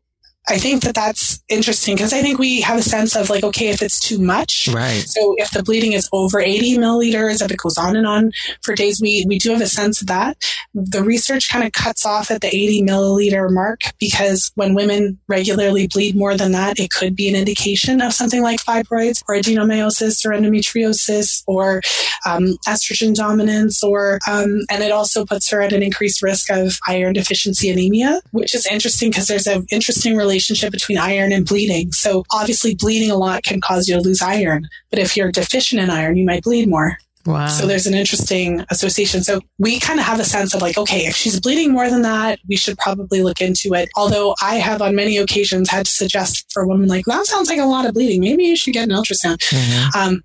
I 0.49 0.57
think 0.57 0.83
that 0.83 0.95
that's 0.95 1.43
interesting 1.49 1.95
because 1.95 2.13
I 2.13 2.21
think 2.21 2.39
we 2.39 2.61
have 2.61 2.79
a 2.79 2.81
sense 2.81 3.15
of 3.17 3.29
like, 3.29 3.43
okay, 3.43 3.67
if 3.67 3.81
it's 3.81 3.99
too 3.99 4.17
much, 4.17 4.69
right? 4.71 5.03
So 5.05 5.35
if 5.37 5.51
the 5.51 5.61
bleeding 5.61 5.91
is 5.91 6.07
over 6.13 6.39
80 6.39 6.77
milliliters, 6.77 7.43
if 7.43 7.51
it 7.51 7.57
goes 7.57 7.77
on 7.77 7.97
and 7.97 8.07
on 8.07 8.31
for 8.61 8.73
days, 8.73 9.01
we 9.01 9.25
we 9.27 9.37
do 9.37 9.51
have 9.51 9.61
a 9.61 9.67
sense 9.67 9.99
of 9.99 10.07
that. 10.07 10.37
The 10.73 11.03
research 11.03 11.49
kind 11.49 11.65
of 11.65 11.73
cuts 11.73 12.05
off 12.05 12.31
at 12.31 12.39
the 12.41 12.47
80 12.47 12.83
milliliter 12.83 13.51
mark 13.51 13.81
because 13.99 14.51
when 14.55 14.73
women 14.73 15.19
regularly 15.27 15.87
bleed 15.87 16.15
more 16.15 16.37
than 16.37 16.53
that, 16.53 16.79
it 16.79 16.91
could 16.91 17.15
be 17.15 17.27
an 17.27 17.35
indication 17.35 18.01
of 18.01 18.13
something 18.13 18.41
like 18.41 18.61
fibroids 18.61 19.23
or 19.27 19.35
adenomyosis 19.35 20.25
or 20.25 20.31
endometriosis 20.31 21.43
or 21.45 21.81
um, 22.25 22.57
estrogen 22.65 23.13
dominance, 23.13 23.83
or 23.83 24.19
um, 24.29 24.61
and 24.69 24.81
it 24.81 24.91
also 24.91 25.25
puts 25.25 25.49
her 25.49 25.61
at 25.61 25.73
an 25.73 25.83
increased 25.83 26.21
risk 26.21 26.49
of 26.49 26.79
iron 26.87 27.13
deficiency 27.13 27.69
anemia, 27.69 28.21
which 28.31 28.55
is 28.55 28.65
interesting 28.65 29.09
because 29.09 29.27
there's 29.27 29.47
an 29.47 29.65
interesting 29.71 30.15
relationship 30.15 30.36
relationship 30.37 30.71
between 30.71 30.99
iron 30.99 31.31
and 31.31 31.47
bleeding. 31.47 31.91
So 31.91 32.23
obviously 32.31 32.75
bleeding 32.75 33.09
a 33.09 33.15
lot 33.15 33.41
can 33.41 33.59
cause 33.59 33.87
you 33.87 33.95
to 33.95 34.01
lose 34.01 34.21
iron, 34.21 34.67
but 34.91 34.99
if 34.99 35.17
you're 35.17 35.31
deficient 35.31 35.81
in 35.81 35.89
iron, 35.89 36.15
you 36.15 36.25
might 36.25 36.43
bleed 36.43 36.69
more. 36.69 36.97
Wow. 37.25 37.47
So 37.47 37.65
there's 37.65 37.87
an 37.87 37.95
interesting 37.95 38.63
association. 38.69 39.23
So 39.23 39.41
we 39.57 39.79
kind 39.79 39.99
of 39.99 40.05
have 40.05 40.19
a 40.19 40.23
sense 40.23 40.53
of 40.53 40.61
like, 40.61 40.77
okay, 40.77 41.07
if 41.07 41.15
she's 41.15 41.39
bleeding 41.41 41.73
more 41.73 41.89
than 41.89 42.03
that, 42.03 42.39
we 42.47 42.55
should 42.55 42.77
probably 42.77 43.21
look 43.21 43.41
into 43.41 43.73
it. 43.73 43.89
Although 43.97 44.35
I 44.41 44.55
have 44.55 44.81
on 44.81 44.95
many 44.95 45.17
occasions 45.17 45.69
had 45.69 45.87
to 45.87 45.91
suggest 45.91 46.45
for 46.53 46.61
a 46.61 46.67
woman 46.67 46.87
like, 46.87 47.03
that 47.05 47.25
sounds 47.25 47.49
like 47.49 47.59
a 47.59 47.65
lot 47.65 47.85
of 47.85 47.95
bleeding. 47.95 48.21
Maybe 48.21 48.43
you 48.43 48.55
should 48.55 48.73
get 48.73 48.87
an 48.87 48.95
ultrasound. 48.95 49.39
Mm-hmm. 49.49 49.99
Um, 49.99 50.23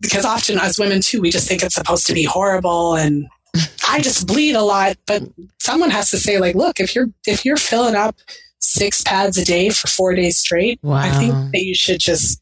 because 0.00 0.24
often 0.24 0.58
as 0.58 0.78
women 0.78 1.00
too, 1.00 1.20
we 1.20 1.30
just 1.30 1.48
think 1.48 1.62
it's 1.62 1.74
supposed 1.74 2.06
to 2.06 2.14
be 2.14 2.22
horrible 2.22 2.94
and 2.94 3.26
I 3.88 4.00
just 4.00 4.26
bleed 4.28 4.54
a 4.54 4.62
lot, 4.62 4.96
but 5.06 5.22
someone 5.58 5.90
has 5.90 6.10
to 6.10 6.18
say 6.18 6.38
like, 6.38 6.54
look, 6.54 6.78
if 6.78 6.94
you're, 6.94 7.08
if 7.26 7.44
you're 7.44 7.56
filling 7.56 7.96
up 7.96 8.14
six 8.68 9.02
pads 9.02 9.38
a 9.38 9.44
day 9.44 9.70
for 9.70 9.88
four 9.88 10.14
days 10.14 10.38
straight, 10.38 10.78
wow. 10.82 10.96
I 10.96 11.10
think 11.10 11.32
that 11.52 11.62
you 11.62 11.74
should 11.74 12.00
just 12.00 12.40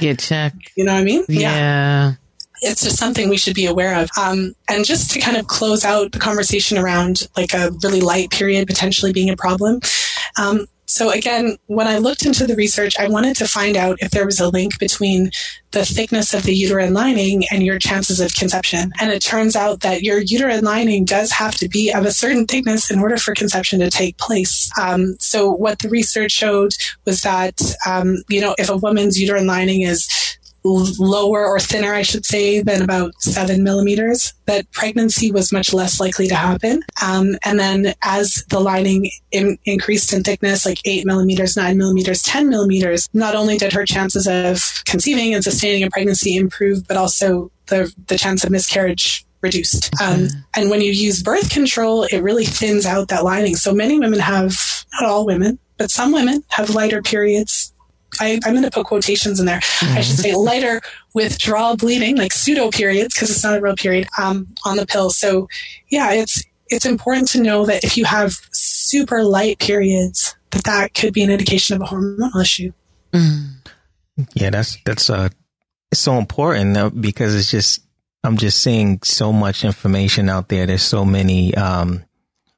get 0.00 0.18
checked. 0.18 0.72
You 0.76 0.84
know 0.84 0.94
what 0.94 1.00
I 1.00 1.04
mean? 1.04 1.24
Yeah. 1.28 1.40
yeah. 1.40 2.12
it's 2.62 2.82
just 2.82 2.96
something 2.96 3.28
we 3.28 3.36
should 3.36 3.54
be 3.54 3.66
aware 3.66 4.00
of. 4.00 4.08
Um, 4.18 4.54
and 4.70 4.84
just 4.84 5.10
to 5.12 5.20
kind 5.20 5.36
of 5.36 5.46
close 5.46 5.84
out 5.84 6.12
the 6.12 6.18
conversation 6.18 6.78
around 6.78 7.28
like 7.36 7.52
a 7.52 7.70
really 7.82 8.00
light 8.00 8.30
period 8.30 8.66
potentially 8.66 9.12
being 9.12 9.30
a 9.30 9.36
problem. 9.36 9.80
Um, 10.40 10.66
so 10.88 11.10
again, 11.10 11.58
when 11.66 11.86
I 11.86 11.98
looked 11.98 12.24
into 12.24 12.46
the 12.46 12.56
research, 12.56 12.98
I 12.98 13.08
wanted 13.08 13.36
to 13.36 13.46
find 13.46 13.76
out 13.76 13.98
if 14.00 14.10
there 14.10 14.24
was 14.24 14.40
a 14.40 14.48
link 14.48 14.78
between 14.78 15.30
the 15.72 15.84
thickness 15.84 16.32
of 16.32 16.44
the 16.44 16.54
uterine 16.54 16.94
lining 16.94 17.44
and 17.50 17.62
your 17.62 17.78
chances 17.78 18.20
of 18.20 18.34
conception. 18.34 18.90
And 18.98 19.10
it 19.10 19.22
turns 19.22 19.54
out 19.54 19.80
that 19.80 20.02
your 20.02 20.20
uterine 20.20 20.64
lining 20.64 21.04
does 21.04 21.30
have 21.32 21.54
to 21.56 21.68
be 21.68 21.92
of 21.92 22.06
a 22.06 22.10
certain 22.10 22.46
thickness 22.46 22.90
in 22.90 23.00
order 23.00 23.18
for 23.18 23.34
conception 23.34 23.80
to 23.80 23.90
take 23.90 24.16
place. 24.16 24.70
Um, 24.80 25.16
so 25.20 25.50
what 25.50 25.80
the 25.80 25.90
research 25.90 26.32
showed 26.32 26.72
was 27.04 27.20
that, 27.20 27.60
um, 27.86 28.16
you 28.30 28.40
know, 28.40 28.54
if 28.58 28.70
a 28.70 28.76
woman's 28.76 29.20
uterine 29.20 29.46
lining 29.46 29.82
is 29.82 30.08
lower 30.64 31.46
or 31.46 31.60
thinner, 31.60 31.94
I 31.94 32.02
should 32.02 32.24
say, 32.24 32.60
than 32.60 32.82
about 32.82 33.14
seven 33.20 33.62
millimeters, 33.62 34.34
that 34.46 34.70
pregnancy 34.72 35.30
was 35.30 35.52
much 35.52 35.72
less 35.72 36.00
likely 36.00 36.28
to 36.28 36.34
happen. 36.34 36.82
Um, 37.02 37.36
and 37.44 37.58
then 37.58 37.94
as 38.02 38.44
the 38.48 38.60
lining 38.60 39.10
in, 39.30 39.58
increased 39.64 40.12
in 40.12 40.22
thickness, 40.22 40.66
like 40.66 40.80
eight 40.84 41.06
millimeters, 41.06 41.56
nine 41.56 41.78
millimeters, 41.78 42.22
10 42.22 42.48
millimeters, 42.48 43.08
not 43.12 43.34
only 43.34 43.58
did 43.58 43.72
her 43.72 43.86
chances 43.86 44.26
of 44.26 44.60
conceiving 44.84 45.34
and 45.34 45.44
sustaining 45.44 45.82
a 45.82 45.90
pregnancy 45.90 46.36
improve, 46.36 46.86
but 46.86 46.96
also 46.96 47.50
the, 47.66 47.92
the 48.06 48.18
chance 48.18 48.44
of 48.44 48.50
miscarriage 48.50 49.24
reduced. 49.40 49.90
Um, 50.02 50.28
and 50.54 50.68
when 50.70 50.80
you 50.80 50.90
use 50.90 51.22
birth 51.22 51.50
control, 51.50 52.04
it 52.04 52.18
really 52.18 52.44
thins 52.44 52.86
out 52.86 53.08
that 53.08 53.24
lining. 53.24 53.56
So 53.56 53.72
many 53.72 53.98
women 53.98 54.18
have, 54.18 54.56
not 54.94 55.08
all 55.08 55.26
women, 55.26 55.58
but 55.76 55.90
some 55.90 56.12
women 56.12 56.42
have 56.48 56.70
lighter 56.70 57.02
periods 57.02 57.72
I, 58.20 58.40
am 58.44 58.52
going 58.52 58.62
to 58.62 58.70
put 58.70 58.86
quotations 58.86 59.40
in 59.40 59.46
there. 59.46 59.60
Mm-hmm. 59.60 59.98
I 59.98 60.00
should 60.00 60.16
say 60.18 60.34
lighter 60.34 60.80
withdrawal 61.14 61.76
bleeding, 61.76 62.16
like 62.16 62.32
pseudo 62.32 62.70
periods, 62.70 63.14
because 63.14 63.30
it's 63.30 63.44
not 63.44 63.58
a 63.58 63.60
real 63.60 63.76
period, 63.76 64.08
um, 64.18 64.46
on 64.64 64.76
the 64.76 64.86
pill. 64.86 65.10
So, 65.10 65.48
yeah, 65.88 66.12
it's 66.12 66.42
it's 66.70 66.84
important 66.84 67.28
to 67.28 67.40
know 67.40 67.64
that 67.66 67.84
if 67.84 67.96
you 67.96 68.04
have 68.04 68.32
super 68.52 69.22
light 69.22 69.58
periods, 69.58 70.36
that 70.50 70.64
that 70.64 70.94
could 70.94 71.14
be 71.14 71.22
an 71.22 71.30
indication 71.30 71.76
of 71.76 71.82
a 71.82 71.84
hormonal 71.84 72.40
issue. 72.40 72.72
Mm. 73.12 73.54
Yeah, 74.34 74.50
that's 74.50 74.76
that's 74.84 75.10
uh, 75.10 75.28
it's 75.90 76.00
so 76.00 76.18
important 76.18 77.00
because 77.00 77.34
it's 77.34 77.50
just 77.50 77.80
I'm 78.24 78.36
just 78.36 78.62
seeing 78.62 79.00
so 79.02 79.32
much 79.32 79.64
information 79.64 80.28
out 80.28 80.48
there. 80.48 80.66
There's 80.66 80.82
so 80.82 81.04
many 81.04 81.54
um, 81.54 82.04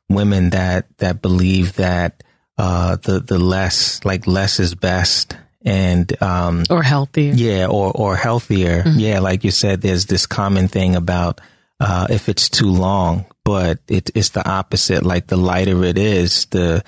women 0.09 0.51
that 0.51 0.87
that 0.99 1.23
believe 1.23 1.75
that 1.75 2.23
uh, 2.61 2.97
the 2.97 3.21
the 3.21 3.39
less 3.39 4.05
like 4.05 4.27
less 4.27 4.61
is 4.61 4.75
best 4.75 5.37
and 5.63 6.23
um 6.23 6.65
or 6.71 6.83
healthier. 6.83 7.33
Yeah 7.33 7.67
or 7.67 7.93
or 7.93 8.17
healthier. 8.17 8.83
Mm-hmm. 8.83 8.99
yeah 8.99 9.19
like 9.21 9.45
you 9.45 9.51
said 9.51 9.81
there's 9.81 10.07
this 10.07 10.27
common 10.27 10.69
thing 10.69 10.97
about 10.97 11.41
uh 11.81 12.07
if 12.11 12.29
it's 12.29 12.49
too 12.49 12.71
long 12.71 13.27
but 13.51 13.79
it, 13.89 14.11
it's 14.15 14.29
the 14.29 14.49
opposite. 14.49 15.03
Like 15.05 15.27
the 15.27 15.37
lighter 15.37 15.83
it 15.85 15.99
is 15.99 16.47
the 16.47 16.85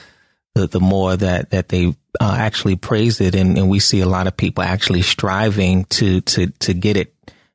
the, 0.55 0.67
the 0.67 0.81
more 0.81 1.17
that 1.17 1.51
that 1.51 1.69
they 1.69 1.89
uh, 2.21 2.37
actually 2.39 2.77
praise 2.77 3.21
it. 3.21 3.35
And, 3.35 3.59
and 3.59 3.69
we 3.69 3.81
see 3.81 4.01
a 4.01 4.07
lot 4.07 4.27
of 4.27 4.37
people 4.37 4.63
actually 4.63 5.03
striving 5.03 5.87
to 5.87 6.21
to 6.21 6.47
to 6.61 6.75
get 6.75 6.97
it 6.97 7.15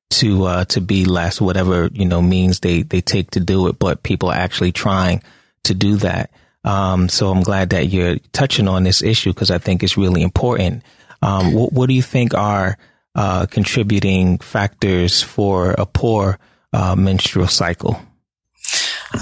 to 0.09 0.45
uh 0.45 0.65
to 0.65 0.81
be 0.81 1.05
less 1.05 1.39
whatever 1.39 1.89
you 1.93 2.05
know 2.05 2.21
means 2.21 2.61
they 2.61 2.81
they 2.81 3.01
take 3.01 3.31
to 3.31 3.41
do 3.41 3.67
it 3.67 3.77
but 3.77 4.03
people 4.03 4.29
are 4.29 4.35
actually 4.35 4.71
trying 4.71 5.21
to 5.63 5.73
do 5.73 5.97
that 5.97 6.31
um, 6.67 7.07
so 7.07 7.31
I'm 7.31 7.43
glad 7.43 7.69
that 7.69 7.87
you're 7.87 8.17
touching 8.33 8.67
on 8.67 8.83
this 8.83 9.01
issue 9.01 9.31
because 9.31 9.49
I 9.49 9.57
think 9.57 9.83
it's 9.83 9.97
really 9.97 10.21
important. 10.21 10.83
Um, 11.21 11.53
what, 11.53 11.71
what, 11.71 11.87
do 11.87 11.93
you 11.93 12.01
think 12.01 12.33
are 12.33 12.77
uh, 13.15 13.45
contributing 13.45 14.37
factors 14.39 15.23
for 15.23 15.71
a 15.77 15.85
poor 15.85 16.37
uh, 16.73 16.93
menstrual 16.97 17.47
cycle? 17.47 17.97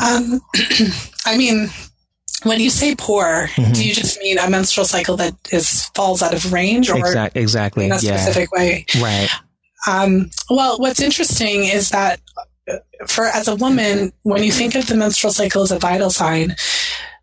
Um, 0.02 0.42
I 1.26 1.38
mean, 1.38 1.70
when 2.42 2.60
you 2.60 2.72
say 2.72 2.96
poor, 2.98 3.48
mm-hmm. 3.48 3.74
do 3.74 3.88
you 3.88 3.94
just 3.94 4.20
mean 4.22 4.40
a 4.40 4.50
menstrual 4.50 4.88
cycle 4.88 5.16
that 5.18 5.36
is 5.52 5.86
falls 5.96 6.24
out 6.24 6.34
of 6.34 6.52
range, 6.52 6.90
or 6.90 6.98
exactly, 6.98 7.42
exactly. 7.44 7.86
in 7.86 7.92
a 7.92 8.00
yeah. 8.00 8.18
specific 8.18 8.52
way? 8.52 8.88
Right. 9.00 9.30
Um, 9.88 10.32
well, 10.50 10.80
what's 10.80 11.00
interesting 11.00 11.66
is 11.66 11.92
that 11.92 12.20
uh, 12.68 12.78
for 13.08 13.26
as 13.28 13.48
a 13.48 13.56
woman, 13.56 14.12
when 14.24 14.42
you 14.42 14.52
think 14.52 14.74
of 14.74 14.88
the 14.88 14.96
menstrual 14.96 15.32
cycle 15.32 15.62
as 15.62 15.72
a 15.72 15.78
vital 15.78 16.10
sign, 16.10 16.56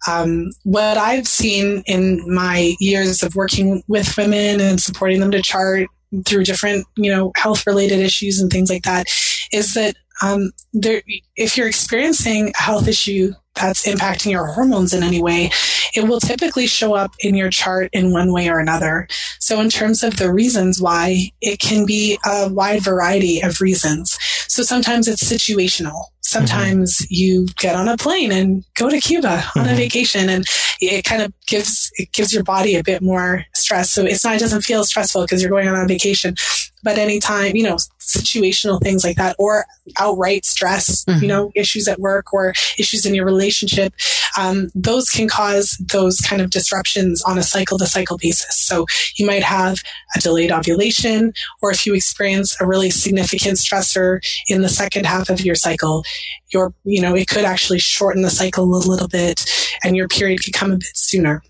um, 0.09 0.51
what 0.65 0.97
I've 0.97 1.29
seen 1.29 1.83
in 1.87 2.23
my 2.33 2.75
years 2.81 3.23
of 3.23 3.35
working 3.35 3.83
with 3.89 4.17
women 4.17 4.61
and 4.61 4.81
supporting 4.81 5.21
them 5.21 5.31
to 5.31 5.43
chart 5.43 5.89
through 6.27 6.45
different, 6.45 6.87
you 6.97 7.11
know, 7.11 7.33
health 7.37 7.67
related 7.67 8.01
issues 8.01 8.41
and 8.41 8.51
things 8.51 8.71
like 8.71 8.83
that 8.83 9.07
is 9.53 9.75
that 9.75 9.97
um, 10.23 10.53
there, 10.73 11.03
if 11.37 11.57
you're 11.57 11.67
experiencing 11.67 12.53
a 12.59 12.63
health 12.63 12.87
issue 12.87 13.33
that's 13.55 13.87
impacting 13.87 14.31
your 14.31 14.47
hormones 14.47 14.95
in 14.95 15.03
any 15.03 15.21
way, 15.21 15.51
it 15.95 16.07
will 16.07 16.21
typically 16.21 16.67
show 16.67 16.95
up 16.95 17.13
in 17.21 17.35
your 17.35 17.51
chart 17.51 17.91
in 17.93 18.13
one 18.13 18.33
way 18.33 18.49
or 18.49 18.59
another. 18.59 19.09
So, 19.41 19.61
in 19.61 19.69
terms 19.69 20.03
of 20.03 20.17
the 20.17 20.33
reasons 20.33 20.81
why, 20.81 21.31
it 21.41 21.59
can 21.59 21.85
be 21.85 22.19
a 22.25 22.49
wide 22.49 22.83
variety 22.83 23.41
of 23.41 23.61
reasons. 23.61 24.17
So, 24.49 24.63
sometimes 24.63 25.09
it's 25.09 25.25
situational. 25.25 26.05
Sometimes 26.33 26.97
mm-hmm. 26.97 27.07
you 27.11 27.47
get 27.59 27.77
on 27.77 27.89
a 27.89 27.97
plane 27.97 28.33
and 28.33 28.65
go 28.75 28.89
to 28.89 29.01
Cuba 29.01 29.29
mm-hmm. 29.29 29.61
on 29.61 29.67
a 29.67 29.69
mm-hmm. 29.69 29.79
vacation 29.79 30.29
and 30.29 30.45
it 30.81 31.05
kind 31.05 31.23
of 31.23 31.33
gives, 31.47 31.91
it 31.97 32.13
gives 32.13 32.33
your 32.33 32.43
body 32.43 32.75
a 32.75 32.83
bit 32.83 33.03
more 33.03 33.45
stress. 33.55 33.91
So 33.91 34.05
it's 34.05 34.25
not, 34.25 34.37
it 34.37 34.41
doesn't 34.41 34.63
feel 34.63 34.85
stressful 34.85 35.23
because 35.23 35.43
you're 35.43 35.51
going 35.51 35.69
on 35.69 35.77
a 35.77 35.87
vacation, 35.87 36.35
but 36.83 36.99
anytime, 36.99 37.55
you 37.55 37.63
know, 37.63 37.77
situational 38.01 38.81
things 38.81 39.05
like 39.05 39.17
that 39.17 39.37
or 39.39 39.67
outright 39.99 40.45
stress, 40.45 41.05
mm-hmm. 41.05 41.23
you 41.23 41.29
know, 41.29 41.53
issues 41.55 41.89
at 41.89 42.01
work 42.01 42.33
or 42.33 42.51
issues 42.79 43.07
in 43.07 43.15
your 43.15 43.25
relationship, 43.25 43.95
um, 44.39 44.71
those 44.75 45.09
can 45.09 45.29
cause 45.29 45.77
those 45.93 46.19
kind 46.21 46.43
of 46.43 46.51
disruptions 46.51 47.23
on 47.23 47.39
a 47.39 47.43
cycle 47.43 47.79
to 47.79 47.87
cycle 47.87 48.19
basis. 48.19 48.59
So 48.59 48.87
you 49.17 49.27
might 49.27 49.43
have 49.43 49.79
a 50.17 50.21
delayed 50.21 50.51
ovulation, 50.51 51.33
or 51.61 51.71
if 51.71 51.87
you 51.87 51.95
experience 51.95 52.61
a 52.61 52.67
really 52.67 52.91
significant 52.91 53.59
stressor 53.59 54.21
in 54.49 54.63
the 54.63 54.69
second 54.69 55.07
half 55.07 55.29
of 55.29 55.41
your 55.41 55.55
cycle, 55.55 56.05
your, 56.53 56.75
you 56.85 57.01
know, 57.01 57.15
it 57.15 57.29
could 57.29 57.45
actually 57.45 57.79
shorten 57.79 58.23
the 58.23 58.31
cycle 58.31 58.65
a 58.65 58.67
little 58.67 59.09
bit 59.09 59.45
and 59.85 59.97
your 59.97 60.09
period 60.09 60.45
could 60.45 60.55
come 60.55 60.73
a 60.73 60.77
bit 60.77 60.97
sooner. 60.97 61.43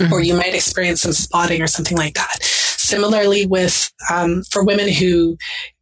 Mm-hmm. 0.00 0.12
Or 0.12 0.22
you 0.22 0.34
might 0.34 0.54
experience 0.54 1.02
some 1.02 1.12
spotting 1.12 1.60
or 1.60 1.66
something 1.66 1.98
like 1.98 2.14
that. 2.14 2.38
Similarly, 2.92 3.46
with 3.46 3.90
um, 4.12 4.42
for 4.50 4.62
women 4.62 4.86
who 4.86 5.38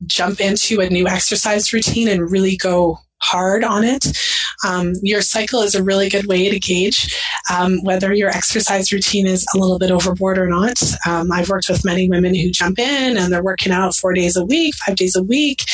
jump 0.07 0.41
into 0.41 0.81
a 0.81 0.89
new 0.89 1.09
exercise 1.09 1.73
routine 1.73 2.07
and 2.07 2.31
really 2.31 2.57
go 2.57 2.99
hard 3.21 3.65
on 3.65 3.83
it. 3.83 4.17
Um, 4.65 4.93
your 5.03 5.21
cycle 5.21 5.61
is 5.63 5.75
a 5.75 5.83
really 5.83 6.09
good 6.09 6.27
way 6.27 6.49
to 6.49 6.59
gauge 6.61 7.13
um, 7.53 7.83
whether 7.83 8.13
your 8.13 8.31
exercise 8.31 8.93
routine 8.93 9.27
is 9.27 9.45
a 9.55 9.59
little 9.59 9.79
bit 9.79 9.91
overboard 9.91 10.39
or 10.39 10.47
not. 10.47 10.81
Um, 11.05 11.33
I've 11.33 11.49
worked 11.49 11.69
with 11.69 11.85
many 11.85 12.09
women 12.09 12.33
who 12.35 12.51
jump 12.51 12.79
in 12.79 13.17
and 13.17 13.33
they're 13.33 13.43
working 13.43 13.73
out 13.73 13.97
four 13.97 14.13
days 14.13 14.37
a 14.37 14.45
week, 14.45 14.77
five 14.77 14.95
days 14.95 15.17
a 15.17 15.23
week, 15.23 15.65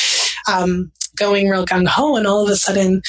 um, 0.51 0.91
going 1.15 1.49
real 1.49 1.65
gung 1.65 1.87
ho, 1.87 2.15
and 2.15 2.25
all 2.25 2.43
of 2.43 2.49
a 2.49 2.55
sudden, 2.55 3.01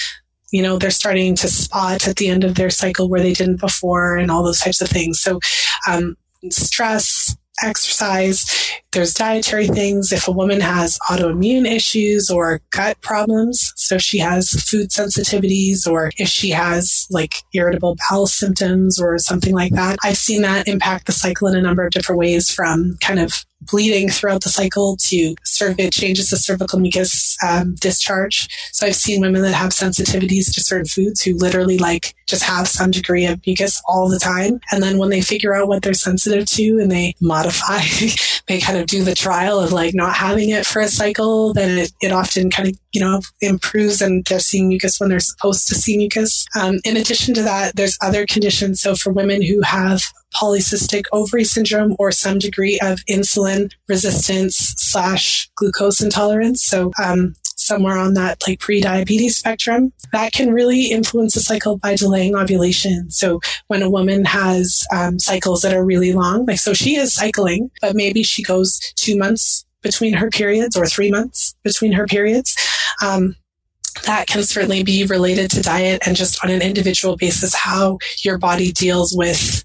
you 0.53 0.63
know, 0.63 0.79
they're 0.79 0.91
starting 0.91 1.35
to 1.37 1.49
spot 1.49 2.07
at 2.07 2.17
the 2.17 2.29
end 2.29 2.45
of 2.45 2.57
their 2.57 2.71
cycle 2.71 3.09
where 3.09 3.21
they 3.21 3.33
didn't 3.33 3.61
before, 3.61 4.17
and 4.17 4.31
all 4.31 4.43
those 4.43 4.61
types 4.61 4.81
of 4.81 4.89
things. 4.89 5.21
So, 5.21 5.41
um, 5.89 6.17
stress, 6.51 7.37
exercise. 7.63 8.45
There's 8.93 9.15
dietary 9.15 9.67
things. 9.67 10.13
If 10.13 10.29
a 10.29 10.33
woman 10.33 10.61
has 10.61 10.99
autoimmune 11.11 11.67
issues 11.67 12.31
or 12.31 12.61
gut 12.71 13.01
problems, 13.01 13.73
so 13.77 13.99
she 13.99 14.19
has 14.19 14.51
food 14.51 14.91
sensitivities, 14.91 15.87
or 15.87 16.11
if 16.17 16.29
she 16.29 16.51
has 16.51 17.07
like 17.11 17.35
irritable 17.53 17.97
bowel 18.09 18.27
symptoms 18.27 19.01
or 19.01 19.19
something 19.19 19.55
like 19.55 19.73
that, 19.73 19.99
I've 20.03 20.19
seen 20.19 20.43
that 20.43 20.69
impact 20.69 21.07
the 21.07 21.13
cycle 21.13 21.49
in 21.49 21.57
a 21.57 21.63
number 21.63 21.85
of 21.85 21.93
different 21.93 22.19
ways 22.19 22.51
from 22.51 22.97
kind 23.01 23.21
of 23.21 23.45
bleeding 23.63 24.09
throughout 24.09 24.43
the 24.43 24.49
cycle 24.49 24.97
to 24.97 25.35
it 25.61 25.93
changes 25.93 26.31
the 26.31 26.37
cervical 26.37 26.79
mucus 26.79 27.37
um, 27.47 27.75
discharge. 27.75 28.49
So 28.73 28.87
I've 28.87 28.95
seen 28.95 29.21
women 29.21 29.43
that 29.43 29.55
have 29.55 29.71
sensitivities 29.71 30.53
to 30.55 30.63
certain 30.63 30.87
foods 30.87 31.21
who 31.21 31.37
literally 31.37 31.79
like 31.79 32.15
just 32.27 32.45
have 32.45 32.69
some 32.69 32.91
degree 32.91 33.27
of 33.27 33.45
mucus 33.45 33.83
all 33.89 34.09
the 34.09 34.19
time. 34.19 34.61
And 34.71 34.83
then 34.83 34.99
when 34.99 35.11
they 35.11 35.21
figure 35.21 35.55
out 35.55 35.69
what 35.69 35.83
they're 35.83 35.95
sensitive 35.95 36.47
to 36.47 36.79
and 36.79 36.91
they 36.91 37.15
modify, 37.21 37.81
they 38.47 38.61
kind 38.61 38.79
of 38.79 38.87
do 38.87 39.03
the 39.03 39.15
trial 39.15 39.59
of 39.59 39.73
like 39.73 39.95
not 39.95 40.15
having 40.15 40.51
it 40.51 40.65
for 40.65 40.81
a 40.81 40.89
cycle, 40.89 41.53
then 41.53 41.79
it, 41.79 41.93
it 42.01 42.13
often 42.13 42.51
kind 42.51 42.69
of, 42.69 42.79
you 42.93 43.01
know, 43.01 43.21
improves 43.41 44.01
and 44.01 44.25
they're 44.25 44.39
seeing 44.39 44.69
mucus 44.69 44.99
when 44.99 45.11
they're 45.11 45.21
supposed 45.21 45.69
to 45.69 45.75
see 45.75 45.97
mucus. 45.97 46.47
Um, 46.59 46.79
in 46.85 46.97
addition 46.97 47.35
to 47.35 47.43
that, 47.43 47.77
there's 47.77 47.99
other 48.03 48.27
conditions. 48.27 48.81
So 48.81 48.95
for 48.95 49.13
women 49.13 49.43
who 49.43 49.61
have 49.63 50.03
polycystic 50.35 51.05
ovary 51.13 51.45
syndrome 51.45 51.97
or 51.99 52.13
some 52.13 52.39
degree 52.39 52.79
of 52.81 52.99
insulin 53.09 53.71
resistance 53.89 54.57
slash 54.77 55.49
glucose 55.57 56.01
intolerance. 56.01 56.63
So, 56.63 56.93
um, 57.03 57.35
somewhere 57.59 57.99
on 57.99 58.15
that 58.15 58.43
like 58.47 58.61
pre-diabetes 58.61 59.37
spectrum 59.37 59.93
that 60.13 60.33
can 60.33 60.53
really 60.53 60.87
influence 60.87 61.35
the 61.35 61.41
cycle 61.41 61.77
by 61.77 61.95
delaying 61.97 62.37
ovulation 62.37 63.11
so 63.11 63.41
when 63.67 63.83
a 63.83 63.91
woman 63.91 64.25
has 64.25 64.83
um, 64.95 65.19
cycles 65.19 65.61
that 65.61 65.75
are 65.75 65.85
really 65.85 66.13
long 66.13 66.47
like 66.47 66.59
so 66.59 66.73
she 66.73 66.97
is 66.97 67.13
cycling 67.13 67.69
but 67.81 67.97
maybe 67.97 68.23
she 68.23 68.43
goes 68.43 68.81
two 68.95 69.19
months 69.19 69.67
between 69.89 70.13
her 70.13 70.29
periods 70.29 70.77
or 70.77 70.85
three 70.85 71.11
months 71.11 71.55
between 71.65 71.93
her 71.93 72.07
periods. 72.07 72.55
Um, 73.03 73.37
that 74.05 74.27
can 74.27 74.43
certainly 74.43 74.83
be 74.85 75.07
related 75.07 75.51
to 75.51 75.63
diet 75.63 76.03
and 76.07 76.15
just 76.15 76.45
on 76.45 76.51
an 76.51 76.61
individual 76.61 77.17
basis 77.17 77.55
how 77.55 77.97
your 78.23 78.37
body 78.37 78.71
deals 78.71 79.17
with 79.17 79.65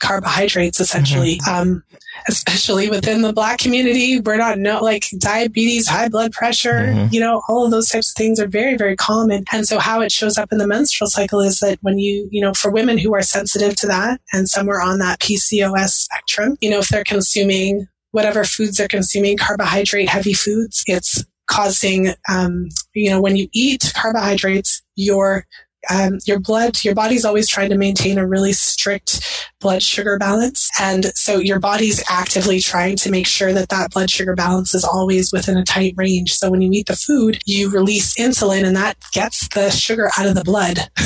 carbohydrates 0.00 0.80
essentially 0.80 1.38
mm-hmm. 1.38 1.54
um, 1.54 1.84
especially 2.28 2.90
within 2.90 3.22
the 3.22 3.32
black 3.32 3.58
community 3.58 4.20
we're 4.20 4.36
not 4.36 4.58
no 4.58 4.80
like 4.80 5.06
diabetes 5.18 5.88
high 5.88 6.08
blood 6.08 6.32
pressure 6.32 6.88
mm-hmm. 6.88 7.14
you 7.14 7.20
know 7.20 7.40
all 7.48 7.64
of 7.64 7.70
those 7.70 7.88
types 7.88 8.10
of 8.10 8.16
things 8.16 8.38
are 8.40 8.48
very 8.48 8.76
very 8.76 8.96
common 8.96 9.44
and 9.52 9.66
so 9.66 9.78
how 9.78 10.00
it 10.02 10.12
shows 10.12 10.36
up 10.36 10.52
in 10.52 10.58
the 10.58 10.66
menstrual 10.66 11.08
cycle 11.08 11.40
is 11.40 11.60
that 11.60 11.78
when 11.80 11.98
you 11.98 12.28
you 12.30 12.40
know 12.40 12.52
for 12.52 12.70
women 12.70 12.98
who 12.98 13.14
are 13.14 13.22
sensitive 13.22 13.76
to 13.76 13.86
that 13.86 14.20
and 14.32 14.48
somewhere 14.48 14.82
on 14.82 14.98
that 14.98 15.20
pcos 15.20 15.90
spectrum 15.90 16.58
you 16.60 16.68
know 16.68 16.80
if 16.80 16.88
they're 16.88 17.04
consuming 17.04 17.86
whatever 18.14 18.44
foods 18.44 18.76
they're 18.76 18.88
consuming 18.88 19.36
carbohydrate 19.36 20.08
heavy 20.08 20.32
foods 20.32 20.82
it's 20.86 21.24
causing, 21.46 22.08
um, 22.28 22.68
you 22.94 23.10
know, 23.10 23.20
when 23.20 23.36
you 23.36 23.48
eat 23.52 23.92
carbohydrates, 23.94 24.82
your 24.96 25.46
um, 25.90 26.18
your 26.24 26.40
blood, 26.40 26.82
your 26.82 26.94
body's 26.94 27.26
always 27.26 27.46
trying 27.46 27.68
to 27.68 27.76
maintain 27.76 28.16
a 28.16 28.26
really 28.26 28.54
strict 28.54 29.50
blood 29.60 29.82
sugar 29.82 30.16
balance. 30.16 30.70
And 30.80 31.06
so 31.14 31.38
your 31.38 31.60
body's 31.60 32.02
actively 32.08 32.58
trying 32.60 32.96
to 32.96 33.10
make 33.10 33.26
sure 33.26 33.52
that 33.52 33.68
that 33.68 33.90
blood 33.90 34.08
sugar 34.08 34.34
balance 34.34 34.74
is 34.74 34.82
always 34.82 35.30
within 35.30 35.58
a 35.58 35.64
tight 35.64 35.92
range. 35.98 36.32
So 36.32 36.50
when 36.50 36.62
you 36.62 36.70
eat 36.72 36.86
the 36.86 36.96
food, 36.96 37.42
you 37.44 37.68
release 37.70 38.14
insulin 38.16 38.64
and 38.64 38.74
that 38.76 38.96
gets 39.12 39.46
the 39.48 39.68
sugar 39.68 40.10
out 40.18 40.24
of 40.24 40.34
the 40.34 40.44
blood. 40.44 40.90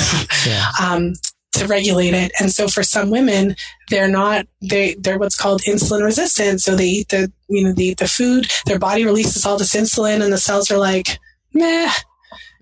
Yeah. 0.46 0.66
um, 0.80 1.14
to 1.52 1.66
regulate 1.66 2.14
it. 2.14 2.32
And 2.40 2.52
so 2.52 2.68
for 2.68 2.82
some 2.82 3.10
women, 3.10 3.56
they're 3.90 4.08
not, 4.08 4.46
they, 4.60 4.94
they're 4.94 5.18
what's 5.18 5.36
called 5.36 5.62
insulin 5.62 6.04
resistant. 6.04 6.60
So 6.60 6.76
they 6.76 6.86
eat 6.86 7.08
the, 7.08 7.32
you 7.48 7.64
know, 7.64 7.72
they 7.72 7.84
eat 7.84 7.98
the 7.98 8.08
food, 8.08 8.46
their 8.66 8.78
body 8.78 9.04
releases 9.04 9.46
all 9.46 9.58
this 9.58 9.74
insulin 9.74 10.22
and 10.22 10.32
the 10.32 10.38
cells 10.38 10.70
are 10.70 10.78
like, 10.78 11.18
meh, 11.54 11.90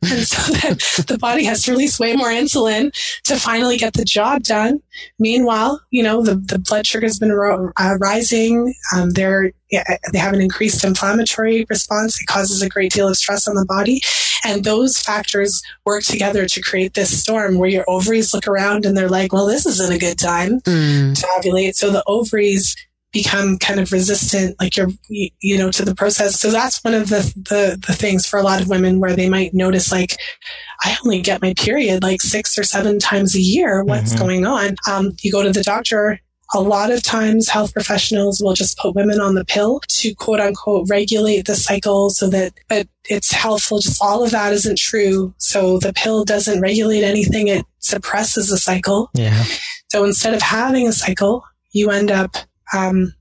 and 0.03 0.27
so 0.27 0.53
then 0.53 0.77
the 1.07 1.19
body 1.21 1.45
has 1.45 1.63
to 1.63 1.73
release 1.73 1.99
way 1.99 2.15
more 2.15 2.29
insulin 2.29 2.93
to 3.25 3.37
finally 3.37 3.77
get 3.77 3.95
the 3.95 4.05
job 4.05 4.43
done. 4.43 4.81
Meanwhile, 5.19 5.81
you 5.91 6.03
know, 6.03 6.23
the, 6.23 6.35
the 6.37 6.59
blood 6.59 6.87
sugar 6.87 7.07
has 7.07 7.19
been 7.19 7.33
ro- 7.33 7.73
uh, 7.77 7.97
rising. 8.01 8.75
Um, 8.95 9.11
they're, 9.11 9.53
they 9.71 10.19
have 10.19 10.35
an 10.35 10.41
increased 10.41 10.85
inflammatory 10.85 11.67
response. 11.69 12.21
It 12.21 12.27
causes 12.27 12.63
a 12.63 12.69
great 12.69 12.93
deal 12.93 13.09
of 13.09 13.17
stress 13.17 13.49
on 13.49 13.55
the 13.57 13.67
body. 13.67 14.01
And 14.45 14.65
those 14.65 14.99
factors 14.99 15.61
work 15.85 16.05
together 16.05 16.47
to 16.47 16.61
create 16.61 16.95
this 16.95 17.21
storm 17.21 17.59
where 17.59 17.69
your 17.69 17.85
ovaries 17.89 18.33
look 18.33 18.47
around 18.47 18.85
and 18.85 18.97
they're 18.97 19.09
like, 19.09 19.33
well, 19.33 19.47
this 19.47 19.67
isn't 19.67 19.93
a 19.93 19.99
good 19.99 20.19
time 20.19 20.61
mm. 20.61 21.19
to 21.19 21.27
ovulate. 21.39 21.75
So 21.75 21.91
the 21.91 22.05
ovaries 22.07 22.77
become 23.13 23.57
kind 23.59 23.81
of 23.81 23.93
resistant, 23.93 24.55
like 24.61 24.77
you're, 24.77 24.91
you 25.09 25.57
know, 25.57 25.71
to 25.71 25.85
the 25.85 25.95
process. 25.95 26.39
So 26.39 26.51
that's 26.51 26.85
one 26.85 26.93
of 26.93 27.09
the, 27.09 27.23
the, 27.37 27.83
the 27.87 27.95
things 27.95 28.27
for 28.27 28.39
a 28.39 28.43
lot 28.43 28.61
of 28.61 28.69
women 28.69 29.01
where 29.01 29.17
they 29.17 29.29
might 29.29 29.55
notice, 29.55 29.91
like, 29.91 30.17
I 30.85 30.97
only 31.05 31.23
get 31.23 31.41
my 31.41 31.55
period 31.55 32.03
like 32.03 32.21
six 32.21 32.59
or 32.59 32.63
seven 32.65 32.99
times 32.99 33.35
a 33.35 33.41
year. 33.41 33.83
What's 33.85 34.11
mm-hmm. 34.11 34.23
going 34.23 34.47
on? 34.47 34.77
Um, 34.89 35.13
you 35.23 35.33
go 35.33 35.43
to 35.43 35.53
the 35.53 35.63
doctor. 35.63 36.21
A 36.55 36.61
lot 36.61 36.93
of 36.93 37.03
times 37.03 37.49
health 37.49 37.73
professionals 37.73 38.41
will 38.41 38.55
just 38.55 38.79
put 38.79 38.95
women 38.95 39.19
on 39.19 39.35
the 39.35 39.45
pill 39.45 39.81
to 39.89 40.15
quote 40.15 40.39
unquote 40.39 40.89
regulate 40.89 41.47
the 41.47 41.57
cycle 41.57 42.11
so 42.11 42.29
that, 42.31 42.53
but 42.69 42.87
it's 43.07 43.33
helpful. 43.33 43.81
Just 43.81 44.01
all 44.01 44.23
of 44.23 44.31
that 44.31 44.53
isn't 44.53 44.79
true. 44.79 45.35
So 45.39 45.79
the 45.81 45.93
pill 45.93 46.25
doesn't 46.25 46.61
regulate 46.61 47.03
anything. 47.03 47.49
It 47.49 47.65
suppresses 47.81 48.49
the 48.49 48.59
cycle. 48.59 49.11
Yeah. 49.15 49.45
So 49.89 50.05
instead 50.05 50.35
of 50.35 50.43
having 50.43 50.87
a 50.87 50.93
cycle, 50.93 51.43
you 51.73 51.91
end 51.91 52.13
up 52.13 52.37
um, 52.73 53.15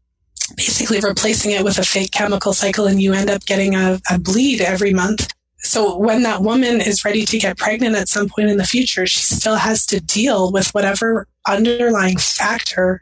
basically 0.56 1.00
replacing 1.00 1.52
it 1.52 1.64
with 1.64 1.78
a 1.78 1.84
fake 1.84 2.12
chemical 2.12 2.54
cycle 2.54 2.88
and 2.88 3.02
you 3.02 3.14
end 3.14 3.30
up 3.30 3.46
getting 3.46 3.76
a, 3.76 4.00
a 4.10 4.20
bleed 4.20 4.62
every 4.62 4.93
month. 4.93 5.28
So 5.60 5.98
when 5.98 6.22
that 6.24 6.41
woman 6.41 6.80
is 6.80 7.04
ready 7.04 7.26
to 7.26 7.39
get 7.39 7.58
pregnant 7.58 7.96
at 7.96 8.08
some 8.08 8.30
point 8.30 8.50
in 8.50 8.58
the 8.58 8.66
future, 8.66 9.08
she 9.08 9.22
still 9.22 9.56
has 9.56 9.86
to 9.88 10.00
deal 10.00 10.52
with 10.52 10.74
whatever 10.76 11.28
underlying 11.48 12.18
factor 12.18 13.02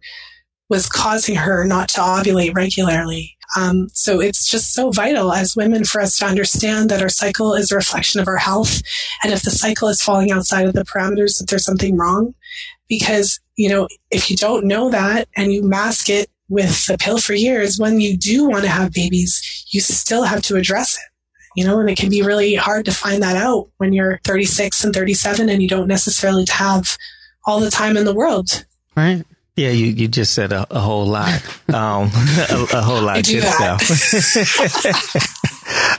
was 0.69 0.87
causing 0.87 1.35
her 1.35 1.65
not 1.65 1.89
to 1.89 1.99
ovulate 1.99 2.55
regularly. 2.55 3.37
Um, 3.55 3.89
so 3.93 4.19
it's 4.19 4.47
just 4.47 4.73
so 4.73 4.89
vital 4.89 5.31
as 5.31 5.55
women 5.55 5.83
for 5.83 6.01
us 6.01 6.17
to 6.17 6.25
understand 6.25 6.89
that 6.89 7.01
our 7.01 7.09
cycle 7.09 7.53
is 7.53 7.71
a 7.71 7.75
reflection 7.75 8.19
of 8.21 8.27
our 8.27 8.37
health. 8.37 8.81
And 9.23 9.31
if 9.31 9.43
the 9.43 9.51
cycle 9.51 9.89
is 9.89 10.01
falling 10.01 10.31
outside 10.31 10.65
of 10.65 10.73
the 10.73 10.85
parameters, 10.85 11.37
that 11.37 11.47
there's 11.49 11.65
something 11.65 11.97
wrong. 11.97 12.33
Because, 12.87 13.39
you 13.55 13.69
know, 13.69 13.87
if 14.09 14.31
you 14.31 14.37
don't 14.37 14.65
know 14.65 14.89
that 14.89 15.27
and 15.35 15.53
you 15.53 15.63
mask 15.63 16.09
it 16.09 16.29
with 16.53 16.85
the 16.85 16.97
pill 16.97 17.17
for 17.17 17.33
years, 17.33 17.79
when 17.79 17.99
you 17.99 18.15
do 18.15 18.47
want 18.47 18.63
to 18.63 18.69
have 18.69 18.93
babies, 18.93 19.65
you 19.71 19.81
still 19.81 20.23
have 20.23 20.43
to 20.43 20.55
address 20.55 20.95
it. 20.95 21.01
You 21.55 21.65
know, 21.65 21.79
and 21.79 21.89
it 21.89 21.97
can 21.97 22.09
be 22.09 22.21
really 22.21 22.55
hard 22.55 22.85
to 22.85 22.91
find 22.91 23.21
that 23.23 23.35
out 23.35 23.69
when 23.77 23.91
you're 23.91 24.19
36 24.23 24.83
and 24.83 24.93
37 24.93 25.49
and 25.49 25.61
you 25.61 25.67
don't 25.67 25.87
necessarily 25.87 26.45
have 26.49 26.97
all 27.45 27.59
the 27.59 27.71
time 27.71 27.97
in 27.97 28.05
the 28.05 28.13
world. 28.13 28.65
Right. 28.95 29.23
Yeah, 29.55 29.69
you, 29.69 29.85
you 29.85 30.07
just 30.07 30.33
said 30.33 30.51
a, 30.51 30.65
a 30.71 30.79
whole 30.79 31.05
lot, 31.05 31.43
um, 31.69 32.09
a, 32.49 32.67
a, 32.73 32.81
whole 32.81 33.03
lot 33.03 33.23
good 33.25 33.43
stuff. 33.43 33.81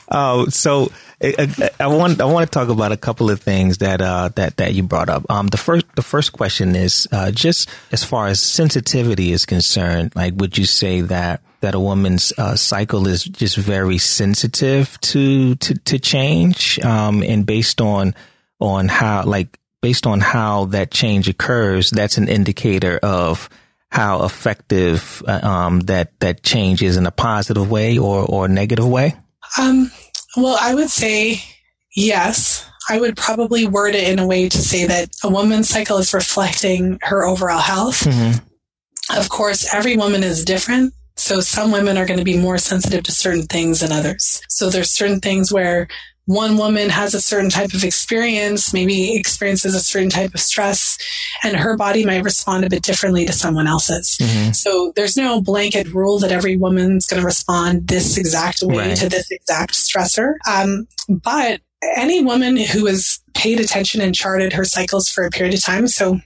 uh, 0.09 0.47
so 0.51 0.91
I, 1.23 1.71
I, 1.79 1.87
want 1.87 2.21
I 2.21 2.25
want 2.25 2.51
to 2.51 2.53
talk 2.53 2.69
about 2.69 2.91
a 2.91 2.97
couple 2.97 3.31
of 3.31 3.41
things 3.41 3.79
that 3.79 4.01
uh, 4.01 4.31
that 4.35 4.57
that 4.57 4.75
you 4.75 4.83
brought 4.83 5.09
up. 5.09 5.25
Um, 5.31 5.47
the 5.47 5.57
first 5.57 5.87
the 5.95 6.03
first 6.03 6.33
question 6.33 6.75
is 6.75 7.07
uh, 7.13 7.31
just 7.31 7.69
as 7.93 8.03
far 8.03 8.27
as 8.27 8.43
sensitivity 8.43 9.33
is 9.33 9.47
concerned. 9.47 10.13
Like, 10.17 10.35
would 10.37 10.59
you 10.59 10.65
say 10.65 11.03
that 11.03 11.41
that 11.61 11.75
a 11.75 11.81
woman's 11.81 12.33
uh, 12.37 12.57
cycle 12.57 13.07
is 13.07 13.23
just 13.23 13.57
very 13.57 13.99
sensitive 13.99 15.01
to 15.03 15.55
to 15.57 15.75
to 15.75 15.99
change, 16.01 16.81
um, 16.81 17.23
and 17.23 17.47
based 17.47 17.81
on 17.81 18.15
on 18.61 18.89
how 18.89 19.23
like 19.25 19.59
based 19.85 20.07
on 20.07 20.18
how 20.18 20.64
that 20.64 20.91
change 20.91 21.28
occurs, 21.28 21.91
that's 21.91 22.16
an 22.16 22.26
indicator 22.26 22.99
of 23.03 23.51
how 23.91 24.24
effective 24.24 25.22
uh, 25.26 25.47
um, 25.47 25.80
that 25.80 26.18
that 26.20 26.43
change 26.43 26.82
is 26.82 26.97
in 26.97 27.05
a 27.05 27.11
positive 27.11 27.70
way 27.70 27.99
or 27.99 28.24
or 28.24 28.49
negative 28.49 28.89
way. 28.89 29.14
Um, 29.59 29.91
well, 30.39 30.57
I 30.59 30.74
would 30.74 30.89
say 30.89 31.43
yes. 31.95 32.66
I 32.89 32.99
would 32.99 33.14
probably 33.14 33.66
word 33.66 33.95
it 33.95 34.09
in 34.09 34.18
a 34.18 34.26
way 34.26 34.49
to 34.49 34.59
say 34.59 34.87
that 34.87 35.11
a 35.22 35.28
woman's 35.28 35.68
cycle 35.68 35.99
is 35.99 36.14
reflecting 36.14 36.99
her 37.03 37.26
overall 37.26 37.61
health. 37.61 38.05
Mm-hmm. 38.05 39.18
Of 39.18 39.28
course, 39.28 39.72
every 39.72 39.99
woman 39.99 40.22
is 40.22 40.47
different. 40.47 40.95
So 41.16 41.41
some 41.41 41.72
women 41.72 41.99
are 41.99 42.07
going 42.07 42.18
to 42.18 42.24
be 42.24 42.39
more 42.39 42.59
sensitive 42.59 43.05
to 43.05 43.12
certain 43.12 43.43
things 43.43 43.80
than 43.80 43.93
others. 43.93 44.41
So 44.49 44.70
there's 44.70 44.91
certain 44.91 45.20
things 45.20 45.53
where 45.53 45.89
one 46.27 46.57
woman 46.57 46.89
has 46.89 47.14
a 47.14 47.20
certain 47.20 47.51
type 47.51 47.75
of 47.75 47.85
experience, 47.85 48.72
maybe 48.72 49.14
experiences 49.14 49.75
a 49.75 49.81
certain 49.81 50.09
type 50.09 50.35
of 50.35 50.41
stress, 50.41 50.97
and 51.43 51.57
her 51.57 51.77
body 51.77 52.05
might 52.05 52.25
respond 52.25 52.64
a 52.64 52.70
bit 52.70 52.83
differently 52.83 53.27
to 53.27 53.33
someone 53.33 53.66
else's. 53.66 54.16
Mm-hmm. 54.20 54.53
So 54.53 54.93
there's 54.97 55.16
no 55.16 55.41
blanket 55.41 55.93
rule 55.93 56.18
that 56.20 56.33
every 56.33 56.57
woman's 56.57 57.07
going 57.07 57.20
to 57.20 57.27
respond 57.27 57.89
this 57.89 58.16
exact 58.16 58.62
way 58.62 58.89
right. 58.89 58.97
to 58.97 59.09
this 59.09 59.31
exact 59.31 59.75
stressor. 59.75 60.35
Um, 60.49 60.89
but 61.09 61.61
any 61.97 62.25
woman 62.25 62.57
who 62.57 62.87
has 62.87 63.20
paid 63.35 63.61
attention 63.61 64.01
and 64.01 64.14
charted 64.14 64.55
her 64.55 64.64
cycles 64.64 65.09
for 65.09 65.25
a 65.25 65.31
period 65.31 65.55
of 65.55 65.62
time, 65.62 65.87
so 65.89 66.20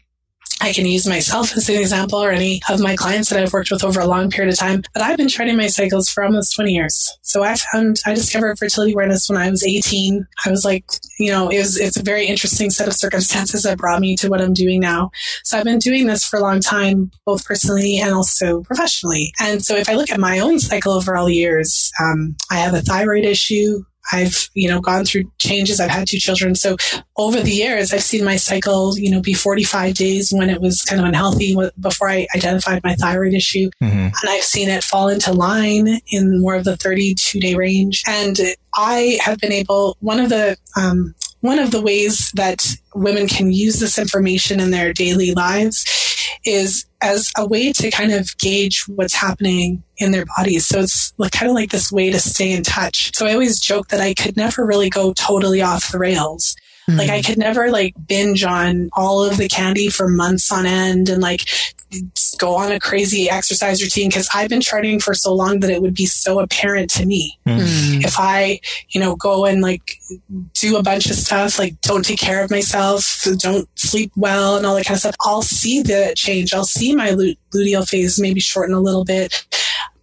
I 0.60 0.72
can 0.72 0.86
use 0.86 1.06
myself 1.06 1.52
as 1.56 1.68
an 1.68 1.76
example 1.76 2.22
or 2.22 2.30
any 2.30 2.60
of 2.68 2.80
my 2.80 2.96
clients 2.96 3.30
that 3.30 3.40
I've 3.40 3.52
worked 3.52 3.70
with 3.70 3.84
over 3.84 4.00
a 4.00 4.06
long 4.06 4.30
period 4.30 4.52
of 4.52 4.58
time. 4.58 4.82
But 4.92 5.02
I've 5.02 5.16
been 5.16 5.28
charting 5.28 5.56
my 5.56 5.68
cycles 5.68 6.08
for 6.08 6.24
almost 6.24 6.54
20 6.54 6.72
years. 6.72 7.16
So 7.22 7.42
I 7.42 7.54
found, 7.54 8.00
I 8.06 8.14
discovered 8.14 8.58
fertility 8.58 8.92
awareness 8.92 9.28
when 9.28 9.40
I 9.40 9.50
was 9.50 9.64
18. 9.64 10.26
I 10.44 10.50
was 10.50 10.64
like, 10.64 10.84
you 11.18 11.30
know, 11.30 11.48
it 11.48 11.58
was, 11.58 11.78
it's 11.78 11.96
a 11.96 12.02
very 12.02 12.26
interesting 12.26 12.70
set 12.70 12.88
of 12.88 12.94
circumstances 12.94 13.62
that 13.62 13.78
brought 13.78 14.00
me 14.00 14.16
to 14.16 14.28
what 14.28 14.40
I'm 14.40 14.54
doing 14.54 14.80
now. 14.80 15.10
So 15.44 15.58
I've 15.58 15.64
been 15.64 15.78
doing 15.78 16.06
this 16.06 16.24
for 16.24 16.38
a 16.38 16.42
long 16.42 16.60
time, 16.60 17.10
both 17.24 17.44
personally 17.44 17.98
and 17.98 18.12
also 18.12 18.62
professionally. 18.62 19.32
And 19.40 19.64
so 19.64 19.76
if 19.76 19.88
I 19.88 19.94
look 19.94 20.10
at 20.10 20.20
my 20.20 20.38
own 20.38 20.58
cycle 20.58 20.92
over 20.92 21.16
all 21.16 21.28
years, 21.28 21.92
um, 22.00 22.36
I 22.50 22.56
have 22.56 22.74
a 22.74 22.82
thyroid 22.82 23.24
issue. 23.24 23.84
I've, 24.12 24.48
you 24.54 24.68
know, 24.68 24.80
gone 24.80 25.04
through 25.04 25.30
changes. 25.38 25.80
I've 25.80 25.90
had 25.90 26.08
two 26.08 26.18
children. 26.18 26.54
So 26.54 26.76
over 27.16 27.40
the 27.40 27.50
years, 27.50 27.92
I've 27.92 28.02
seen 28.02 28.24
my 28.24 28.36
cycle, 28.36 28.98
you 28.98 29.10
know, 29.10 29.20
be 29.20 29.34
45 29.34 29.94
days 29.94 30.32
when 30.32 30.50
it 30.50 30.60
was 30.60 30.82
kind 30.82 31.00
of 31.00 31.06
unhealthy 31.06 31.56
before 31.80 32.08
I 32.08 32.26
identified 32.34 32.82
my 32.84 32.94
thyroid 32.94 33.34
issue. 33.34 33.70
Mm-hmm. 33.82 33.98
And 33.98 34.28
I've 34.28 34.44
seen 34.44 34.68
it 34.68 34.84
fall 34.84 35.08
into 35.08 35.32
line 35.32 36.00
in 36.10 36.40
more 36.40 36.54
of 36.54 36.64
the 36.64 36.76
32 36.76 37.40
day 37.40 37.54
range. 37.54 38.02
And 38.06 38.38
I 38.74 39.18
have 39.22 39.38
been 39.38 39.52
able, 39.52 39.96
one 40.00 40.20
of 40.20 40.28
the, 40.28 40.56
um, 40.76 41.14
one 41.40 41.58
of 41.58 41.70
the 41.70 41.82
ways 41.82 42.30
that 42.34 42.66
women 42.94 43.28
can 43.28 43.52
use 43.52 43.78
this 43.78 43.98
information 43.98 44.58
in 44.58 44.70
their 44.70 44.92
daily 44.92 45.32
lives 45.32 45.84
is 46.44 46.86
as 47.00 47.30
a 47.36 47.46
way 47.46 47.72
to 47.72 47.90
kind 47.90 48.12
of 48.12 48.36
gauge 48.38 48.84
what's 48.88 49.14
happening 49.14 49.82
in 49.98 50.12
their 50.12 50.24
bodies. 50.36 50.66
So 50.66 50.80
it's 50.80 51.12
like, 51.18 51.32
kind 51.32 51.48
of 51.48 51.54
like 51.54 51.70
this 51.70 51.92
way 51.92 52.10
to 52.10 52.18
stay 52.18 52.52
in 52.52 52.62
touch. 52.62 53.16
So 53.16 53.26
I 53.26 53.32
always 53.32 53.60
joke 53.60 53.88
that 53.88 54.00
I 54.00 54.14
could 54.14 54.36
never 54.36 54.64
really 54.64 54.90
go 54.90 55.12
totally 55.12 55.62
off 55.62 55.92
the 55.92 55.98
rails. 55.98 56.56
Mm-hmm. 56.88 56.98
Like 56.98 57.10
I 57.10 57.22
could 57.22 57.38
never 57.38 57.70
like 57.70 57.94
binge 58.06 58.44
on 58.44 58.90
all 58.94 59.22
of 59.22 59.36
the 59.36 59.48
candy 59.48 59.88
for 59.88 60.08
months 60.08 60.50
on 60.50 60.66
end 60.66 61.08
and 61.08 61.22
like 61.22 61.42
go 62.38 62.54
on 62.54 62.70
a 62.72 62.78
crazy 62.78 63.30
exercise 63.30 63.82
routine 63.82 64.08
because 64.08 64.28
I've 64.34 64.48
been 64.48 64.60
charting 64.60 65.00
for 65.00 65.14
so 65.14 65.34
long 65.34 65.60
that 65.60 65.70
it 65.70 65.82
would 65.82 65.94
be 65.94 66.06
so 66.06 66.40
apparent 66.40 66.90
to 66.90 67.06
me. 67.06 67.38
Mm. 67.46 68.04
If 68.04 68.16
I, 68.18 68.60
you 68.90 69.00
know, 69.00 69.16
go 69.16 69.44
and 69.44 69.62
like 69.62 69.98
do 70.54 70.76
a 70.76 70.82
bunch 70.82 71.06
of 71.06 71.16
stuff, 71.16 71.58
like 71.58 71.80
don't 71.80 72.04
take 72.04 72.18
care 72.18 72.42
of 72.42 72.50
myself, 72.50 73.26
don't 73.38 73.68
sleep 73.78 74.12
well 74.16 74.56
and 74.56 74.66
all 74.66 74.74
that 74.74 74.86
kind 74.86 74.96
of 74.96 75.00
stuff, 75.00 75.16
I'll 75.22 75.42
see 75.42 75.82
the 75.82 76.12
change. 76.16 76.52
I'll 76.52 76.64
see 76.64 76.94
my 76.94 77.10
luteal 77.10 77.88
phase 77.88 78.20
maybe 78.20 78.40
shorten 78.40 78.74
a 78.74 78.80
little 78.80 79.04
bit 79.04 79.44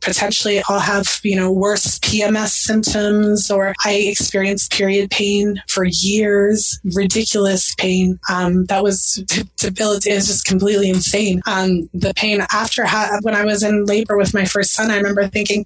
potentially 0.05 0.61
I'll 0.69 0.79
have, 0.79 1.19
you 1.23 1.35
know, 1.35 1.51
worse 1.51 1.99
PMS 1.99 2.51
symptoms 2.51 3.51
or 3.51 3.73
I 3.83 3.93
experienced 3.93 4.71
period 4.71 5.11
pain 5.11 5.61
for 5.67 5.85
years, 5.85 6.79
ridiculous 6.93 7.75
pain. 7.75 8.19
Um, 8.29 8.65
that 8.65 8.83
was 8.83 9.23
debilitating. 9.57 10.17
It's 10.17 10.27
just 10.27 10.45
completely 10.45 10.89
insane. 10.89 11.41
Um, 11.47 11.89
the 11.93 12.13
pain 12.15 12.45
after 12.51 12.85
ha- 12.85 13.19
when 13.23 13.35
I 13.35 13.43
was 13.43 13.63
in 13.63 13.85
labor 13.85 14.17
with 14.17 14.33
my 14.33 14.45
first 14.45 14.71
son, 14.71 14.91
I 14.91 14.97
remember 14.97 15.27
thinking, 15.27 15.65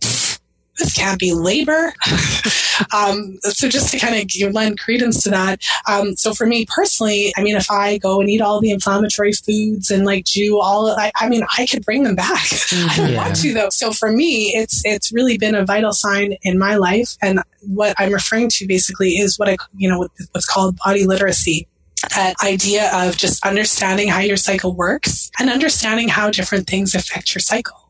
this 0.80 0.93
can't 0.93 1.19
be 1.19 1.34
labor. 1.34 1.93
um, 2.95 3.38
so 3.41 3.69
just 3.69 3.91
to 3.91 3.99
kind 3.99 4.15
of 4.15 4.53
lend 4.53 4.80
credence 4.80 5.21
to 5.23 5.30
that. 5.30 5.61
Um, 5.88 6.15
so 6.15 6.34
for 6.34 6.45
me 6.45 6.65
personally, 6.65 7.34
I 7.38 7.43
mean, 7.43 7.55
if 7.55 7.69
I 7.69 7.97
go 7.97 8.19
and 8.19 8.30
eat 8.30 8.41
all 8.41 8.61
the 8.61 8.71
inflammatory 8.71 9.34
foods 9.34 9.91
and 9.91 10.05
like 10.05 10.25
do 10.25 10.59
all, 10.59 10.89
I, 10.89 11.11
I 11.15 11.30
mean, 11.30 11.43
I 11.57 11.65
could 11.65 11.86
bring 11.86 12.03
them 12.03 12.15
back. 12.15 12.47
I 12.71 12.93
don't 12.95 13.11
yeah. 13.11 13.17
want 13.17 13.36
to 13.38 13.53
though. 13.53 13.69
So 13.69 13.91
for 13.91 14.11
me, 14.11 14.53
it's 14.55 14.82
it's 14.86 15.11
really 15.11 15.38
been 15.38 15.55
a 15.55 15.65
vital 15.65 15.93
sign 15.93 16.36
in 16.41 16.57
my 16.57 16.75
life, 16.75 17.17
and 17.21 17.41
what 17.61 17.93
I'm 17.97 18.11
referring 18.11 18.49
to 18.53 18.67
basically 18.67 19.17
is 19.17 19.38
what 19.38 19.49
I, 19.49 19.57
you 19.75 19.89
know, 19.89 20.07
what's 20.32 20.47
called 20.47 20.77
body 20.77 21.05
literacy 21.05 21.67
that 22.15 22.36
idea 22.43 22.89
of 22.93 23.17
just 23.17 23.45
understanding 23.45 24.07
how 24.07 24.19
your 24.19 24.38
cycle 24.38 24.73
works 24.73 25.30
and 25.38 25.49
understanding 25.49 26.07
how 26.07 26.30
different 26.30 26.65
things 26.65 26.95
affect 26.95 27.36
your 27.36 27.41
cycle. 27.41 27.88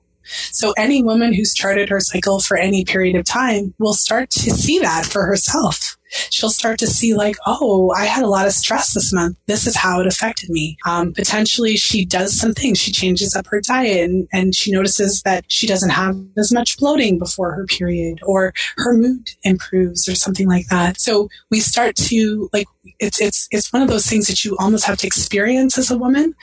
So 0.51 0.73
any 0.77 1.03
woman 1.03 1.33
who's 1.33 1.53
charted 1.53 1.89
her 1.89 1.99
cycle 1.99 2.39
for 2.39 2.57
any 2.57 2.85
period 2.85 3.15
of 3.15 3.25
time 3.25 3.73
will 3.79 3.93
start 3.93 4.29
to 4.31 4.51
see 4.51 4.79
that 4.79 5.05
for 5.05 5.25
herself. 5.25 5.97
She'll 6.31 6.49
start 6.49 6.79
to 6.79 6.87
see 6.87 7.13
like, 7.13 7.35
oh, 7.45 7.91
I 7.95 8.05
had 8.05 8.23
a 8.23 8.27
lot 8.27 8.47
of 8.47 8.53
stress 8.53 8.93
this 8.93 9.13
month. 9.13 9.37
This 9.45 9.67
is 9.67 9.75
how 9.75 10.01
it 10.01 10.07
affected 10.07 10.49
me. 10.49 10.77
Um, 10.85 11.13
potentially 11.13 11.77
she 11.77 12.03
does 12.03 12.37
some 12.37 12.53
things. 12.53 12.79
She 12.79 12.91
changes 12.91 13.35
up 13.35 13.45
her 13.47 13.61
diet 13.61 14.09
and, 14.09 14.27
and 14.33 14.55
she 14.55 14.71
notices 14.71 15.21
that 15.23 15.45
she 15.49 15.67
doesn't 15.67 15.91
have 15.91 16.17
as 16.37 16.51
much 16.51 16.77
bloating 16.77 17.19
before 17.19 17.51
her 17.53 17.65
period 17.65 18.19
or 18.23 18.53
her 18.77 18.93
mood 18.93 19.29
improves 19.43 20.07
or 20.07 20.15
something 20.15 20.47
like 20.47 20.67
that. 20.67 20.99
So 20.99 21.29
we 21.51 21.59
start 21.59 21.95
to 21.97 22.49
like, 22.53 22.67
it's, 22.99 23.21
it's, 23.21 23.47
it's 23.51 23.71
one 23.71 23.83
of 23.83 23.89
those 23.89 24.07
things 24.07 24.27
that 24.27 24.43
you 24.43 24.57
almost 24.59 24.85
have 24.85 24.97
to 24.97 25.07
experience 25.07 25.77
as 25.77 25.91
a 25.91 25.97
woman 25.97 26.33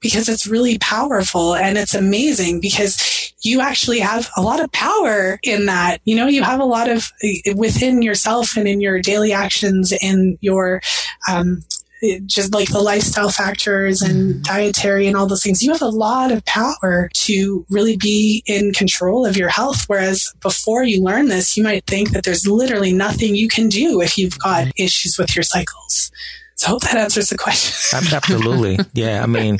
because 0.00 0.28
it's 0.28 0.46
really 0.46 0.78
powerful 0.78 1.54
and 1.54 1.76
it's 1.76 1.94
amazing 1.94 2.60
because 2.60 3.32
you 3.42 3.60
actually 3.60 4.00
have 4.00 4.30
a 4.36 4.42
lot 4.42 4.62
of 4.62 4.70
power 4.72 5.38
in 5.42 5.66
that. 5.66 5.98
You 6.04 6.16
know, 6.16 6.26
you 6.26 6.42
have 6.42 6.60
a 6.60 6.64
lot 6.64 6.88
of 6.88 7.10
within 7.54 8.02
yourself 8.02 8.56
and 8.56 8.66
in 8.66 8.80
your 8.80 9.00
daily 9.00 9.32
actions 9.32 9.92
and 10.02 10.38
your, 10.40 10.80
um, 11.30 11.62
just 12.24 12.54
like 12.54 12.70
the 12.70 12.80
lifestyle 12.80 13.28
factors 13.28 14.00
and 14.00 14.34
mm-hmm. 14.34 14.42
dietary 14.42 15.06
and 15.06 15.16
all 15.16 15.26
those 15.26 15.42
things, 15.42 15.62
you 15.62 15.70
have 15.70 15.82
a 15.82 15.88
lot 15.88 16.32
of 16.32 16.44
power 16.46 17.10
to 17.12 17.66
really 17.68 17.96
be 17.96 18.42
in 18.46 18.72
control 18.72 19.26
of 19.26 19.36
your 19.36 19.50
health. 19.50 19.84
Whereas 19.86 20.32
before 20.40 20.82
you 20.82 21.02
learn 21.02 21.28
this, 21.28 21.56
you 21.56 21.62
might 21.62 21.84
think 21.86 22.12
that 22.12 22.24
there's 22.24 22.46
literally 22.46 22.92
nothing 22.92 23.34
you 23.34 23.48
can 23.48 23.68
do 23.68 24.00
if 24.00 24.16
you've 24.16 24.38
got 24.38 24.68
issues 24.76 25.16
with 25.18 25.36
your 25.36 25.42
cycles. 25.42 26.10
So 26.60 26.78
that 26.78 26.94
answers 26.94 27.30
the 27.30 27.38
question. 27.38 28.00
Absolutely. 28.12 28.78
Yeah. 28.92 29.22
I 29.22 29.26
mean, 29.26 29.56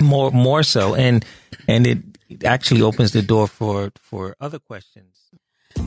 more, 0.00 0.32
more 0.32 0.64
so. 0.64 0.96
And, 0.96 1.24
and 1.68 1.86
it, 1.86 1.98
actually 2.44 2.80
opens 2.82 3.12
the 3.12 3.22
door 3.22 3.46
for 3.48 3.90
for 4.00 4.36
other 4.40 4.58
questions. 4.58 5.16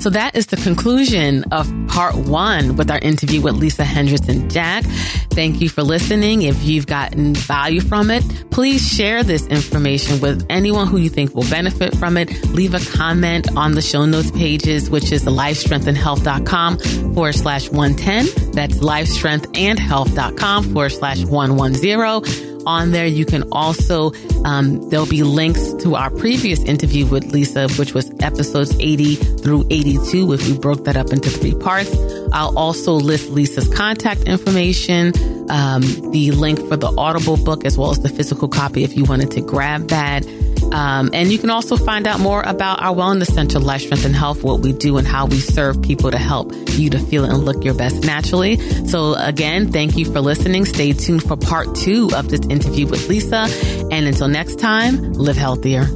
So 0.03 0.09
that 0.09 0.35
is 0.35 0.47
the 0.47 0.57
conclusion 0.57 1.45
of 1.53 1.71
part 1.87 2.13
one 2.15 2.75
with 2.75 2.91
our 2.91 2.99
interview 2.99 3.39
with 3.39 3.55
Lisa 3.55 3.83
Hendrickson 3.83 4.51
Jack. 4.51 4.83
Thank 5.31 5.61
you 5.61 5.69
for 5.69 5.81
listening. 5.81 6.41
If 6.41 6.61
you've 6.61 6.87
gotten 6.87 7.33
value 7.33 7.79
from 7.79 8.11
it, 8.11 8.21
please 8.51 8.85
share 8.85 9.23
this 9.23 9.47
information 9.47 10.19
with 10.19 10.45
anyone 10.49 10.87
who 10.87 10.97
you 10.97 11.09
think 11.09 11.33
will 11.33 11.49
benefit 11.49 11.95
from 11.95 12.17
it. 12.17 12.29
Leave 12.49 12.73
a 12.73 12.81
comment 12.97 13.47
on 13.55 13.75
the 13.75 13.81
show 13.81 14.03
notes 14.03 14.29
pages, 14.31 14.89
which 14.89 15.09
is 15.13 15.23
lifestrengthandhealth.com 15.23 16.79
forward 17.13 17.35
slash 17.35 17.69
110. 17.69 18.51
That's 18.51 18.79
lifestrengthandhealth.com 18.79 20.63
forward 20.65 20.89
slash 20.89 21.23
110 21.23 22.52
on 22.65 22.91
there. 22.91 23.05
You 23.05 23.25
can 23.25 23.43
also, 23.51 24.11
um, 24.45 24.89
there'll 24.89 25.05
be 25.05 25.23
links 25.23 25.73
to 25.83 25.95
our 25.95 26.09
previous 26.09 26.63
interview 26.63 27.05
with 27.05 27.25
Lisa, 27.25 27.67
which 27.77 27.93
was 27.93 28.11
episodes 28.19 28.75
80 28.79 29.15
through 29.15 29.65
82, 29.69 30.33
if 30.33 30.47
we 30.47 30.57
broke 30.57 30.85
that 30.85 30.97
up 30.97 31.11
into 31.11 31.29
three 31.29 31.55
parts. 31.55 31.95
I'll 32.33 32.57
also 32.57 32.93
list 32.93 33.29
Lisa's 33.29 33.67
contact 33.73 34.21
information, 34.23 35.13
um, 35.49 35.81
the 36.11 36.31
link 36.31 36.59
for 36.67 36.77
the 36.77 36.93
Audible 36.97 37.37
book, 37.37 37.65
as 37.65 37.77
well 37.77 37.91
as 37.91 37.99
the 37.99 38.09
physical 38.09 38.47
copy 38.47 38.83
if 38.83 38.95
you 38.95 39.03
wanted 39.05 39.31
to 39.31 39.41
grab 39.41 39.87
that. 39.89 40.25
Um, 40.71 41.09
and 41.13 41.31
you 41.31 41.37
can 41.37 41.49
also 41.49 41.77
find 41.77 42.07
out 42.07 42.19
more 42.19 42.41
about 42.41 42.81
our 42.81 42.95
Wellness 42.95 43.31
Center, 43.31 43.59
Life 43.59 43.81
Strength 43.81 44.05
and 44.05 44.15
Health, 44.15 44.43
what 44.43 44.61
we 44.61 44.73
do 44.73 44.97
and 44.97 45.07
how 45.07 45.25
we 45.25 45.39
serve 45.39 45.81
people 45.81 46.11
to 46.11 46.17
help 46.17 46.51
you 46.69 46.89
to 46.89 46.99
feel 46.99 47.25
and 47.25 47.39
look 47.39 47.63
your 47.63 47.73
best 47.73 48.03
naturally. 48.03 48.57
So 48.87 49.15
again, 49.15 49.71
thank 49.71 49.97
you 49.97 50.05
for 50.05 50.21
listening. 50.21 50.65
Stay 50.65 50.93
tuned 50.93 51.23
for 51.23 51.35
part 51.35 51.75
two 51.75 52.09
of 52.15 52.29
this 52.29 52.41
interview 52.47 52.87
with 52.87 53.07
Lisa. 53.09 53.47
And 53.91 54.07
until 54.07 54.27
next 54.27 54.59
time, 54.59 55.13
live 55.13 55.37
healthier. 55.37 55.87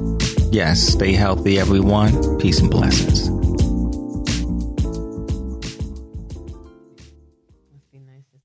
Yes, 0.52 0.82
stay 0.82 1.14
healthy, 1.14 1.60
everyone. 1.60 2.40
Peace 2.40 2.60
and 2.60 2.72
blessings. 2.72 3.37